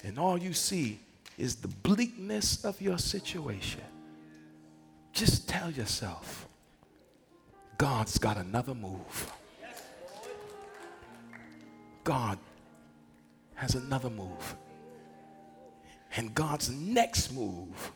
and 0.03 0.19
all 0.19 0.39
you 0.39 0.53
see 0.53 0.99
is 1.39 1.57
the 1.57 1.69
bleakness 1.69 2.65
of 2.65 2.81
your 2.81 2.99
situation, 2.99 3.81
just 5.13 5.49
tell 5.49 5.71
yourself, 5.71 6.44
God's 7.79 8.19
got 8.19 8.37
another 8.37 8.75
move. 8.75 9.33
God 12.05 12.39
has 13.55 13.75
another 13.75 14.11
move. 14.11 14.57
And 16.17 16.35
God's 16.35 16.71
next 16.71 17.33
move 17.33 17.93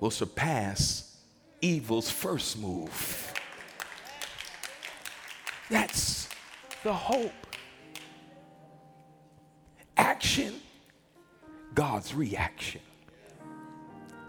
will 0.00 0.10
surpass 0.10 1.18
evil's 1.60 2.10
first 2.10 2.58
move. 2.58 3.32
That's 5.70 6.28
the 6.82 6.92
hope. 6.92 7.32
Action, 9.96 10.54
God's 11.74 12.14
reaction. 12.14 12.80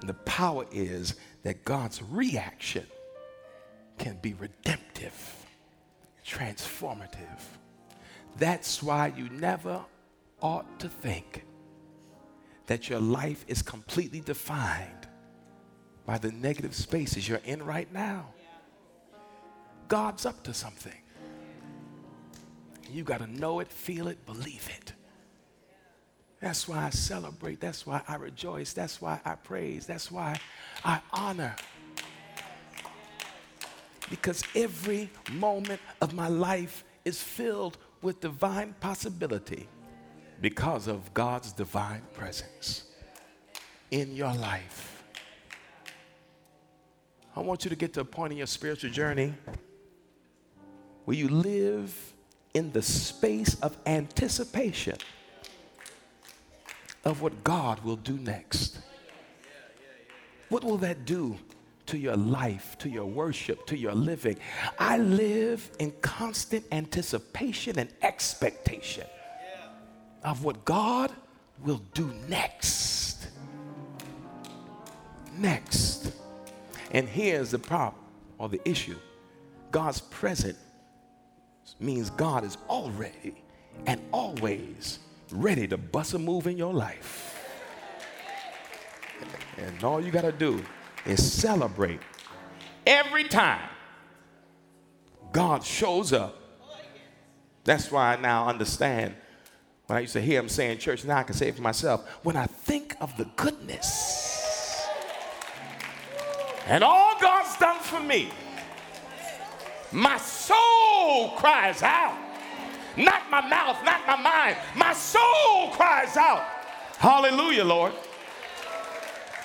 And 0.01 0.09
the 0.09 0.13
power 0.13 0.65
is 0.71 1.15
that 1.43 1.63
God's 1.63 2.01
reaction 2.03 2.85
can 3.99 4.17
be 4.21 4.33
redemptive, 4.33 5.45
transformative. 6.25 7.41
That's 8.37 8.81
why 8.81 9.13
you 9.15 9.29
never 9.29 9.81
ought 10.41 10.79
to 10.79 10.89
think 10.89 11.45
that 12.65 12.89
your 12.89 12.99
life 12.99 13.45
is 13.47 13.61
completely 13.61 14.21
defined 14.21 15.07
by 16.05 16.17
the 16.17 16.31
negative 16.31 16.73
spaces 16.73 17.27
you're 17.27 17.41
in 17.45 17.63
right 17.63 17.91
now. 17.93 18.33
God's 19.87 20.25
up 20.25 20.43
to 20.43 20.53
something. 20.53 20.93
You 22.91 23.03
got 23.03 23.19
to 23.19 23.27
know 23.27 23.59
it, 23.59 23.71
feel 23.71 24.07
it, 24.07 24.25
believe 24.25 24.69
it. 24.77 24.93
That's 26.39 26.67
why 26.67 26.85
I 26.85 26.89
celebrate. 26.91 27.59
That's 27.59 27.85
why 27.85 28.01
I 28.07 28.15
rejoice. 28.15 28.71
That's 28.73 29.01
why 29.01 29.19
I 29.25 29.35
praise. 29.35 29.85
That's 29.85 30.09
why 30.09 30.39
I 30.85 31.01
honor. 31.11 31.55
Because 34.09 34.43
every 34.55 35.09
moment 35.31 35.81
of 36.01 36.13
my 36.13 36.27
life 36.27 36.83
is 37.05 37.21
filled 37.21 37.77
with 38.01 38.21
divine 38.21 38.75
possibility 38.79 39.67
because 40.41 40.87
of 40.87 41.13
God's 41.13 41.51
divine 41.51 42.01
presence 42.13 42.83
in 43.91 44.15
your 44.15 44.33
life. 44.33 45.03
I 47.35 47.41
want 47.41 47.63
you 47.63 47.69
to 47.69 47.75
get 47.75 47.93
to 47.93 48.01
a 48.01 48.05
point 48.05 48.31
in 48.31 48.37
your 48.37 48.47
spiritual 48.47 48.89
journey 48.89 49.33
where 51.05 51.17
you 51.17 51.29
live 51.29 52.13
in 52.53 52.71
the 52.71 52.81
space 52.81 53.59
of 53.61 53.77
anticipation 53.85 54.97
of 57.05 57.21
what 57.21 57.43
God 57.43 57.83
will 57.83 57.95
do 57.95 58.17
next. 58.17 58.79
What 60.49 60.63
will 60.63 60.77
that 60.77 61.05
do 61.05 61.37
to 61.89 61.97
your 61.97 62.15
life, 62.15 62.77
to 62.79 62.89
your 62.89 63.05
worship, 63.05 63.65
to 63.67 63.77
your 63.77 63.93
living? 63.93 64.37
I 64.77 64.97
live 64.97 65.69
in 65.79 65.91
constant 66.01 66.65
anticipation 66.71 67.77
and 67.79 67.89
expectation 68.01 69.05
of 70.23 70.43
what 70.43 70.65
God 70.65 71.11
will 71.63 71.81
do 71.93 72.13
next. 72.27 73.27
Next. 75.37 76.11
And 76.91 77.07
here's 77.07 77.51
the 77.51 77.59
problem 77.59 78.03
or 78.37 78.49
the 78.49 78.61
issue 78.67 78.97
God's 79.71 80.01
present 80.01 80.57
means 81.79 82.09
God 82.09 82.43
is 82.43 82.57
already 82.69 83.35
and 83.85 84.01
always 84.11 84.99
ready 85.31 85.67
to 85.67 85.77
bust 85.77 86.13
a 86.13 86.19
move 86.19 86.47
in 86.47 86.57
your 86.57 86.73
life. 86.73 87.35
And 89.57 89.83
all 89.83 90.01
you 90.01 90.11
got 90.11 90.21
to 90.21 90.31
do 90.31 90.63
is 91.09 91.33
celebrate 91.33 92.01
every 92.85 93.23
time 93.25 93.67
God 95.31 95.63
shows 95.63 96.13
up. 96.13 96.35
That's 97.63 97.91
why 97.91 98.13
I 98.13 98.15
now 98.19 98.47
understand 98.47 99.15
when 99.87 99.97
I 99.97 100.01
used 100.01 100.13
to 100.13 100.21
hear 100.21 100.39
him 100.39 100.49
say 100.49 100.71
in 100.71 100.77
church, 100.77 101.03
now 101.03 101.17
I 101.17 101.23
can 101.23 101.33
say 101.33 101.47
it 101.47 101.55
for 101.55 101.63
myself. 101.63 102.07
When 102.23 102.35
I 102.35 102.45
think 102.45 102.95
of 103.01 103.17
the 103.17 103.25
goodness 103.35 104.87
and 106.67 106.83
all 106.83 107.19
God's 107.19 107.57
done 107.57 107.79
for 107.79 107.99
me, 107.99 108.29
my 109.91 110.17
soul 110.17 111.29
cries 111.37 111.81
out. 111.81 112.15
Not 112.95 113.29
my 113.31 113.41
mouth, 113.47 113.83
not 113.83 114.05
my 114.05 114.21
mind. 114.21 114.57
My 114.75 114.93
soul 114.93 115.69
cries 115.71 116.15
out. 116.17 116.43
Hallelujah, 116.97 117.63
Lord. 117.63 117.93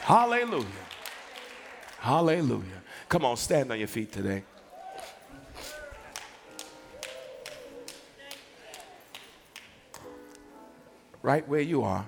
Hallelujah. 0.02 0.83
Hallelujah. 2.04 2.82
Come 3.08 3.24
on, 3.24 3.38
stand 3.38 3.72
on 3.72 3.78
your 3.78 3.88
feet 3.88 4.12
today. 4.12 4.44
right 11.22 11.48
where 11.48 11.62
you 11.62 11.82
are. 11.82 12.04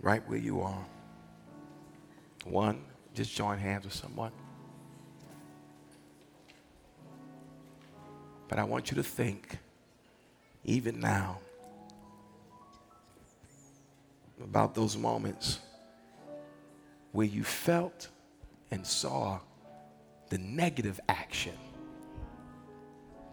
Right 0.00 0.28
where 0.28 0.38
you 0.40 0.60
are. 0.62 0.84
One, 2.44 2.82
just 3.14 3.36
join 3.36 3.58
hands 3.58 3.84
with 3.84 3.94
someone. 3.94 4.32
But 8.48 8.58
I 8.58 8.64
want 8.64 8.90
you 8.90 8.96
to 8.96 9.04
think, 9.04 9.58
even 10.64 10.98
now, 10.98 11.38
about 14.42 14.74
those 14.74 14.96
moments 14.96 15.60
where 17.12 17.26
you 17.26 17.42
felt 17.42 18.08
and 18.70 18.86
saw 18.86 19.40
the 20.28 20.38
negative 20.38 21.00
action 21.08 21.54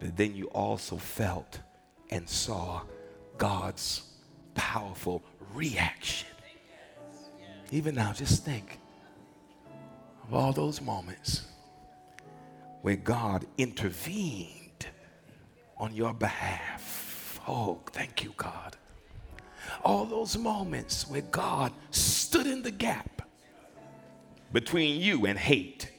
but 0.04 0.18
then 0.18 0.36
you 0.36 0.48
also 0.48 0.98
felt 0.98 1.62
and 2.10 2.28
saw 2.28 2.82
God's 3.38 4.02
powerful 4.54 5.24
reaction. 5.54 6.28
Even 7.72 7.96
now, 7.96 8.12
just 8.12 8.44
think 8.44 8.80
of 10.28 10.34
all 10.34 10.52
those 10.52 10.82
moments 10.82 11.44
where 12.82 12.98
God 12.98 13.46
intervened 13.58 14.88
on 15.78 15.96
your 15.96 16.14
behalf. 16.14 17.40
Oh, 17.48 17.80
thank 17.94 18.26
you, 18.26 18.34
God. 18.36 18.76
All 19.84 20.06
those 20.06 20.38
moments 20.38 21.08
where 21.08 21.22
God 21.22 21.72
stood 21.92 22.48
in 22.48 22.64
the 22.64 22.72
gap 22.72 23.22
between 24.52 25.02
you 25.02 25.26
and 25.26 25.38
hate, 25.38 25.90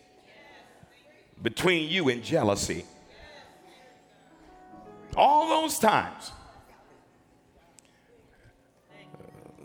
between 1.42 1.90
you 1.90 2.08
and 2.08 2.22
jealousy, 2.22 2.84
all 5.16 5.48
those 5.48 5.78
times 5.78 6.32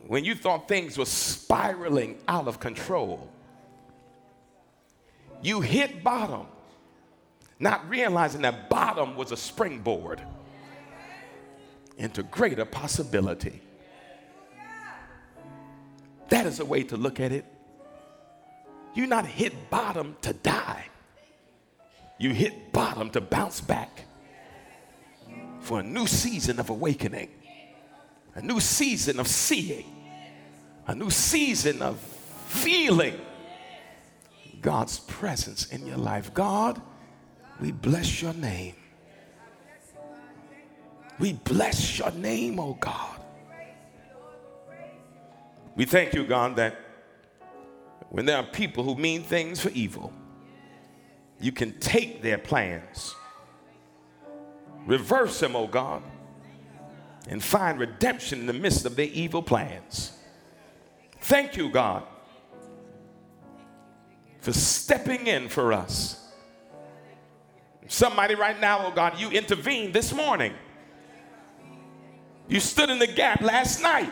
when 0.10 0.26
you 0.26 0.34
thought 0.34 0.68
things 0.68 0.98
were 0.98 1.06
spiraling 1.06 2.18
out 2.28 2.48
of 2.48 2.60
control, 2.60 3.30
you 5.44 5.62
hit 5.62 6.04
bottom, 6.04 6.48
not 7.60 7.88
realizing 7.88 8.42
that 8.42 8.70
bottom 8.72 9.16
was 9.16 9.32
a 9.32 9.38
springboard 9.38 10.20
into 12.00 12.24
greater 12.24 12.66
possibility. 12.66 13.62
That 16.40 16.46
is 16.46 16.62
a 16.62 16.66
way 16.66 16.84
to 16.84 16.96
look 16.96 17.20
at 17.20 17.34
it. 17.34 17.44
You 18.94 19.08
not 19.08 19.26
hit 19.26 19.70
bottom 19.70 20.16
to 20.22 20.32
die. 20.32 20.86
You 22.18 22.30
hit 22.30 22.72
bottom 22.72 23.10
to 23.10 23.20
bounce 23.20 23.60
back 23.60 24.06
for 25.60 25.82
a 25.82 25.84
new 25.84 26.08
season 26.08 26.58
of 26.62 26.70
awakening, 26.70 27.28
a 28.36 28.42
new 28.42 28.62
season 28.62 29.20
of 29.20 29.28
seeing, 29.28 29.84
a 30.88 30.96
new 30.96 31.10
season 31.10 31.82
of 31.82 32.00
feeling 32.48 33.20
God's 34.62 34.98
presence 34.98 35.66
in 35.66 35.86
your 35.86 35.98
life. 35.98 36.34
God, 36.34 36.82
we 37.60 37.74
bless 37.74 38.22
your 38.22 38.34
name. 38.34 38.76
We 41.20 41.34
bless 41.34 42.00
your 42.00 42.12
name, 42.12 42.62
oh 42.62 42.78
God. 42.80 43.19
We 45.76 45.86
thank 45.86 46.14
you, 46.14 46.26
God, 46.26 46.56
that 46.58 46.76
when 48.10 48.26
there 48.26 48.38
are 48.38 48.44
people 48.44 48.84
who 48.84 48.96
mean 48.96 49.24
things 49.24 49.60
for 49.60 49.70
evil, 49.70 50.12
you 51.40 51.52
can 51.52 51.80
take 51.80 52.22
their 52.22 52.38
plans 52.38 53.16
Reverse 54.86 55.40
them, 55.40 55.56
oh 55.56 55.68
God, 55.68 56.02
and 57.28 57.44
find 57.44 57.80
redemption 57.80 58.40
in 58.40 58.46
the 58.48 58.54
midst 58.54 58.86
of 58.86 58.96
their 58.96 59.06
evil 59.06 59.44
plans. 59.44 60.14
Thank 61.22 61.58
you, 61.58 61.70
God, 61.70 62.04
for 64.40 64.54
stepping 64.54 65.28
in 65.28 65.48
for 65.48 65.74
us. 65.74 66.16
Somebody 67.88 68.36
right 68.36 68.60
now, 68.60 68.88
oh 68.88 68.92
God, 68.92 69.20
you 69.20 69.30
intervened 69.30 69.94
this 69.94 70.14
morning. 70.14 70.54
You 72.48 72.60
stood 72.60 72.90
in 72.90 72.98
the 72.98 73.08
gap 73.08 73.42
last 73.42 73.82
night. 73.84 74.12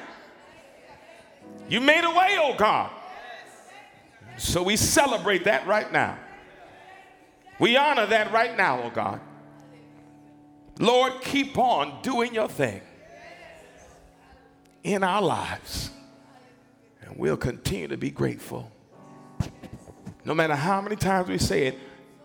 You 1.69 1.81
made 1.81 2.03
a 2.03 2.09
way, 2.09 2.37
oh 2.39 2.55
God. 2.57 2.91
So 4.37 4.63
we 4.63 4.77
celebrate 4.77 5.45
that 5.45 5.67
right 5.67 5.91
now. 5.91 6.17
We 7.59 7.75
honor 7.77 8.05
that 8.05 8.31
right 8.31 8.55
now, 8.55 8.83
oh 8.83 8.89
God. 8.89 9.19
Lord, 10.79 11.21
keep 11.21 11.57
on 11.57 12.01
doing 12.03 12.33
your 12.33 12.47
thing. 12.47 12.81
in 14.83 15.03
our 15.03 15.21
lives. 15.21 15.91
And 17.01 17.17
we'll 17.17 17.37
continue 17.37 17.89
to 17.89 17.97
be 17.97 18.09
grateful. 18.09 18.71
No 20.25 20.33
matter 20.33 20.55
how 20.55 20.81
many 20.81 20.95
times 20.95 21.29
we 21.29 21.37
say 21.37 21.67
it, 21.67 21.79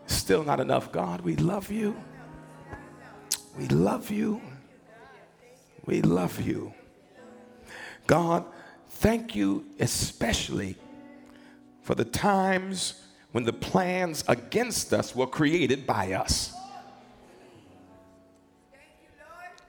still 0.07 0.45
not 0.45 0.61
enough. 0.61 0.93
God, 0.93 1.21
we 1.21 1.37
love 1.37 1.71
you. 1.71 1.97
We 3.57 3.69
love 3.69 4.11
you. 4.11 4.41
We 5.87 6.03
love 6.03 6.41
you. 6.41 6.73
God, 8.07 8.45
thank 9.03 9.35
you 9.35 9.67
especially 9.81 10.77
for 11.83 11.97
the 11.97 12.05
times 12.05 13.03
when 13.33 13.43
the 13.43 13.53
plans 13.53 14.23
against 14.29 14.95
us 14.95 15.15
were 15.15 15.27
created 15.27 15.85
by 15.89 16.13
us. 16.13 16.55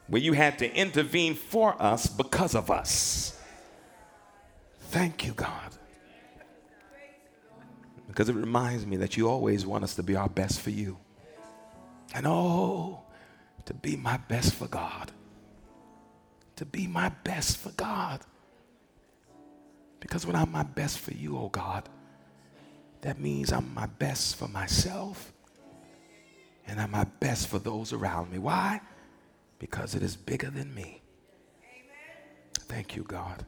Where 0.06 0.22
you 0.22 0.34
had 0.34 0.60
to 0.60 0.72
intervene 0.72 1.34
for 1.34 1.82
us 1.82 2.06
because 2.06 2.54
of 2.54 2.70
us. 2.70 3.42
Thank 4.92 5.26
you, 5.26 5.34
God. 5.34 5.72
Because 8.08 8.30
it 8.30 8.36
reminds 8.36 8.86
me 8.86 8.98
that 8.98 9.18
you 9.18 9.28
always 9.28 9.66
want 9.66 9.84
us 9.84 9.96
to 9.96 10.04
be 10.04 10.16
our 10.16 10.30
best 10.30 10.62
for 10.62 10.70
you. 10.70 11.00
And 12.14 12.28
oh, 12.28 13.00
to 13.66 13.74
be 13.74 13.96
my 13.96 14.18
best 14.18 14.54
for 14.54 14.68
God. 14.68 15.12
To 16.58 16.66
be 16.66 16.86
my 16.86 17.10
best 17.24 17.58
for 17.58 17.72
God. 17.72 18.20
Because 20.04 20.26
when 20.26 20.36
I'm 20.36 20.52
my 20.52 20.64
best 20.64 21.00
for 21.00 21.14
you, 21.14 21.38
oh 21.38 21.48
God, 21.48 21.88
that 23.04 23.22
means 23.22 23.54
I'm 23.54 23.74
my 23.74 23.86
best 23.86 24.36
for 24.36 24.50
myself 24.50 25.32
and 26.68 26.82
I'm 26.82 26.92
my 26.92 27.06
best 27.22 27.48
for 27.48 27.58
those 27.58 27.94
around 27.94 28.30
me. 28.30 28.38
Why? 28.38 28.82
Because 29.60 29.96
it 29.96 30.04
is 30.04 30.18
bigger 30.18 30.50
than 30.50 30.76
me. 30.76 31.02
Thank 32.68 32.98
you, 32.98 33.04
God. 33.04 33.46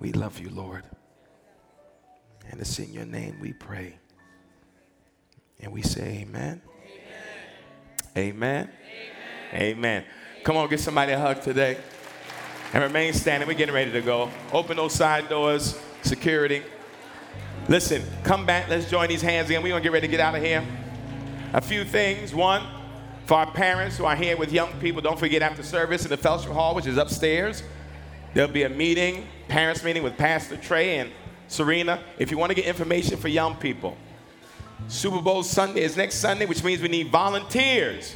We 0.00 0.10
love 0.10 0.40
you, 0.40 0.50
Lord. 0.50 0.82
And 2.50 2.60
it's 2.60 2.80
in 2.80 2.92
your 2.92 3.06
name 3.06 3.38
we 3.40 3.52
pray. 3.52 4.00
And 5.60 5.70
we 5.70 5.82
say, 5.82 6.22
Amen. 6.22 6.60
Amen. 8.16 8.68
Amen. 9.54 9.54
amen. 9.54 10.04
Come 10.42 10.56
on, 10.56 10.68
give 10.68 10.80
somebody 10.80 11.12
a 11.12 11.20
hug 11.20 11.40
today. 11.40 11.78
And 12.72 12.82
remain 12.82 13.12
standing. 13.12 13.48
We're 13.48 13.54
getting 13.54 13.74
ready 13.74 13.92
to 13.92 14.00
go. 14.00 14.30
Open 14.52 14.76
those 14.76 14.92
side 14.92 15.28
doors, 15.28 15.78
security. 16.02 16.62
Listen, 17.68 18.02
come 18.22 18.44
back. 18.44 18.68
Let's 18.68 18.90
join 18.90 19.08
these 19.08 19.22
hands 19.22 19.48
again. 19.48 19.62
We're 19.62 19.70
going 19.70 19.82
to 19.82 19.86
get 19.86 19.92
ready 19.92 20.06
to 20.06 20.10
get 20.10 20.20
out 20.20 20.34
of 20.34 20.42
here. 20.42 20.64
A 21.52 21.60
few 21.60 21.84
things. 21.84 22.34
One, 22.34 22.62
for 23.24 23.34
our 23.38 23.50
parents 23.50 23.96
who 23.96 24.04
are 24.04 24.14
here 24.14 24.36
with 24.36 24.52
young 24.52 24.72
people, 24.80 25.00
don't 25.00 25.18
forget 25.18 25.42
after 25.42 25.62
service 25.62 26.04
in 26.04 26.10
the 26.10 26.16
fellowship 26.16 26.52
hall, 26.52 26.74
which 26.74 26.86
is 26.86 26.96
upstairs, 26.96 27.62
there'll 28.34 28.50
be 28.50 28.64
a 28.64 28.68
meeting, 28.68 29.26
parents 29.48 29.82
meeting 29.82 30.02
with 30.02 30.16
Pastor 30.16 30.56
Trey 30.56 30.98
and 30.98 31.10
Serena. 31.48 32.00
If 32.18 32.30
you 32.30 32.38
want 32.38 32.50
to 32.50 32.54
get 32.54 32.66
information 32.66 33.16
for 33.16 33.28
young 33.28 33.56
people, 33.56 33.96
Super 34.88 35.20
Bowl 35.20 35.42
Sunday 35.42 35.82
is 35.82 35.96
next 35.96 36.16
Sunday, 36.16 36.46
which 36.46 36.62
means 36.62 36.82
we 36.82 36.88
need 36.88 37.10
volunteers, 37.10 38.14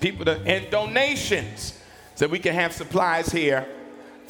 people 0.00 0.24
to, 0.24 0.40
and 0.46 0.70
donations 0.70 1.78
so 2.14 2.26
we 2.26 2.38
can 2.38 2.54
have 2.54 2.72
supplies 2.72 3.30
here 3.30 3.68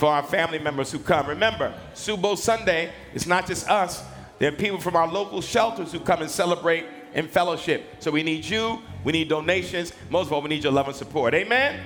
for 0.00 0.06
our 0.06 0.22
family 0.22 0.58
members 0.58 0.90
who 0.90 0.98
come. 0.98 1.26
Remember, 1.26 1.74
Subo 1.92 2.34
Sunday, 2.36 2.90
it's 3.12 3.26
not 3.26 3.46
just 3.46 3.68
us, 3.68 4.02
there 4.38 4.48
are 4.48 4.56
people 4.56 4.80
from 4.80 4.96
our 4.96 5.06
local 5.06 5.42
shelters 5.42 5.92
who 5.92 6.00
come 6.00 6.22
and 6.22 6.30
celebrate 6.30 6.86
in 7.12 7.28
fellowship. 7.28 7.84
So 7.98 8.10
we 8.10 8.22
need 8.22 8.46
you, 8.46 8.80
we 9.04 9.12
need 9.12 9.28
donations, 9.28 9.92
most 10.08 10.28
of 10.28 10.32
all, 10.32 10.40
we 10.40 10.48
need 10.48 10.64
your 10.64 10.72
love 10.72 10.88
and 10.88 10.96
support. 10.96 11.34
Amen? 11.34 11.78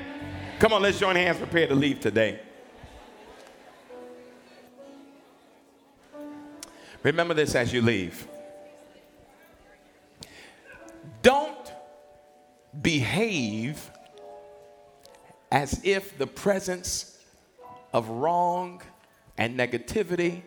Come 0.61 0.73
on, 0.73 0.83
let's 0.83 1.01
join 1.01 1.17
hands, 1.17 1.39
prepare 1.39 1.67
to 1.67 1.75
leave 1.75 1.99
today. 1.99 2.39
Remember 7.03 7.35
this 7.35 7.57
as 7.57 7.73
you 7.73 7.83
leave. 7.83 8.29
Don't 11.21 11.73
behave 12.81 13.91
as 15.51 15.81
if 15.83 16.17
the 16.17 16.29
presence 16.29 17.14
of 17.95 18.09
wrong 18.09 18.83
and 19.39 19.57
negativity 19.59 20.43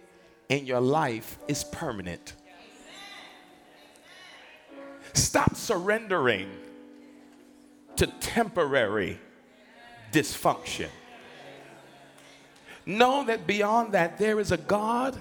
in 0.49 0.65
your 0.65 0.81
life 0.81 1.39
is 1.47 1.63
permanent. 1.63 2.33
Stop 5.13 5.55
surrendering 5.55 6.51
to 7.95 8.05
temporary 8.05 9.19
dysfunction. 10.11 10.89
Know 12.85 13.23
that 13.25 13.47
beyond 13.47 13.93
that, 13.93 14.17
there 14.17 14.39
is 14.39 14.51
a 14.51 14.57
God 14.57 15.19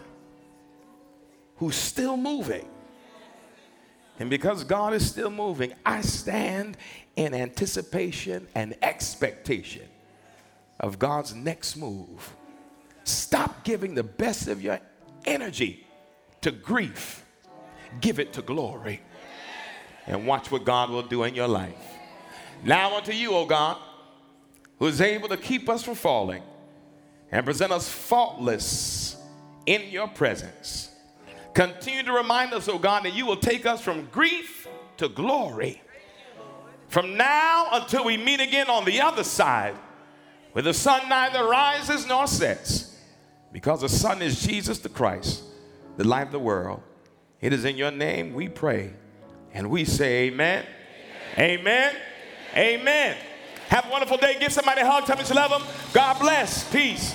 who's 1.56 1.76
still 1.76 2.16
moving. 2.16 2.68
And 4.18 4.30
because 4.30 4.64
God 4.64 4.94
is 4.94 5.08
still 5.08 5.30
moving, 5.30 5.72
I 5.84 6.00
stand 6.00 6.76
in 7.14 7.34
anticipation 7.34 8.48
and 8.54 8.76
expectation 8.82 9.88
of 10.80 10.98
God's 10.98 11.34
next 11.34 11.76
move. 11.76 12.34
Stop 13.04 13.64
giving 13.64 13.94
the 13.94 14.02
best 14.02 14.48
of 14.48 14.62
your 14.62 14.80
energy 15.24 15.86
to 16.40 16.50
grief, 16.50 17.24
give 18.00 18.18
it 18.18 18.32
to 18.34 18.42
glory. 18.42 19.00
And 20.06 20.26
watch 20.26 20.52
what 20.52 20.64
God 20.64 20.90
will 20.90 21.02
do 21.02 21.24
in 21.24 21.34
your 21.34 21.48
life. 21.48 21.74
Now 22.62 22.96
unto 22.96 23.12
you, 23.12 23.32
O 23.32 23.44
God, 23.44 23.76
who 24.78 24.86
is 24.86 25.00
able 25.00 25.28
to 25.28 25.36
keep 25.36 25.68
us 25.68 25.82
from 25.82 25.96
falling 25.96 26.42
and 27.32 27.44
present 27.44 27.72
us 27.72 27.88
faultless 27.88 29.16
in 29.66 29.90
your 29.90 30.06
presence. 30.06 30.90
Continue 31.54 32.04
to 32.04 32.12
remind 32.12 32.52
us, 32.52 32.68
O 32.68 32.78
God, 32.78 33.04
that 33.04 33.14
you 33.14 33.26
will 33.26 33.36
take 33.36 33.66
us 33.66 33.80
from 33.80 34.06
grief 34.06 34.68
to 34.98 35.08
glory. 35.08 35.82
From 36.88 37.16
now 37.16 37.68
until 37.72 38.04
we 38.04 38.16
meet 38.16 38.40
again 38.40 38.68
on 38.68 38.84
the 38.84 39.00
other 39.00 39.24
side, 39.24 39.74
where 40.56 40.62
the 40.62 40.72
sun 40.72 41.06
neither 41.06 41.44
rises 41.44 42.06
nor 42.06 42.26
sets 42.26 42.96
because 43.52 43.82
the 43.82 43.90
sun 43.90 44.22
is 44.22 44.40
Jesus 44.40 44.78
the 44.78 44.88
Christ, 44.88 45.42
the 45.98 46.08
light 46.08 46.22
of 46.22 46.32
the 46.32 46.38
world. 46.38 46.82
It 47.42 47.52
is 47.52 47.66
in 47.66 47.76
your 47.76 47.90
name 47.90 48.32
we 48.32 48.48
pray. 48.48 48.94
And 49.52 49.68
we 49.68 49.84
say, 49.84 50.28
Amen. 50.28 50.64
Amen. 51.36 51.94
Amen. 52.56 53.18
Have 53.68 53.84
a 53.84 53.90
wonderful 53.90 54.16
day. 54.16 54.38
Give 54.40 54.50
somebody 54.50 54.80
a 54.80 54.90
hug. 54.90 55.04
Tell 55.04 55.18
me 55.18 55.24
you 55.28 55.34
love 55.34 55.50
them. 55.50 55.62
God 55.92 56.18
bless. 56.18 56.66
Peace. 56.72 57.14